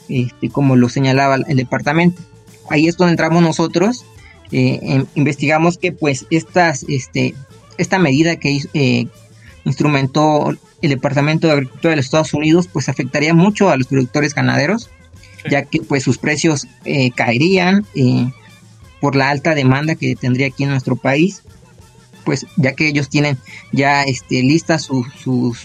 este, 0.08 0.48
como 0.48 0.76
lo 0.76 0.88
señalaba 0.88 1.36
el 1.48 1.56
departamento. 1.56 2.22
Ahí 2.70 2.86
es 2.86 2.96
donde 2.96 3.12
entramos 3.12 3.42
nosotros, 3.42 4.04
eh, 4.52 5.04
investigamos 5.14 5.76
que 5.76 5.90
pues 5.92 6.26
estas 6.30 6.84
este 6.88 7.34
esta 7.78 7.98
medida 7.98 8.36
que 8.36 8.60
eh, 8.74 9.08
instrumentó 9.66 10.50
el 10.80 10.90
Departamento 10.90 11.48
de 11.48 11.54
Agricultura 11.54 11.90
de 11.90 11.96
los 11.96 12.06
Estados 12.06 12.32
Unidos, 12.32 12.68
pues 12.72 12.88
afectaría 12.88 13.34
mucho 13.34 13.68
a 13.68 13.76
los 13.76 13.88
productores 13.88 14.32
ganaderos, 14.32 14.88
ya 15.50 15.64
que 15.64 15.80
pues 15.80 16.04
sus 16.04 16.18
precios 16.18 16.66
eh, 16.84 17.10
caerían 17.10 17.84
eh, 17.94 18.30
por 19.00 19.16
la 19.16 19.28
alta 19.28 19.54
demanda 19.54 19.96
que 19.96 20.14
tendría 20.14 20.46
aquí 20.46 20.62
en 20.62 20.70
nuestro 20.70 20.96
país, 20.96 21.42
pues 22.24 22.46
ya 22.56 22.72
que 22.72 22.88
ellos 22.88 23.08
tienen 23.08 23.38
ya 23.72 24.04
este, 24.04 24.42
lista 24.42 24.78
su, 24.78 25.04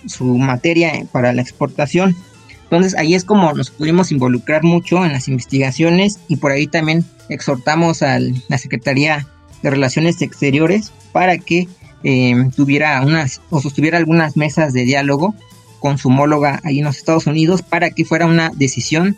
su, 0.08 0.38
materia 0.38 1.06
para 1.12 1.32
la 1.32 1.41
exportación. 1.41 2.16
Entonces 2.64 2.95
ahí 2.95 3.14
es 3.14 3.24
como 3.24 3.54
nos 3.54 3.70
pudimos 3.70 4.12
involucrar 4.12 4.64
mucho 4.64 5.06
en 5.06 5.12
las 5.12 5.28
investigaciones 5.28 6.20
y 6.28 6.38
por 6.38 6.52
ahí 6.52 6.68
también 6.68 7.06
exhortamos 7.30 8.02
a 8.02 8.20
la 8.20 8.58
Secretaría 8.58 9.28
de 9.62 9.70
Relaciones 9.70 10.22
Exteriores 10.22 10.91
para 11.12 11.38
que 11.38 11.68
eh, 12.04 12.34
tuviera 12.56 13.02
unas 13.02 13.41
o 13.49 13.62
sostuviera 13.62 13.97
algunas 13.97 14.38
mesas 14.38 14.74
de 14.74 14.84
diálogo 14.84 15.36
con 15.80 15.97
su 15.97 16.10
homóloga 16.10 16.60
ahí 16.64 16.80
en 16.80 16.86
los 16.86 16.97
Estados 16.97 17.28
Unidos 17.28 17.62
para 17.62 17.89
que 17.89 18.06
fuera 18.06 18.26
una 18.26 18.52
decisión, 18.56 19.18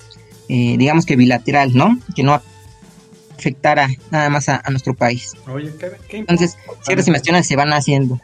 eh, 0.49 0.75
digamos 0.77 1.05
que 1.05 1.15
bilateral, 1.15 1.75
¿no? 1.75 1.99
Que 2.15 2.23
no 2.23 2.41
afectara 3.37 3.89
nada 4.11 4.29
más 4.29 4.47
a, 4.47 4.63
nuestro 4.69 4.93
país. 4.93 5.33
Oye, 5.47 5.73
qué, 6.07 6.17
Entonces, 6.17 6.57
ciertas 6.81 7.07
investigaciones 7.07 7.47
se 7.47 7.55
van 7.55 7.73
haciendo. 7.73 8.19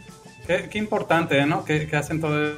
Qué, 0.48 0.78
importante, 0.80 1.46
¿no? 1.46 1.66
Que, 1.66 1.90
hacen 1.94 2.22
todo 2.22 2.58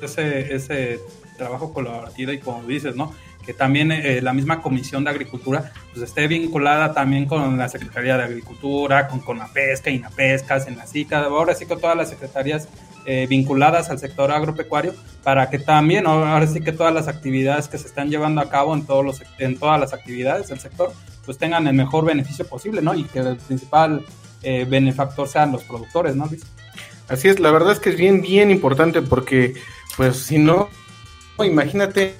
ese, 0.00 0.54
ese 0.54 1.00
trabajo 1.36 1.72
colaborativo 1.72 2.32
y 2.32 2.38
como 2.38 2.62
dices, 2.62 2.94
¿no? 2.94 3.12
Que 3.48 3.54
también 3.54 3.90
eh, 3.90 4.20
la 4.20 4.34
misma 4.34 4.60
Comisión 4.60 5.04
de 5.04 5.10
Agricultura 5.10 5.72
pues 5.90 6.04
esté 6.04 6.28
vinculada 6.28 6.92
también 6.92 7.24
con 7.24 7.56
la 7.56 7.66
Secretaría 7.70 8.18
de 8.18 8.24
Agricultura, 8.24 9.08
con, 9.08 9.20
con 9.20 9.38
la 9.38 9.48
pesca, 9.48 9.88
INAPESCA, 9.88 10.60
SICA, 10.84 11.20
ahora 11.20 11.54
sí 11.54 11.64
con 11.64 11.80
todas 11.80 11.96
las 11.96 12.10
secretarías 12.10 12.68
eh, 13.06 13.26
vinculadas 13.26 13.88
al 13.88 13.98
sector 13.98 14.30
agropecuario 14.30 14.92
para 15.22 15.48
que 15.48 15.58
también, 15.58 16.06
ahora 16.06 16.46
sí 16.46 16.60
que 16.60 16.72
todas 16.72 16.92
las 16.92 17.08
actividades 17.08 17.68
que 17.68 17.78
se 17.78 17.86
están 17.86 18.10
llevando 18.10 18.42
a 18.42 18.50
cabo 18.50 18.74
en, 18.74 18.84
todos 18.84 19.02
los, 19.02 19.22
en 19.38 19.58
todas 19.58 19.80
las 19.80 19.94
actividades 19.94 20.48
del 20.48 20.60
sector, 20.60 20.92
pues 21.24 21.38
tengan 21.38 21.66
el 21.66 21.74
mejor 21.74 22.04
beneficio 22.04 22.46
posible, 22.46 22.82
¿no? 22.82 22.94
Y 22.94 23.04
que 23.04 23.20
el 23.20 23.38
principal 23.38 24.04
eh, 24.42 24.66
benefactor 24.68 25.26
sean 25.26 25.52
los 25.52 25.64
productores, 25.64 26.14
¿no, 26.14 26.26
Luis? 26.26 26.44
Así 27.08 27.28
es, 27.28 27.40
la 27.40 27.50
verdad 27.50 27.72
es 27.72 27.80
que 27.80 27.88
es 27.88 27.96
bien, 27.96 28.20
bien 28.20 28.50
importante 28.50 29.00
porque, 29.00 29.54
pues, 29.96 30.18
si 30.18 30.36
no, 30.36 30.68
imagínate, 31.38 32.14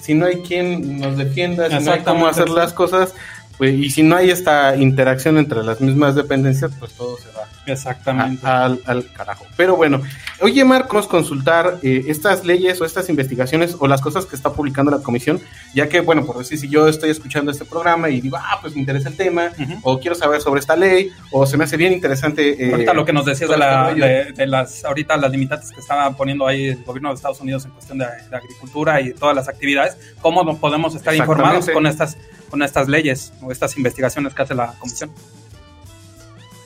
si 0.00 0.14
no 0.14 0.26
hay 0.26 0.42
quien 0.42 1.00
nos 1.00 1.16
defienda, 1.16 1.68
si 1.68 1.84
no 1.84 1.92
hay 1.92 2.00
cómo 2.00 2.26
hacer 2.26 2.48
las 2.48 2.72
cosas, 2.72 3.14
pues, 3.56 3.74
y 3.74 3.90
si 3.90 4.02
no 4.02 4.16
hay 4.16 4.30
esta 4.30 4.76
interacción 4.76 5.38
entre 5.38 5.62
las 5.62 5.80
mismas 5.80 6.14
dependencias, 6.14 6.70
pues 6.78 6.92
todo 6.92 7.16
se 7.18 7.28
va 7.32 7.57
Exactamente. 7.72 8.46
al, 8.46 8.80
al, 8.86 9.12
carajo. 9.12 9.46
Pero 9.56 9.76
bueno, 9.76 10.02
oye 10.40 10.64
Marcos, 10.64 11.06
consultar 11.06 11.78
eh, 11.82 12.04
estas 12.08 12.44
leyes 12.44 12.80
o 12.80 12.84
estas 12.84 13.08
investigaciones 13.08 13.76
o 13.78 13.86
las 13.86 14.00
cosas 14.00 14.26
que 14.26 14.36
está 14.36 14.52
publicando 14.52 14.90
la 14.90 14.98
comisión, 14.98 15.40
ya 15.74 15.88
que, 15.88 16.00
bueno, 16.00 16.24
por 16.24 16.38
decir, 16.38 16.58
si 16.58 16.68
yo 16.68 16.88
estoy 16.88 17.10
escuchando 17.10 17.50
este 17.50 17.64
programa 17.64 18.08
y 18.10 18.20
digo, 18.20 18.36
ah, 18.38 18.58
pues 18.60 18.74
me 18.74 18.80
interesa 18.80 19.08
el 19.08 19.16
tema, 19.16 19.50
uh 19.58 19.62
-huh. 19.62 19.80
o 19.82 20.00
quiero 20.00 20.14
saber 20.14 20.40
sobre 20.40 20.60
esta 20.60 20.76
ley, 20.76 21.10
o 21.30 21.46
se 21.46 21.56
me 21.56 21.64
hace 21.64 21.76
bien 21.76 21.92
interesante. 21.92 22.62
Eh, 22.62 22.72
ahorita 22.72 22.94
lo 22.94 23.04
que 23.04 23.12
nos 23.12 23.24
decías 23.24 23.50
de, 23.50 23.56
la, 23.56 23.92
de, 23.94 24.32
de, 24.32 24.46
las, 24.46 24.84
ahorita 24.84 25.16
las 25.16 25.30
limitantes 25.30 25.70
que 25.70 25.80
estaba 25.80 26.10
poniendo 26.16 26.46
ahí 26.46 26.68
el 26.68 26.84
gobierno 26.84 27.10
de 27.10 27.16
Estados 27.16 27.40
Unidos 27.40 27.64
en 27.64 27.72
cuestión 27.72 27.98
de, 27.98 28.06
de 28.30 28.36
agricultura 28.36 29.00
y 29.00 29.12
todas 29.12 29.34
las 29.34 29.48
actividades, 29.48 29.96
¿cómo 30.20 30.58
podemos 30.58 30.94
estar 30.94 31.14
informados 31.14 31.68
con 31.70 31.86
estas, 31.86 32.16
con 32.50 32.62
estas 32.62 32.88
leyes 32.88 33.32
o 33.42 33.52
estas 33.52 33.76
investigaciones 33.76 34.34
que 34.34 34.42
hace 34.42 34.54
la 34.54 34.74
comisión? 34.78 35.10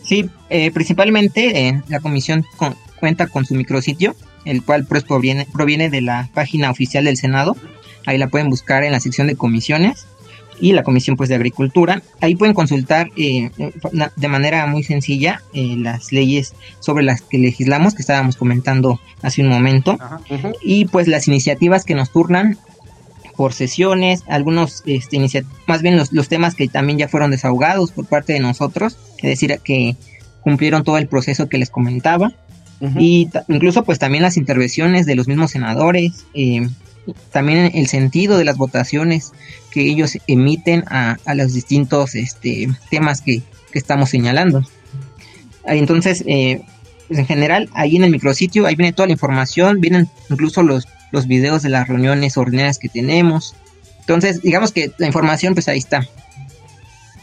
Sí, 0.05 0.28
eh, 0.50 0.70
principalmente 0.70 1.68
eh, 1.68 1.82
la 1.88 2.00
comisión 2.00 2.44
con, 2.57 2.74
cuenta 2.98 3.26
con 3.26 3.44
su 3.44 3.55
micrositio, 3.55 4.14
el 4.44 4.62
cual 4.62 4.86
pues 4.86 5.05
proviene, 5.05 5.46
proviene 5.53 5.90
de 5.90 6.00
la 6.00 6.28
página 6.34 6.70
oficial 6.70 7.05
del 7.05 7.16
Senado. 7.16 7.57
Ahí 8.07 8.18
la 8.18 8.28
pueden 8.28 8.50
buscar 8.50 8.84
en 8.84 8.92
la 8.92 9.00
sección 9.00 9.26
de 9.26 9.36
comisiones 9.36 10.07
y 10.61 10.72
la 10.72 10.84
comisión 10.84 11.16
pues 11.16 11.28
de 11.28 11.34
agricultura. 11.34 12.03
Ahí 12.20 12.36
pueden 12.36 12.55
consultar 12.55 13.11
eh, 13.16 13.50
de 14.16 14.28
manera 14.28 14.64
muy 14.66 14.84
sencilla 14.84 15.42
eh, 15.53 15.74
las 15.76 16.12
leyes 16.12 16.55
sobre 16.78 17.05
las 17.05 17.20
que 17.22 17.38
legislamos 17.38 17.94
que 17.94 18.03
estábamos 18.03 18.36
comentando 18.36 19.00
hace 19.22 19.42
un 19.42 19.48
momento 19.48 19.96
Ajá, 20.00 20.20
uh 20.30 20.34
-huh. 20.34 20.57
y 20.62 20.84
pues 20.86 21.09
las 21.09 21.26
iniciativas 21.28 21.84
que 21.84 21.94
nos 21.94 22.11
turnan 22.11 22.59
por 23.37 23.53
sesiones, 23.53 24.22
algunos 24.28 24.83
este, 24.87 25.18
más 25.66 25.83
bien 25.83 25.97
los, 25.97 26.12
los, 26.12 26.28
temas 26.28 26.55
que 26.55 26.68
también 26.68 26.99
ya 26.99 27.09
fueron 27.09 27.30
desahogados 27.30 27.93
por 27.93 28.07
parte 28.07 28.33
de 28.33 28.41
nosotros, 28.41 28.97
es 29.18 29.30
decir, 29.30 29.59
que 29.64 29.97
cumplieron 30.41 30.85
todo 30.85 30.99
el 30.99 31.09
proceso 31.09 31.49
que 31.49 31.59
les 31.59 31.70
comentaba, 31.70 32.33
uh 32.80 32.87
-huh. 32.87 33.01
y 33.01 33.30
incluso 33.49 33.85
pues 33.85 33.99
también 33.99 34.22
las 34.22 34.37
intervenciones 34.37 35.07
de 35.07 35.14
los 35.14 35.28
mismos 35.28 35.53
senadores, 35.53 36.26
eh, 36.35 36.68
también 37.33 37.70
el 37.74 37.87
sentido 37.89 38.39
de 38.39 38.45
las 38.45 38.57
votaciones 38.57 39.33
que 39.70 39.83
ellos 39.83 40.18
emiten 40.26 40.85
a, 40.89 41.18
a 41.24 41.35
los 41.35 41.53
distintos 41.53 42.14
este, 42.14 42.68
temas 42.91 43.20
que, 43.20 43.43
que, 43.72 43.78
estamos 43.78 44.11
señalando. 44.11 44.62
Entonces, 45.64 46.22
eh, 46.26 46.62
pues 47.09 47.18
en 47.18 47.26
general, 47.26 47.68
ahí 47.74 47.97
en 47.97 48.05
el 48.05 48.11
micrositio, 48.11 48.66
ahí 48.66 48.74
viene 48.74 48.93
toda 48.93 49.07
la 49.07 49.12
información, 49.12 49.80
vienen 49.80 50.09
incluso 50.30 50.62
los 50.62 50.87
los 51.12 51.26
videos 51.26 51.62
de 51.62 51.68
las 51.68 51.86
reuniones 51.86 52.36
ordinarias 52.36 52.78
que 52.78 52.88
tenemos. 52.88 53.54
Entonces, 54.00 54.42
digamos 54.42 54.72
que 54.72 54.90
la 54.98 55.06
información, 55.06 55.54
pues 55.54 55.68
ahí 55.68 55.78
está. 55.78 56.08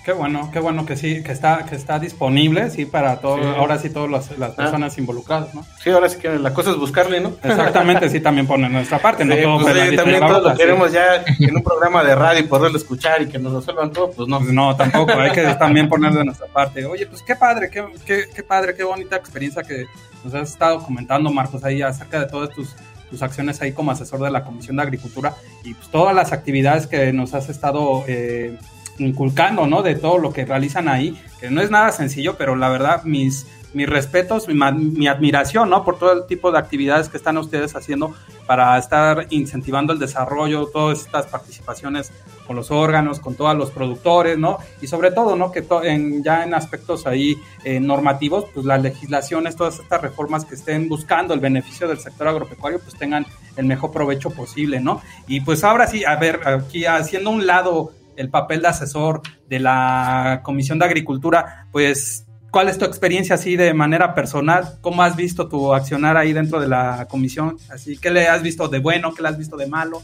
Qué 0.10 0.14
bueno, 0.14 0.50
qué 0.52 0.60
bueno 0.60 0.88
que 0.88 0.96
sí, 0.96 1.22
que 1.22 1.32
está, 1.32 1.66
que 1.66 1.76
está 1.76 2.00
disponible, 2.00 2.72
sí, 2.72 2.86
para 2.86 3.18
todo, 3.18 3.38
sí. 3.38 3.50
ahora 3.56 3.78
sí 3.78 3.92
todas 3.92 4.10
las, 4.10 4.38
las 4.40 4.52
personas 4.56 4.94
ah. 4.96 5.00
involucradas, 5.00 5.54
¿no? 5.54 5.64
Sí, 5.84 5.92
ahora 5.92 6.10
sí 6.10 6.18
que 6.18 6.30
la 6.40 6.52
cosa 6.52 6.72
es 6.72 6.78
buscarle, 6.78 7.20
¿no? 7.20 7.34
Exactamente, 7.44 8.10
sí, 8.10 8.20
también 8.20 8.48
ponen 8.48 8.72
nuestra 8.72 8.98
parte, 8.98 9.22
sí, 9.22 9.30
no 9.30 9.36
todo 9.36 9.60
pues, 9.60 9.90
sí, 9.90 9.96
también 9.96 10.20
todos 10.22 10.44
lo 10.44 10.56
queremos 10.56 10.92
ya 10.92 11.24
en 11.38 11.56
un 11.56 11.62
programa 11.62 12.04
de 12.04 12.16
radio 12.16 12.40
y 12.40 12.44
poderlo 12.44 12.78
escuchar 12.78 13.22
y 13.22 13.28
que 13.28 13.38
nos 13.38 13.54
resuelvan 13.54 13.92
todo, 13.92 14.10
pues 14.10 14.28
no. 14.28 14.40
Pues 14.40 14.52
no, 14.52 14.76
tampoco, 14.76 15.12
hay 15.12 15.32
que 15.32 15.44
también 15.56 15.88
poner 15.90 16.14
de 16.14 16.24
nuestra 16.24 16.48
parte. 16.48 16.86
Oye, 16.86 17.06
pues 17.06 17.22
qué 17.22 17.36
padre, 17.36 17.70
qué, 17.70 17.86
qué, 18.06 18.24
qué 18.34 18.42
padre, 18.42 18.74
qué 18.76 18.84
bonita 18.84 19.16
experiencia 19.18 19.62
que 19.62 19.86
nos 20.24 20.34
has 20.34 20.50
estado 20.50 20.82
comentando, 20.82 21.30
Marcos, 21.30 21.64
ahí 21.64 21.82
acerca 21.84 22.22
de 22.22 22.26
todos 22.26 22.50
tus 22.52 22.74
tus 23.10 23.22
acciones 23.22 23.62
ahí 23.62 23.72
como 23.72 23.92
asesor 23.92 24.22
de 24.22 24.32
la 24.32 24.44
Comisión 24.44 24.76
de 24.78 24.84
Agricultura 24.84 25.36
y 25.64 25.74
pues 25.74 25.90
todas 25.90 26.16
las 26.16 26.32
actividades 26.32 26.88
que 26.88 27.12
nos 27.14 27.34
has 27.34 27.50
estado 27.50 28.04
eh, 28.08 28.58
inculcando, 28.98 29.68
¿no? 29.68 29.82
De 29.82 29.96
todo 29.96 30.18
lo 30.18 30.34
que 30.34 30.46
realizan 30.46 30.88
ahí, 30.88 31.20
que 31.40 31.50
no 31.50 31.62
es 31.62 31.72
nada 31.72 31.92
sencillo, 31.92 32.36
pero 32.38 32.56
la 32.56 32.70
verdad 32.70 33.04
mis, 33.04 33.48
mis 33.74 33.88
respetos, 33.88 34.48
mi, 34.48 34.54
mi, 34.54 35.08
admiración, 35.08 35.70
¿no? 35.70 35.84
Por 35.84 36.00
todo 36.00 36.14
el 36.14 36.26
tipo 36.26 36.52
de 36.52 36.60
actividades 36.60 37.10
que 37.10 37.18
están 37.18 37.38
ustedes 37.38 37.76
haciendo 37.76 38.14
para 38.48 38.78
estar 38.78 39.28
incentivando 39.30 39.94
el 39.94 40.00
desarrollo, 40.00 40.68
todas 40.68 41.02
estas 41.02 41.28
participaciones 41.28 42.12
con 42.48 42.56
los 42.56 42.72
órganos, 42.72 43.20
con 43.20 43.36
todos 43.36 43.56
los 43.56 43.70
productores, 43.70 44.38
¿no? 44.38 44.58
Y 44.82 44.88
sobre 44.88 45.12
todo, 45.12 45.36
¿no? 45.36 45.52
Que 45.52 45.66
en, 45.84 46.24
ya 46.24 46.44
en 46.44 46.56
aspectos 46.56 47.06
ahí 47.06 47.38
eh, 47.64 47.80
normativos, 47.80 48.46
pues 48.54 48.66
las 48.66 48.82
legislaciones, 48.82 49.56
todas 49.56 49.80
estas 49.80 50.02
reformas 50.02 50.46
que 50.46 50.56
estén 50.56 50.90
buscando 50.90 51.34
el 51.34 51.40
beneficio 51.40 51.88
del 51.88 52.00
sector 52.00 52.28
agropecuario, 52.28 52.80
pues 52.80 52.96
tengan 52.98 53.26
el 53.56 53.66
mejor 53.66 53.92
provecho 53.92 54.32
posible, 54.32 54.80
¿no? 54.80 55.02
Y 55.28 55.42
pues 55.42 55.64
ahora 55.64 55.86
sí, 55.86 56.04
a 56.06 56.16
ver, 56.16 56.42
aquí 56.48 56.86
haciendo 56.86 57.30
un 57.30 57.46
lado 57.46 57.92
el 58.16 58.30
papel 58.30 58.62
de 58.62 58.68
asesor 58.68 59.22
de 59.48 59.60
la 59.60 60.42
Comisión 60.44 60.80
de 60.80 60.86
Agricultura, 60.86 61.68
pues 61.72 62.26
¿Cuál 62.52 62.68
es 62.68 62.78
tu 62.78 62.86
experiencia 62.86 63.36
así 63.36 63.56
de 63.56 63.74
manera 63.74 64.16
personal? 64.16 64.78
¿Cómo 64.82 65.04
has 65.04 65.16
visto 65.16 65.48
tu 65.48 65.74
accionar 65.74 66.18
ahí 66.18 66.34
dentro 66.34 66.60
de 66.60 66.68
la 66.68 67.08
comisión? 67.10 67.58
Así, 67.70 67.98
¿qué 67.98 68.10
le 68.10 68.28
has 68.28 68.42
visto 68.42 68.68
de 68.68 68.80
bueno? 68.80 69.14
¿Qué 69.14 69.22
le 69.22 69.30
has 69.30 69.38
visto 69.38 69.56
de 69.56 69.68
malo? 69.68 70.02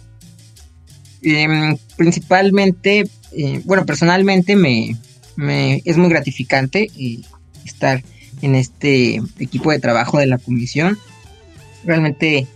Eh, 1.24 1.76
principalmente, 1.98 3.10
eh, 3.32 3.62
bueno, 3.66 3.86
personalmente 3.86 4.56
me, 4.56 4.96
es 5.86 5.98
muy 5.98 6.10
gratificante 6.10 6.92
eh, 7.00 7.22
estar 7.66 8.04
en 8.44 8.54
este 8.54 9.22
equipo 9.40 9.72
de 9.72 9.80
trabajo 9.80 10.20
de 10.20 10.28
la 10.28 10.38
comisión. 10.38 11.00
Realmente 11.84 12.48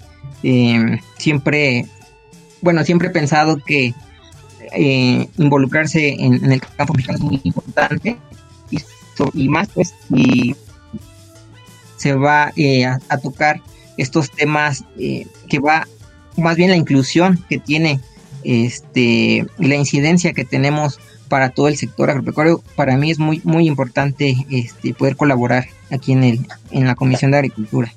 eh, 0.44 1.00
siempre, 1.18 1.88
bueno, 2.62 2.84
siempre 2.84 3.08
he 3.08 3.12
pensado 3.12 3.58
que 3.58 3.96
eh, 4.72 5.28
involucrarse 5.38 6.10
en, 6.10 6.46
en, 6.46 6.52
el 6.52 6.62
campo 6.62 6.94
mexicano 6.94 7.18
es 7.18 7.24
muy 7.24 7.42
importante 7.44 8.18
y, 9.34 9.49
más 9.49 9.67
pues 9.74 9.93
y 10.13 10.55
se 11.97 12.13
va 12.13 12.51
eh, 12.55 12.86
a, 12.86 13.17
tocar 13.22 13.61
estos 13.97 14.32
temas 14.32 14.86
que 14.97 15.59
va 15.59 15.88
más 16.38 16.55
bien 16.55 16.70
la 16.70 16.78
inclusión 16.78 17.43
que 17.49 17.59
tiene 17.59 17.99
este 18.43 19.45
la 19.57 19.76
incidencia 19.76 20.34
que 20.34 20.45
tenemos 20.45 20.99
para 21.28 21.49
todo 21.49 21.67
el 21.67 21.78
sector 21.78 22.09
agropecuario 22.09 22.63
para 22.76 22.97
mí 22.97 23.11
es 23.11 23.20
muy 23.20 23.41
muy 23.43 23.67
importante 23.67 24.36
este 24.49 24.93
poder 24.93 25.15
colaborar 25.15 25.67
aquí 25.91 26.13
en 26.13 26.24
el 26.24 26.47
en 26.72 26.88
la 26.88 26.95
comisión 26.95 27.32
de 27.32 27.38
agricultura 27.38 27.93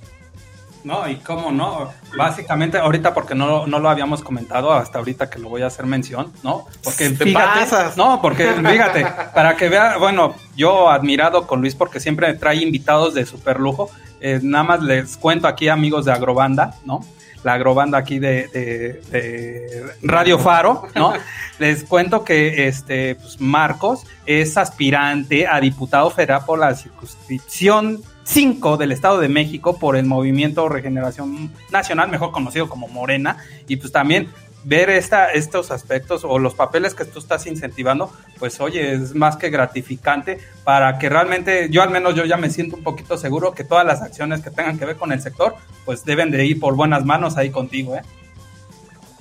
no 0.84 1.08
y 1.08 1.16
cómo 1.16 1.50
no 1.52 1.92
básicamente 2.16 2.78
ahorita 2.78 3.14
porque 3.14 3.34
no, 3.34 3.66
no 3.66 3.78
lo 3.78 3.88
habíamos 3.88 4.22
comentado 4.22 4.72
hasta 4.72 4.98
ahorita 4.98 5.30
que 5.30 5.38
lo 5.38 5.48
voy 5.48 5.62
a 5.62 5.66
hacer 5.66 5.86
mención 5.86 6.32
no 6.42 6.66
porque 6.82 7.10
¿Te 7.10 7.24
fíjate 7.24 7.60
pasas? 7.60 7.96
no 7.96 8.20
porque 8.20 8.52
fíjate 8.52 9.06
para 9.34 9.56
que 9.56 9.68
vea 9.68 9.98
bueno 9.98 10.34
yo 10.56 10.90
admirado 10.90 11.46
con 11.46 11.60
Luis 11.60 11.74
porque 11.74 12.00
siempre 12.00 12.32
trae 12.34 12.56
invitados 12.56 13.14
de 13.14 13.26
super 13.26 13.60
lujo 13.60 13.90
eh, 14.20 14.40
nada 14.42 14.64
más 14.64 14.82
les 14.82 15.16
cuento 15.16 15.48
aquí 15.48 15.68
amigos 15.68 16.04
de 16.04 16.12
Agrobanda 16.12 16.74
no 16.84 17.00
la 17.44 17.54
agrobanda 17.54 17.98
aquí 17.98 18.18
de, 18.18 18.48
de, 18.48 19.02
de, 19.10 19.84
Radio 20.02 20.38
Faro, 20.38 20.88
¿no? 20.94 21.12
Les 21.58 21.84
cuento 21.84 22.24
que 22.24 22.68
este 22.68 23.16
pues 23.16 23.40
Marcos 23.40 24.04
es 24.26 24.56
aspirante 24.56 25.46
a 25.46 25.60
diputado 25.60 26.10
federal 26.10 26.42
por 26.46 26.58
la 26.58 26.74
circunscripción 26.74 28.00
5 28.24 28.76
del 28.76 28.92
Estado 28.92 29.18
de 29.20 29.28
México 29.28 29.78
por 29.78 29.96
el 29.96 30.06
Movimiento 30.06 30.68
Regeneración 30.68 31.50
Nacional, 31.70 32.08
mejor 32.10 32.32
conocido 32.32 32.68
como 32.68 32.88
Morena, 32.88 33.38
y 33.68 33.76
pues 33.76 33.92
también 33.92 34.28
ver 34.64 34.90
esta, 34.90 35.30
estos 35.30 35.70
aspectos 35.70 36.24
o 36.24 36.38
los 36.38 36.54
papeles 36.54 36.94
que 36.94 37.04
tú 37.04 37.18
estás 37.18 37.46
incentivando, 37.46 38.12
pues 38.38 38.60
oye, 38.60 38.94
es 38.94 39.14
más 39.14 39.36
que 39.36 39.50
gratificante 39.50 40.38
para 40.64 40.98
que 40.98 41.08
realmente, 41.08 41.68
yo 41.70 41.82
al 41.82 41.90
menos 41.90 42.14
yo 42.14 42.24
ya 42.24 42.36
me 42.36 42.50
siento 42.50 42.76
un 42.76 42.82
poquito 42.82 43.18
seguro 43.18 43.52
que 43.52 43.64
todas 43.64 43.84
las 43.84 44.02
acciones 44.02 44.40
que 44.40 44.50
tengan 44.50 44.78
que 44.78 44.84
ver 44.84 44.96
con 44.96 45.12
el 45.12 45.20
sector, 45.20 45.56
pues 45.84 46.04
deben 46.04 46.30
de 46.30 46.46
ir 46.46 46.60
por 46.60 46.76
buenas 46.76 47.04
manos 47.04 47.36
ahí 47.36 47.50
contigo, 47.50 47.96
¿eh? 47.96 48.02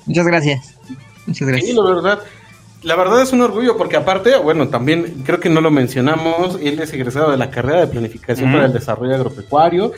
Muchas 0.05 0.25
gracias. 0.25 0.75
Muchas 1.25 1.47
gracias. 1.47 1.69
Sí, 1.69 1.75
la 1.75 1.83
verdad. 1.83 2.19
La 2.83 2.95
verdad 2.95 3.21
es 3.21 3.31
un 3.31 3.41
orgullo 3.41 3.77
porque 3.77 3.95
aparte, 3.95 4.37
bueno, 4.37 4.69
también 4.69 5.23
creo 5.23 5.39
que 5.39 5.49
no 5.49 5.61
lo 5.61 5.69
mencionamos, 5.69 6.57
él 6.61 6.79
es 6.79 6.91
egresado 6.93 7.29
de 7.29 7.37
la 7.37 7.51
carrera 7.51 7.81
de 7.81 7.87
planificación 7.87 8.49
mm. 8.49 8.53
para 8.53 8.65
el 8.65 8.73
desarrollo 8.73 9.15
agropecuario 9.15 9.91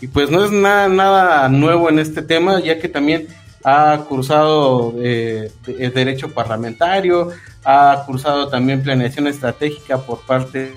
y 0.00 0.06
pues 0.06 0.30
no 0.30 0.44
es 0.44 0.52
nada, 0.52 0.88
nada 0.88 1.48
nuevo 1.48 1.88
en 1.88 1.98
este 1.98 2.22
tema, 2.22 2.60
ya 2.60 2.78
que 2.78 2.88
también 2.88 3.26
ha 3.64 4.04
cursado 4.08 4.94
eh, 4.98 5.50
derecho 5.66 6.32
parlamentario, 6.32 7.30
ha 7.64 8.04
cursado 8.06 8.48
también 8.48 8.82
planeación 8.82 9.26
estratégica 9.26 9.98
por 9.98 10.20
parte 10.20 10.72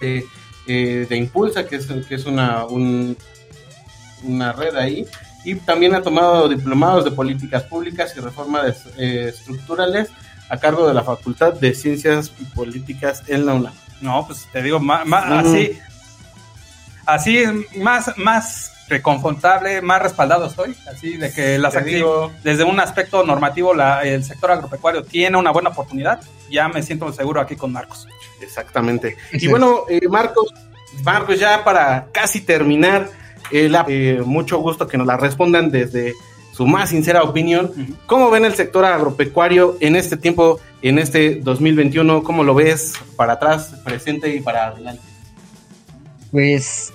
de, 0.00 0.24
eh, 0.66 1.06
Impulsa, 1.10 1.66
que 1.66 1.76
es, 1.76 1.86
que 1.86 2.14
es 2.14 2.24
una, 2.24 2.64
una 4.24 4.52
red 4.52 4.74
ahí, 4.76 5.06
y 5.44 5.54
también 5.56 5.94
ha 5.94 6.02
tomado 6.02 6.48
diplomados 6.48 7.04
de 7.04 7.10
políticas 7.10 7.62
públicas 7.64 8.12
y 8.16 8.20
reformas 8.20 8.86
eh, 8.98 9.26
estructurales 9.28 10.10
a 10.48 10.56
cargo 10.58 10.86
de 10.86 10.94
la 10.94 11.02
Facultad 11.02 11.54
de 11.54 11.74
Ciencias 11.74 12.32
y 12.38 12.44
Políticas 12.44 13.22
en 13.28 13.46
la 13.46 13.54
UNAM. 13.54 13.72
No, 14.00 14.26
pues 14.26 14.46
te 14.52 14.62
digo, 14.62 14.80
más, 14.80 15.06
así, 15.12 15.78
así 17.06 17.44
más, 17.76 18.16
más 18.16 18.72
reconfortable, 18.88 19.80
más 19.80 20.02
respaldado 20.02 20.46
estoy, 20.46 20.76
así 20.90 21.16
de 21.16 21.32
que 21.32 21.58
las 21.58 21.74
desde 22.42 22.64
un 22.64 22.80
aspecto 22.80 23.24
normativo 23.24 23.72
la, 23.72 24.02
el 24.02 24.24
sector 24.24 24.50
agropecuario 24.50 25.04
tiene 25.04 25.36
una 25.38 25.52
buena 25.52 25.70
oportunidad, 25.70 26.20
ya 26.50 26.68
me 26.68 26.82
siento 26.82 27.10
seguro 27.12 27.40
aquí 27.40 27.54
con 27.56 27.72
Marcos. 27.72 28.08
Exactamente. 28.40 29.16
Y 29.32 29.46
bueno, 29.46 29.84
eh, 29.88 30.08
Marcos, 30.08 30.52
Marcos, 31.04 31.38
ya 31.38 31.62
para 31.62 32.08
casi 32.12 32.40
terminar, 32.40 33.08
eh, 33.50 33.70
eh, 33.88 34.22
mucho 34.24 34.58
gusto 34.58 34.86
que 34.86 34.98
nos 34.98 35.06
la 35.06 35.16
respondan 35.16 35.70
desde 35.70 36.14
su 36.52 36.66
más 36.66 36.90
sincera 36.90 37.22
opinión. 37.22 37.72
¿Cómo 38.06 38.30
ven 38.30 38.44
el 38.44 38.54
sector 38.54 38.84
agropecuario 38.84 39.76
en 39.80 39.96
este 39.96 40.16
tiempo, 40.16 40.60
en 40.82 40.98
este 40.98 41.36
2021? 41.36 42.22
¿Cómo 42.22 42.44
lo 42.44 42.54
ves 42.54 42.94
para 43.16 43.34
atrás, 43.34 43.74
presente 43.84 44.34
y 44.34 44.40
para 44.40 44.66
adelante? 44.66 45.02
Pues, 46.30 46.92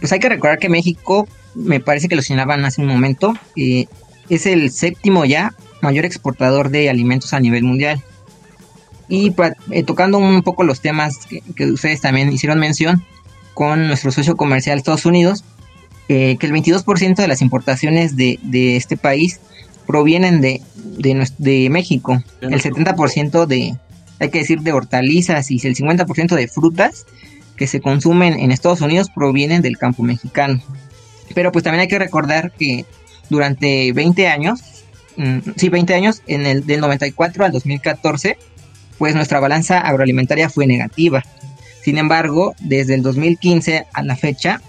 pues 0.00 0.12
hay 0.12 0.18
que 0.18 0.28
recordar 0.28 0.58
que 0.58 0.68
México, 0.68 1.28
me 1.54 1.80
parece 1.80 2.08
que 2.08 2.16
lo 2.16 2.22
señalaban 2.22 2.64
hace 2.64 2.80
un 2.80 2.88
momento, 2.88 3.34
eh, 3.56 3.86
es 4.28 4.46
el 4.46 4.70
séptimo 4.70 5.24
ya 5.24 5.54
mayor 5.80 6.04
exportador 6.04 6.70
de 6.70 6.90
alimentos 6.90 7.32
a 7.32 7.40
nivel 7.40 7.64
mundial. 7.64 8.02
Y 9.08 9.32
eh, 9.70 9.84
tocando 9.84 10.18
un 10.18 10.42
poco 10.42 10.64
los 10.64 10.80
temas 10.80 11.24
que, 11.26 11.40
que, 11.56 11.66
ustedes 11.66 12.00
también 12.00 12.30
hicieron 12.32 12.58
mención 12.58 13.04
con 13.54 13.86
nuestro 13.86 14.12
socio 14.12 14.36
comercial 14.36 14.76
Estados 14.76 15.06
Unidos, 15.06 15.44
eh, 16.08 16.36
que 16.38 16.46
el 16.46 16.52
22% 16.52 17.16
de 17.16 17.28
las 17.28 17.42
importaciones 17.42 18.16
de, 18.16 18.38
este 18.76 18.96
país 18.96 19.40
provienen 19.86 20.40
de, 20.40 20.62
de, 21.38 21.68
México, 21.70 22.22
el 22.40 22.62
70% 22.62 23.46
de, 23.46 23.76
hay 24.18 24.30
que 24.30 24.38
decir, 24.38 24.60
de 24.60 24.72
hortalizas 24.72 25.50
y 25.50 25.60
el 25.66 25.76
50% 25.76 26.34
de 26.34 26.48
frutas 26.48 27.06
que 27.56 27.66
se 27.66 27.80
consumen 27.80 28.38
en 28.38 28.52
Estados 28.52 28.80
Unidos 28.80 29.08
provienen 29.14 29.62
del 29.62 29.76
campo 29.76 30.02
mexicano. 30.02 30.62
Pero 31.34 31.52
pues 31.52 31.64
también 31.64 31.82
hay 31.82 31.88
que 31.88 31.98
recordar 31.98 32.52
que 32.52 32.86
durante 33.28 33.92
20 33.92 34.28
años, 34.28 34.60
mm, 35.16 35.38
sí, 35.56 35.68
20 35.68 35.94
años, 35.94 36.22
en 36.26 36.46
el 36.46 36.64
del 36.64 36.80
94 36.80 37.44
al 37.44 37.52
2014, 37.52 38.38
pues 38.96 39.14
nuestra 39.14 39.40
balanza 39.40 39.80
agroalimentaria 39.80 40.48
fue 40.48 40.66
negativa. 40.66 41.22
Sin 41.82 41.98
embargo, 41.98 42.54
desde 42.60 42.94
el 42.94 43.02
2015 43.02 43.86
a 43.92 44.02
la 44.02 44.16
fecha, 44.16 44.60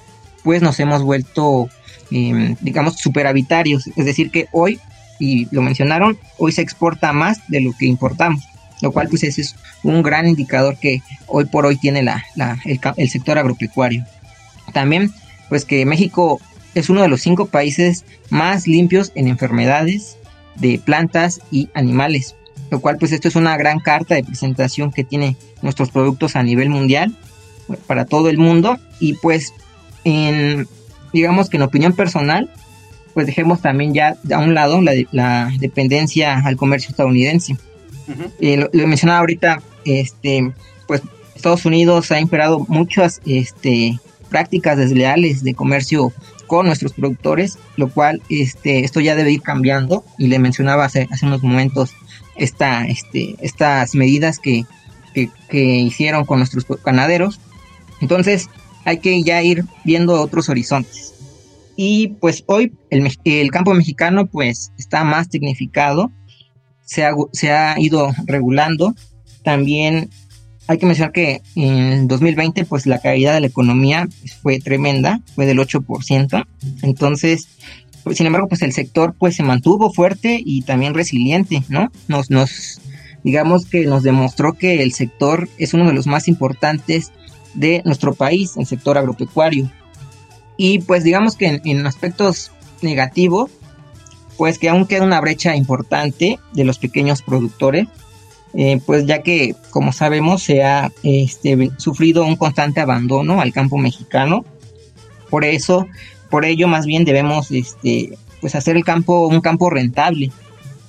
pues 0.50 0.64
nos 0.64 0.80
hemos 0.80 1.04
vuelto, 1.04 1.70
em, 2.10 2.56
digamos, 2.60 2.96
superavitarios. 2.96 3.86
Es 3.96 4.04
decir, 4.04 4.32
que 4.32 4.48
hoy, 4.52 4.80
y 5.20 5.48
lo 5.52 5.62
mencionaron, 5.62 6.18
hoy 6.40 6.54
se 6.54 6.64
exporta 6.64 7.14
más 7.14 7.48
de 7.50 7.62
lo 7.62 7.72
que 7.78 7.86
importamos, 7.86 8.44
lo 8.82 8.92
cual 8.92 9.10
pues 9.10 9.22
ese 9.22 9.42
es 9.42 9.56
un 9.84 10.02
gran 10.02 10.28
indicador 10.28 10.78
que 10.78 11.04
hoy 11.28 11.46
por 11.46 11.68
hoy 11.68 11.78
tiene 11.78 12.02
la, 12.02 12.26
el, 12.66 13.10
sector 13.12 13.38
agropecuario. 13.38 14.04
También, 14.74 15.14
pues 15.50 15.66
que 15.66 15.86
México 15.86 16.42
es 16.74 16.90
uno 16.90 17.04
de 17.04 17.10
los 17.10 17.22
cinco 17.22 17.46
países 17.46 18.04
más 18.32 18.66
limpios 18.66 19.12
en 19.14 19.28
enfermedades 19.28 20.18
de 20.56 20.82
plantas 20.84 21.42
y 21.52 21.70
animales, 21.76 22.36
lo 22.72 22.80
cual 22.80 22.98
pues 22.98 23.12
esto 23.12 23.28
es 23.28 23.36
una 23.36 23.56
gran 23.56 23.78
carta 23.82 24.16
de 24.16 24.24
presentación 24.24 24.92
que 24.92 25.04
tiene 25.04 25.38
nuestros 25.62 25.92
productos 25.92 26.36
a 26.36 26.42
nivel 26.42 26.70
mundial 26.70 27.16
para 27.86 28.06
todo 28.06 28.32
el 28.32 28.40
mundo 28.40 28.80
y 29.00 29.14
pues 29.14 29.54
en, 30.12 30.68
digamos 31.14 31.50
que 31.50 31.58
en 31.58 31.64
opinión 31.64 31.94
personal, 31.94 32.50
pues 33.14 33.28
dejemos 33.28 33.62
también 33.62 33.94
ya 33.94 34.16
a 34.32 34.40
un 34.40 34.54
lado 34.54 34.82
la, 34.82 34.94
la 35.12 35.52
dependencia 35.60 36.40
al 36.40 36.56
comercio 36.56 36.90
estadounidense. 36.90 37.58
Eh, 38.40 38.68
lo, 38.72 38.88
mencionaba 38.88 39.20
ahorita, 39.20 39.62
este, 39.86 40.52
pues 40.88 41.02
Estados 41.36 41.66
Unidos 41.66 42.12
ha 42.12 42.20
imperado 42.20 42.66
muchas 42.68 43.22
este, 43.26 44.00
prácticas 44.30 44.78
desleales 44.78 45.44
de 45.44 45.54
comercio 45.54 46.12
con 46.48 46.66
nuestros 46.66 46.94
productores, 46.94 47.60
lo 47.76 47.90
cual 47.90 48.22
este, 48.30 48.84
esto 48.84 49.00
ya 49.00 49.16
debe 49.16 49.32
ir 49.32 49.42
cambiando 49.42 50.04
y 50.18 50.28
le 50.28 50.40
mencionaba 50.40 50.86
hace, 50.86 51.08
hace 51.12 51.26
unos 51.26 51.44
momentos 51.44 51.92
esta, 52.36 52.86
este, 52.86 53.36
estas 53.42 53.94
medidas 53.94 54.40
que, 54.40 54.66
que, 55.14 55.30
que 55.48 55.64
hicieron 55.64 56.26
con 56.26 56.40
nuestros 56.40 56.66
ganaderos. 56.84 57.40
Entonces, 58.02 58.50
hay 58.90 58.98
que 58.98 59.22
ya 59.22 59.44
ir 59.44 59.66
viendo 59.84 60.20
otros 60.20 60.50
horizontes. 60.50 61.14
Y 61.76 62.08
pues 62.20 62.44
hoy 62.48 62.74
el, 62.90 63.52
campo 63.52 63.76
mexicano 63.76 64.26
pues 64.26 64.72
está 64.80 65.04
más 65.04 65.30
tecnificado, 65.30 66.12
se 66.84 67.06
ha, 67.06 67.12
se 67.32 67.52
ha 67.52 67.80
ido 67.80 68.12
regulando. 68.26 68.96
También 69.44 70.10
hay 70.68 70.80
que 70.80 70.88
mencionar 70.88 71.12
que 71.12 71.44
en 71.56 72.08
2020 72.08 72.66
pues 72.66 72.88
la 72.88 73.00
caída 73.00 73.34
de 73.34 73.42
la 73.42 73.48
economía 73.48 74.10
fue 74.42 74.60
tremenda, 74.60 75.22
fue 75.36 75.46
del 75.46 75.60
8%. 75.60 76.48
Entonces, 76.82 77.48
pues, 78.04 78.18
sin 78.18 78.26
embargo, 78.26 78.48
pues 78.48 78.64
el 78.64 78.74
sector 78.74 79.14
pues 79.20 79.36
se 79.36 79.44
mantuvo 79.44 79.94
fuerte 79.94 80.42
y 80.44 80.64
también 80.64 80.96
resiliente, 80.96 81.62
¿no? 81.70 81.92
Nos, 82.08 82.82
digamos 83.24 83.68
que 83.68 83.86
nos 83.86 84.02
demostró 84.02 84.54
que 84.54 84.82
el 84.82 84.94
sector 84.94 85.48
es 85.60 85.76
uno 85.76 85.86
de 85.86 85.94
los 85.94 86.08
más 86.08 86.28
importantes 86.28 87.12
de 87.54 87.82
nuestro 87.86 88.14
país, 88.14 88.58
el 88.58 88.66
sector 88.66 88.98
agropecuario. 88.98 89.70
Y 90.58 90.80
pues 90.80 91.04
digamos 91.04 91.36
que 91.36 91.62
en, 91.64 91.88
aspectos 91.88 92.52
negativos, 92.82 93.50
pues 94.38 94.60
que 94.60 94.70
aún 94.70 94.86
queda 94.86 95.04
una 95.04 95.22
brecha 95.22 95.56
importante 95.56 96.40
de 96.54 96.64
los 96.66 96.80
pequeños 96.80 97.22
productores, 97.22 97.88
eh, 98.54 98.82
pues 98.86 99.06
ya 99.06 99.22
que 99.22 99.56
como 99.70 99.94
sabemos 99.94 100.44
se 100.44 100.64
ha 100.64 100.92
este, 101.04 101.72
sufrido 101.78 102.26
un 102.26 102.36
constante 102.36 102.82
abandono 102.82 103.42
al 103.42 103.54
campo 103.54 103.78
mexicano. 103.78 104.44
Por 105.30 105.46
eso, 105.46 105.88
por 106.30 106.46
ello 106.46 106.68
más 106.68 106.86
bien 106.86 107.06
debemos 107.06 107.52
este, 107.52 108.18
pues 108.42 108.56
hacer 108.56 108.76
el 108.76 108.84
campo 108.84 109.28
un 109.28 109.42
campo 109.42 109.70
rentable, 109.70 110.32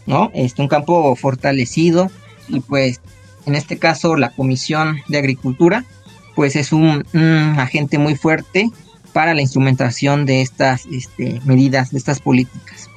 ¿no? 0.06 0.30
Este, 0.34 0.62
un 0.62 0.68
campo 0.68 1.14
fortalecido 1.14 2.10
y 2.48 2.60
pues 2.60 3.00
en 3.46 3.54
este 3.54 3.78
caso 3.78 4.16
la 4.16 4.30
Comisión 4.30 5.00
de 5.08 5.18
Agricultura 5.18 5.84
pues 6.40 6.56
es 6.56 6.72
un, 6.72 7.04
agente 7.58 7.98
muy 7.98 8.16
fuerte 8.16 8.70
para 9.12 9.34
la 9.34 9.42
instrumentación 9.42 10.24
de 10.24 10.40
estas 10.40 10.86
este, 10.86 11.38
medidas, 11.44 11.90
de 11.90 11.98
estas 11.98 12.18
políticas. 12.18 12.88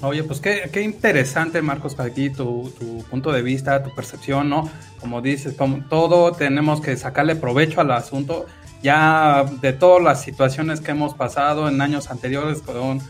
Oye, 0.00 0.22
pues 0.22 0.38
qué, 0.38 0.80
interesante, 0.80 1.60
Marcos, 1.60 1.98
aquí 1.98 2.30
tu, 2.30 2.72
tu, 2.78 3.02
punto 3.10 3.32
de 3.32 3.42
vista, 3.42 3.82
tu 3.82 3.92
percepción, 3.92 4.48
¿no? 4.48 4.70
Como 5.00 5.20
dices, 5.22 5.54
como 5.54 5.88
todo 5.88 6.30
tenemos 6.30 6.80
que 6.80 6.96
sacarle 6.96 7.34
provecho 7.34 7.80
al 7.80 7.90
asunto. 7.90 8.46
Ya 8.80 9.44
de 9.60 9.72
todas 9.72 10.00
las 10.00 10.22
situaciones 10.22 10.80
que 10.80 10.92
hemos 10.92 11.14
pasado 11.14 11.68
en 11.68 11.80
años 11.80 12.12
anteriores 12.12 12.62
con 12.62 13.00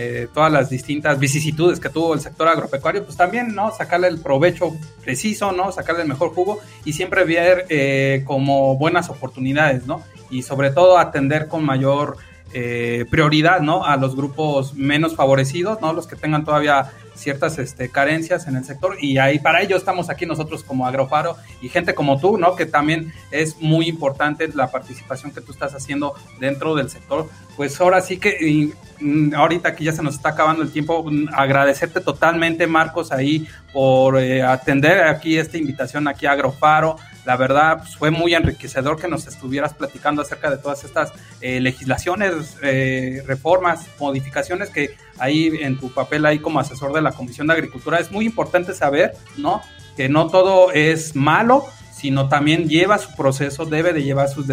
eh, 0.00 0.28
todas 0.32 0.52
las 0.52 0.70
distintas 0.70 1.18
vicisitudes 1.18 1.80
que 1.80 1.88
tuvo 1.88 2.14
el 2.14 2.20
sector 2.20 2.46
agropecuario, 2.46 3.04
pues 3.04 3.16
también, 3.16 3.52
¿no? 3.52 3.72
Sacarle 3.72 4.06
el 4.06 4.20
provecho 4.20 4.76
preciso, 5.02 5.50
¿no? 5.50 5.72
Sacarle 5.72 6.02
el 6.02 6.08
mejor 6.08 6.32
jugo 6.32 6.60
y 6.84 6.92
siempre 6.92 7.24
ver 7.24 7.66
eh, 7.68 8.22
como 8.24 8.76
buenas 8.76 9.10
oportunidades, 9.10 9.88
¿no? 9.88 10.04
Y 10.30 10.42
sobre 10.42 10.70
todo 10.70 10.98
atender 10.98 11.48
con 11.48 11.64
mayor 11.64 12.16
eh, 12.54 13.06
prioridad, 13.10 13.60
¿no? 13.60 13.84
A 13.84 13.96
los 13.96 14.14
grupos 14.14 14.72
menos 14.74 15.16
favorecidos, 15.16 15.80
¿no? 15.80 15.92
Los 15.92 16.06
que 16.06 16.14
tengan 16.14 16.44
todavía 16.44 16.92
ciertas 17.18 17.58
este, 17.58 17.90
carencias 17.90 18.46
en 18.46 18.56
el 18.56 18.64
sector 18.64 18.96
y 19.00 19.18
ahí 19.18 19.38
para 19.38 19.60
ello 19.60 19.76
estamos 19.76 20.08
aquí 20.08 20.24
nosotros 20.24 20.62
como 20.62 20.86
Agrofaro 20.86 21.36
y 21.60 21.68
gente 21.68 21.94
como 21.94 22.18
tú, 22.18 22.38
¿no? 22.38 22.56
Que 22.56 22.66
también 22.66 23.12
es 23.30 23.60
muy 23.60 23.88
importante 23.88 24.48
la 24.54 24.70
participación 24.70 25.32
que 25.32 25.40
tú 25.40 25.52
estás 25.52 25.74
haciendo 25.74 26.14
dentro 26.38 26.74
del 26.74 26.88
sector. 26.88 27.28
Pues 27.56 27.80
ahora 27.80 28.00
sí 28.00 28.18
que 28.18 28.72
mm, 29.00 29.34
ahorita 29.34 29.74
que 29.74 29.84
ya 29.84 29.92
se 29.92 30.02
nos 30.02 30.14
está 30.14 30.30
acabando 30.30 30.62
el 30.62 30.70
tiempo, 30.70 31.04
mm, 31.04 31.28
agradecerte 31.32 32.00
totalmente 32.00 32.66
Marcos 32.66 33.12
ahí 33.12 33.46
por 33.72 34.18
eh, 34.18 34.42
atender 34.42 35.02
aquí 35.02 35.36
esta 35.36 35.58
invitación 35.58 36.08
aquí 36.08 36.26
a 36.26 36.32
Agrofaro 36.32 36.96
la 37.28 37.36
verdad, 37.36 37.80
pues, 37.80 37.94
fue 37.94 38.10
muy 38.10 38.34
enriquecedor 38.34 38.98
que 38.98 39.06
nos 39.06 39.26
estuvieras 39.26 39.74
platicando 39.74 40.22
acerca 40.22 40.48
de 40.48 40.56
todas 40.56 40.82
estas 40.84 41.12
eh, 41.42 41.60
legislaciones, 41.60 42.56
eh, 42.62 43.22
reformas, 43.26 43.86
modificaciones 44.00 44.70
que 44.70 44.96
ahí 45.18 45.58
en 45.60 45.78
tu 45.78 45.92
papel 45.92 46.24
ahí 46.24 46.38
como 46.38 46.58
asesor 46.58 46.94
de 46.94 47.02
la 47.02 47.12
Comisión 47.12 47.46
de 47.46 47.52
Agricultura 47.52 47.98
es 47.98 48.10
muy 48.10 48.24
importante 48.24 48.72
saber, 48.72 49.14
¿no? 49.36 49.60
Que 49.94 50.08
no 50.08 50.28
todo 50.28 50.72
es 50.72 51.14
malo, 51.16 51.66
sino 51.92 52.30
también 52.30 52.66
lleva 52.66 52.96
su 52.96 53.14
proceso, 53.14 53.66
debe 53.66 53.92
de 53.92 54.02
llevar 54.02 54.30
sus, 54.30 54.46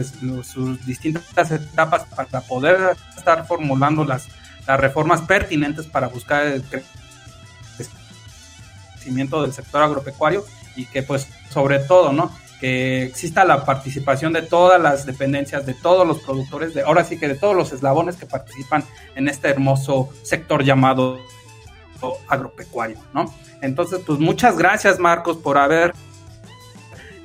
sus 0.43 0.85
distintas 0.85 1.51
etapas 1.51 2.03
para 2.13 2.41
poder 2.41 2.97
estar 3.15 3.47
formulando 3.47 4.03
las 4.03 4.27
las 4.67 4.79
reformas 4.79 5.21
pertinentes 5.21 5.85
para 5.85 6.07
buscar 6.07 6.45
el 6.45 6.63
crecimiento 8.97 9.43
del 9.43 9.53
sector 9.53 9.81
agropecuario 9.83 10.43
y 10.75 10.87
que 10.87 11.03
pues 11.03 11.27
sobre 11.51 11.79
todo, 11.79 12.11
¿no? 12.11 12.31
Que 12.65 13.03
exista 13.03 13.45
la 13.45 13.63
participación 13.63 14.33
de 14.33 14.41
todas 14.41 14.81
las 14.81 15.05
dependencias, 15.05 15.67
de 15.67 15.75
todos 15.75 16.07
los 16.07 16.19
productores, 16.21 16.73
de 16.73 16.81
ahora 16.81 17.03
sí 17.03 17.19
que 17.19 17.27
de 17.27 17.35
todos 17.35 17.55
los 17.55 17.71
eslabones 17.71 18.15
que 18.15 18.25
participan 18.25 18.83
en 19.15 19.27
este 19.27 19.49
hermoso 19.49 20.09
sector 20.23 20.63
llamado 20.63 21.19
agropecuario, 22.27 22.97
¿no? 23.13 23.31
Entonces, 23.61 23.99
pues 24.03 24.17
muchas 24.17 24.57
gracias 24.57 24.97
Marcos 24.97 25.37
por 25.37 25.59
haber 25.59 25.93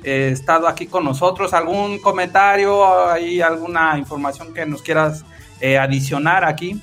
eh, 0.03 0.29
estado 0.31 0.67
aquí 0.67 0.85
con 0.85 1.03
nosotros. 1.03 1.55
¿Algún 1.55 1.97
comentario, 1.97 3.09
hay 3.09 3.41
alguna 3.41 3.97
información 3.97 4.53
que 4.53 4.67
nos 4.67 4.83
quieras 4.83 5.25
eh, 5.59 5.79
adicionar 5.79 6.45
aquí? 6.45 6.79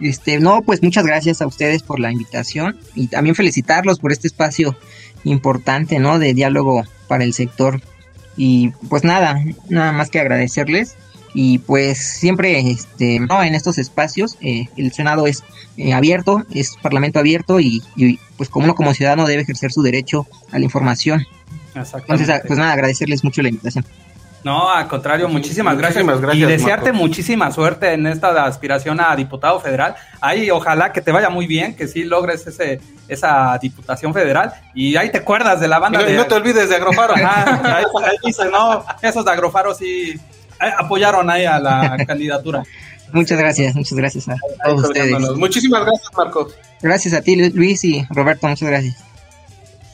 Este, 0.00 0.40
no, 0.40 0.62
pues 0.62 0.82
muchas 0.82 1.04
gracias 1.04 1.42
a 1.42 1.46
ustedes 1.46 1.82
por 1.82 2.00
la 2.00 2.10
invitación 2.10 2.78
y 2.94 3.08
también 3.08 3.36
felicitarlos 3.36 3.98
por 3.98 4.10
este 4.10 4.26
espacio 4.26 4.74
importante, 5.24 5.98
¿no? 5.98 6.18
De 6.18 6.34
diálogo 6.34 6.82
para 7.12 7.24
el 7.24 7.34
sector. 7.34 7.78
Y 8.38 8.70
pues 8.88 9.04
nada, 9.04 9.38
nada 9.68 9.92
más 9.92 10.08
que 10.08 10.18
agradecerles. 10.18 10.96
Y 11.34 11.58
pues 11.58 11.98
siempre, 11.98 12.58
este, 12.70 13.20
¿no? 13.20 13.42
En 13.42 13.54
estos 13.54 13.76
espacios, 13.76 14.38
eh, 14.40 14.68
el 14.78 14.92
Senado 14.92 15.26
es 15.26 15.44
eh, 15.76 15.92
abierto, 15.92 16.46
es 16.54 16.76
parlamento 16.80 17.18
abierto 17.18 17.60
y, 17.60 17.82
y, 17.96 18.18
pues 18.38 18.48
como 18.48 18.64
uno 18.64 18.74
como 18.74 18.94
ciudadano 18.94 19.26
debe 19.26 19.42
ejercer 19.42 19.72
su 19.72 19.82
derecho 19.82 20.26
a 20.52 20.58
la 20.58 20.64
información. 20.64 21.26
Entonces, 21.74 22.40
pues 22.46 22.58
nada, 22.58 22.72
agradecerles 22.72 23.24
mucho 23.24 23.42
la 23.42 23.50
invitación. 23.50 23.84
No, 24.44 24.70
al 24.70 24.88
contrario, 24.88 25.28
muchísimas 25.28 25.76
gracias. 25.78 26.04
gracias 26.04 26.34
y 26.34 26.44
desearte 26.44 26.92
muchísima 26.92 27.50
suerte 27.52 27.92
en 27.92 28.06
esta 28.06 28.44
aspiración 28.44 29.00
a 29.00 29.14
diputado 29.14 29.60
federal. 29.60 29.94
Ahí 30.20 30.50
ojalá 30.50 30.92
que 30.92 31.00
te 31.00 31.12
vaya 31.12 31.30
muy 31.30 31.46
bien, 31.46 31.76
que 31.76 31.86
sí 31.86 32.02
logres 32.02 32.46
ese, 32.46 32.80
esa 33.06 33.56
diputación 33.58 34.12
federal. 34.12 34.52
Y 34.74 34.96
ahí 34.96 35.10
te 35.12 35.18
acuerdas 35.18 35.60
de 35.60 35.68
la 35.68 35.78
banda 35.78 36.00
no, 36.00 36.04
de... 36.04 36.16
No 36.16 36.26
te 36.26 36.34
olvides 36.34 36.68
de 36.68 36.76
Agrofaro. 36.76 37.14
ahí, 37.14 37.84
dice, 38.24 38.46
no, 38.50 38.84
esos 39.00 39.24
de 39.24 39.30
Agrofaro 39.30 39.74
sí 39.74 40.10
eh, 40.60 40.72
apoyaron 40.76 41.30
ahí 41.30 41.44
a 41.44 41.60
la 41.60 41.96
candidatura. 42.06 42.64
Muchas 43.12 43.38
gracias, 43.38 43.76
muchas 43.76 43.96
gracias 43.96 44.28
a 44.28 44.36
todos 44.64 44.84
ustedes. 44.84 45.20
Muchísimas 45.36 45.84
gracias, 45.84 46.10
Marcos. 46.16 46.54
Gracias 46.80 47.14
a 47.14 47.20
ti, 47.20 47.50
Luis 47.50 47.84
y 47.84 48.04
Roberto, 48.10 48.48
muchas 48.48 48.68
gracias. 48.68 48.96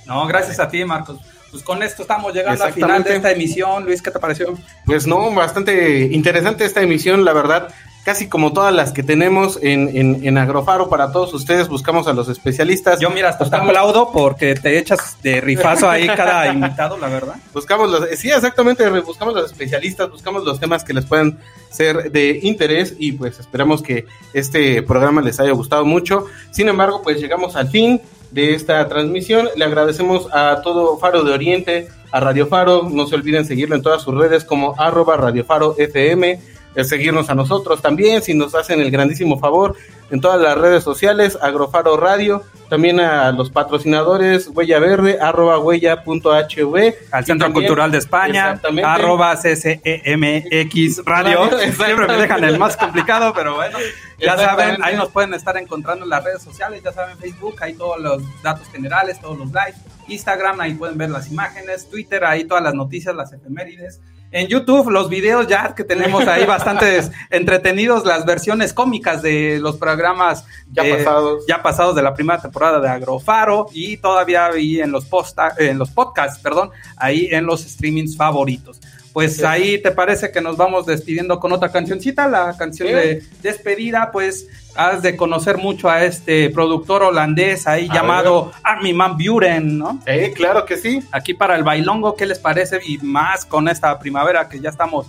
No, 0.07 0.27
gracias 0.27 0.59
a 0.59 0.69
ti, 0.69 0.85
Marcos 0.87 1.21
pues 1.51 1.63
con 1.63 1.83
esto 1.83 2.03
estamos 2.03 2.35
llegando 2.35 2.65
al 2.65 2.73
final 2.73 3.03
de 3.03 3.17
esta 3.17 3.31
emisión. 3.31 3.85
Luis, 3.85 4.03
¿qué 4.03 4.11
te 4.11 4.19
pareció? 4.19 4.57
Pues 4.85 5.07
no, 5.07 5.31
bastante 5.33 6.01
interesante 6.13 6.65
esta 6.65 6.83
emisión, 6.83 7.25
la 7.25 7.33
verdad. 7.33 7.69
Casi 8.05 8.27
como 8.27 8.55
todas 8.55 8.73
las 8.73 8.93
que 8.93 9.03
tenemos 9.03 9.59
en, 9.61 9.95
en, 9.95 10.27
en 10.27 10.39
Agrofaro 10.39 10.89
para 10.89 11.13
todos 11.13 11.35
ustedes, 11.35 11.69
buscamos 11.69 12.09
a 12.09 12.15
los 12.15 12.29
especialistas. 12.31 13.01
Yo, 13.01 13.11
mira, 13.11 13.29
hasta 13.29 13.51
te 13.51 13.57
aplaudo 13.57 14.13
porque 14.13 14.55
te 14.55 14.79
echas 14.79 15.19
de 15.23 15.43
rifazo 15.43 15.91
ahí 15.91 16.07
cada 16.07 16.47
invitado, 16.53 16.97
la 16.97 17.09
verdad. 17.09 17.35
Buscamos 17.53 17.91
los, 17.91 18.09
sí, 18.19 18.31
exactamente, 18.31 18.89
buscamos 19.01 19.35
los 19.35 19.51
especialistas, 19.51 20.11
buscamos 20.11 20.43
los 20.45 20.59
temas 20.59 20.85
que 20.85 20.95
les 20.95 21.05
puedan 21.05 21.39
ser 21.71 22.11
de 22.11 22.41
interés 22.43 22.95
y 22.99 23.13
pues 23.13 23.41
esperamos 23.41 23.83
que 23.83 24.07
este 24.33 24.83
programa 24.83 25.21
les 25.21 25.39
haya 25.39 25.53
gustado 25.53 25.85
mucho. 25.85 26.27
Sin 26.51 26.69
embargo, 26.69 27.03
pues 27.03 27.21
llegamos 27.21 27.57
al 27.57 27.69
fin 27.69 28.01
de 28.31 28.55
esta 28.55 28.87
transmisión. 28.89 29.49
Le 29.57 29.65
agradecemos 29.65 30.29
a 30.33 30.61
todo 30.63 30.99
Faro 30.99 31.25
de 31.25 31.33
Oriente, 31.33 31.89
a 32.11 32.21
Radio 32.21 32.47
Faro. 32.47 32.89
No 32.91 33.07
se 33.07 33.15
olviden 33.15 33.45
seguirlo 33.45 33.75
en 33.75 33.83
todas 33.83 34.03
sus 34.03 34.15
redes 34.15 34.45
como 34.45 34.75
arroba 34.79 35.17
Radio 35.17 35.45
Faro 35.45 35.75
FM. 35.79 36.41
seguirnos 36.85 37.29
a 37.29 37.35
nosotros 37.35 37.83
también, 37.83 38.23
si 38.23 38.35
nos 38.35 38.55
hacen 38.55 38.81
el 38.81 38.91
grandísimo 38.91 39.39
favor, 39.39 39.75
en 40.11 40.21
todas 40.21 40.41
las 40.41 40.57
redes 40.57 40.83
sociales, 40.83 41.39
Agrofaro 41.41 41.97
Radio, 41.97 42.43
también 42.69 43.01
a 43.01 43.33
los 43.33 43.51
patrocinadores, 43.51 44.49
Huella 44.49 44.79
Verde, 44.79 45.19
arroba 45.21 45.59
huella.hv. 45.59 46.95
Al 47.11 47.25
Centro 47.25 47.53
Cultural 47.53 47.91
de 47.91 47.99
España, 47.99 48.61
arroba 48.85 49.35
CCEMX 49.37 51.05
Radio. 51.05 51.49
Siempre 51.59 52.07
me 52.07 52.17
dejan 52.17 52.45
el 52.45 52.59
más 52.59 52.77
complicado, 52.77 53.33
pero 53.35 53.57
bueno, 53.57 53.79
ya 54.19 54.37
saben, 54.37 54.83
ahí 54.83 54.97
nos 54.97 55.11
pueden 55.11 55.35
estar 55.35 55.57
encontrando 55.57 56.05
en 56.05 56.11
las 56.11 56.25
redes 56.25 56.43
sociales, 56.43 56.83
ya 56.83 56.93
saben, 56.93 57.17
Facebook, 57.19 57.57
ahí 57.61 57.75
todos 57.75 58.01
los 58.01 58.23
datos 58.43 58.69
generales, 58.69 59.21
todos 59.21 59.39
los 59.39 59.53
likes, 59.53 59.79
Instagram, 60.09 60.61
ahí 60.61 60.75
pueden 60.75 60.99
ver 60.99 61.11
las 61.11 61.31
imágenes, 61.31 61.89
Twitter, 61.89 62.25
ahí 62.25 62.45
todas 62.45 62.63
las 62.63 62.75
noticias, 62.75 63.15
las 63.15 63.33
efemérides. 63.33 64.01
En 64.31 64.47
YouTube, 64.47 64.91
los 64.91 65.09
videos 65.09 65.47
ya 65.47 65.75
que 65.75 65.85
tenemos 65.85 66.27
ahí 66.27 66.45
bastantes 66.47 67.11
entretenidos, 67.31 68.05
las 68.05 68.27
versiones 68.27 68.73
cómicas 68.73 69.23
de 69.23 69.59
los 69.61 69.77
programas 69.77 70.45
ya 70.71 70.85
eh, 70.85 70.97
pasados. 70.97 71.45
Ya 71.49 71.63
pasados 71.63 71.95
de 71.95 72.03
la 72.03 72.15
primera 72.15 72.41
temporada 72.41 72.81
de 72.81 72.89
Agrofaro 72.89 73.69
y 73.73 73.97
todavía 73.97 74.47
ahí 74.47 74.81
en 74.81 74.93
los, 74.93 75.07
posta, 75.07 75.55
en 75.59 75.79
los 75.79 75.91
podcasts, 75.91 76.39
perdón, 76.43 76.71
ahí 76.97 77.29
en 77.31 77.47
los 77.47 77.63
streamings 77.63 78.17
favoritos. 78.17 78.81
Pues 79.13 79.43
ahí 79.43 79.83
te 79.83 79.91
parece 79.91 80.31
que 80.31 80.41
nos 80.41 80.57
vamos 80.57 80.87
despidiendo 80.87 81.41
con 81.41 81.53
otra 81.53 81.71
cancioncita, 81.71 82.29
la 82.29 82.57
canción 82.57 82.89
de 82.89 83.23
despedida, 83.43 84.11
pues 84.13 84.47
has 84.75 85.03
de 85.03 85.17
conocer 85.17 85.59
mucho 85.59 85.91
a 85.91 86.05
este 86.05 86.51
productor 86.51 87.03
holandés 87.03 87.67
ahí 87.67 87.89
llamado 87.93 88.53
Armin 88.63 88.97
Van 88.97 89.17
Buren, 89.17 89.79
¿no? 89.79 90.01
Eh, 90.07 90.33
claro 90.35 90.65
que 90.65 90.77
sí. 90.77 91.03
Aquí 91.11 91.35
para 91.35 91.57
el 91.57 91.65
bailongo, 91.65 92.15
¿qué 92.15 92.27
les 92.27 92.39
parece? 92.39 92.81
Y 92.87 92.99
más 92.99 93.45
con 93.45 93.69
esta 93.69 93.99
primavera 93.99 94.49
que 94.49 94.61
ya 94.61 94.71
estamos 94.71 95.07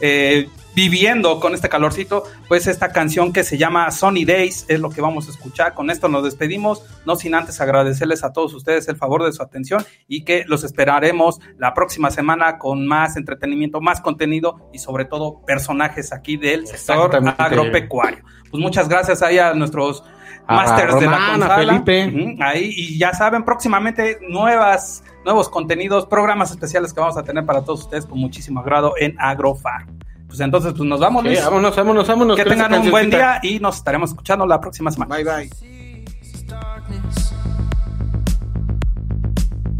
eh, 0.00 0.48
viviendo 0.74 1.40
con 1.40 1.54
este 1.54 1.70
calorcito, 1.70 2.24
pues 2.48 2.66
esta 2.66 2.92
canción 2.92 3.32
que 3.32 3.44
se 3.44 3.56
llama 3.56 3.90
Sunny 3.90 4.26
Days 4.26 4.66
es 4.68 4.78
lo 4.78 4.90
que 4.90 5.00
vamos 5.00 5.26
a 5.26 5.30
escuchar. 5.30 5.72
Con 5.72 5.90
esto 5.90 6.08
nos 6.08 6.22
despedimos, 6.22 6.84
no 7.06 7.16
sin 7.16 7.34
antes 7.34 7.60
agradecerles 7.62 8.22
a 8.24 8.32
todos 8.34 8.52
ustedes 8.52 8.86
el 8.88 8.96
favor 8.96 9.24
de 9.24 9.32
su 9.32 9.42
atención 9.42 9.84
y 10.06 10.24
que 10.24 10.44
los 10.46 10.64
esperaremos 10.64 11.40
la 11.56 11.72
próxima 11.72 12.10
semana 12.10 12.58
con 12.58 12.86
más 12.86 13.16
entretenimiento, 13.16 13.80
más 13.80 14.02
contenido 14.02 14.68
y 14.70 14.78
sobre 14.78 15.06
todo 15.06 15.40
personajes 15.46 16.12
aquí 16.12 16.36
del 16.36 16.66
sector 16.66 17.10
agropecuario. 17.38 18.22
Pues 18.50 18.62
muchas 18.62 18.88
gracias 18.88 19.22
ahí 19.22 19.38
a 19.38 19.54
nuestros 19.54 20.04
masters 20.48 21.00
de 21.00 21.06
la 21.06 21.18
consola. 21.32 21.56
Felipe. 21.56 22.36
ahí 22.40 22.72
y 22.76 22.98
ya 22.98 23.12
saben 23.12 23.44
próximamente 23.44 24.18
nuevas 24.28 25.02
nuevos 25.26 25.48
contenidos, 25.48 26.06
programas 26.06 26.52
especiales 26.52 26.94
que 26.94 27.00
vamos 27.00 27.16
a 27.16 27.22
tener 27.24 27.44
para 27.44 27.62
todos 27.62 27.80
ustedes 27.80 28.06
con 28.06 28.18
muchísimo 28.18 28.60
agrado 28.60 28.94
en 28.98 29.16
Agrofar. 29.18 29.84
Pues 30.28 30.40
entonces, 30.40 30.72
pues 30.76 30.88
nos 30.88 31.00
vamos, 31.00 31.24
Luis. 31.24 31.42
vámonos, 31.42 31.76
vámonos, 31.76 32.08
vámonos. 32.08 32.36
Que 32.36 32.44
tengan 32.44 32.72
un 32.74 32.90
buen 32.90 33.10
día 33.10 33.40
y 33.42 33.58
nos 33.58 33.76
estaremos 33.76 34.10
escuchando 34.10 34.46
la 34.46 34.60
próxima 34.60 34.90
semana. 34.90 35.16
Bye, 35.16 35.24
bye. 35.24 35.50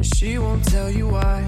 She 0.02 0.38
won't 0.38 0.64
tell 0.68 0.90
you 0.90 1.08
why. 1.08 1.42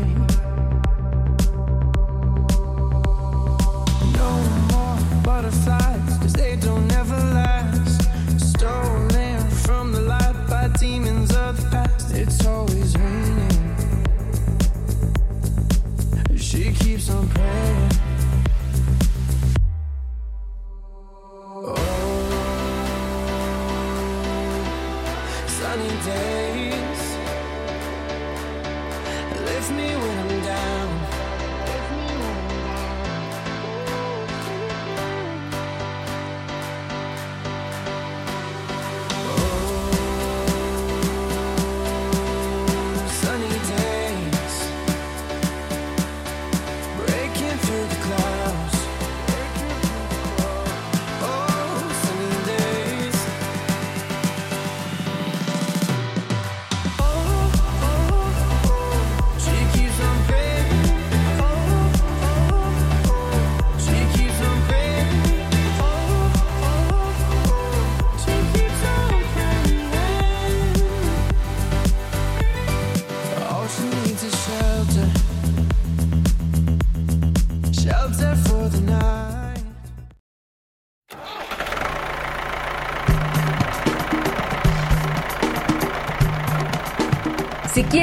No 4.16 4.31
more 4.71 4.97
butterflies, 5.23 6.19
cause 6.21 6.33
they 6.35 6.57
don't 6.57 6.93
ever 6.93 7.19
last. 7.35 7.88
It's 12.21 12.45
always 12.45 12.97
raining. 12.99 13.77
She 16.37 16.73
keeps 16.73 17.09
on 17.11 17.29
praying. 17.29 17.91
Oh. 21.61 21.77
sunny 25.47 25.95
days 26.11 27.03
lift 29.47 29.71
me 29.71 29.89
when 30.03 30.28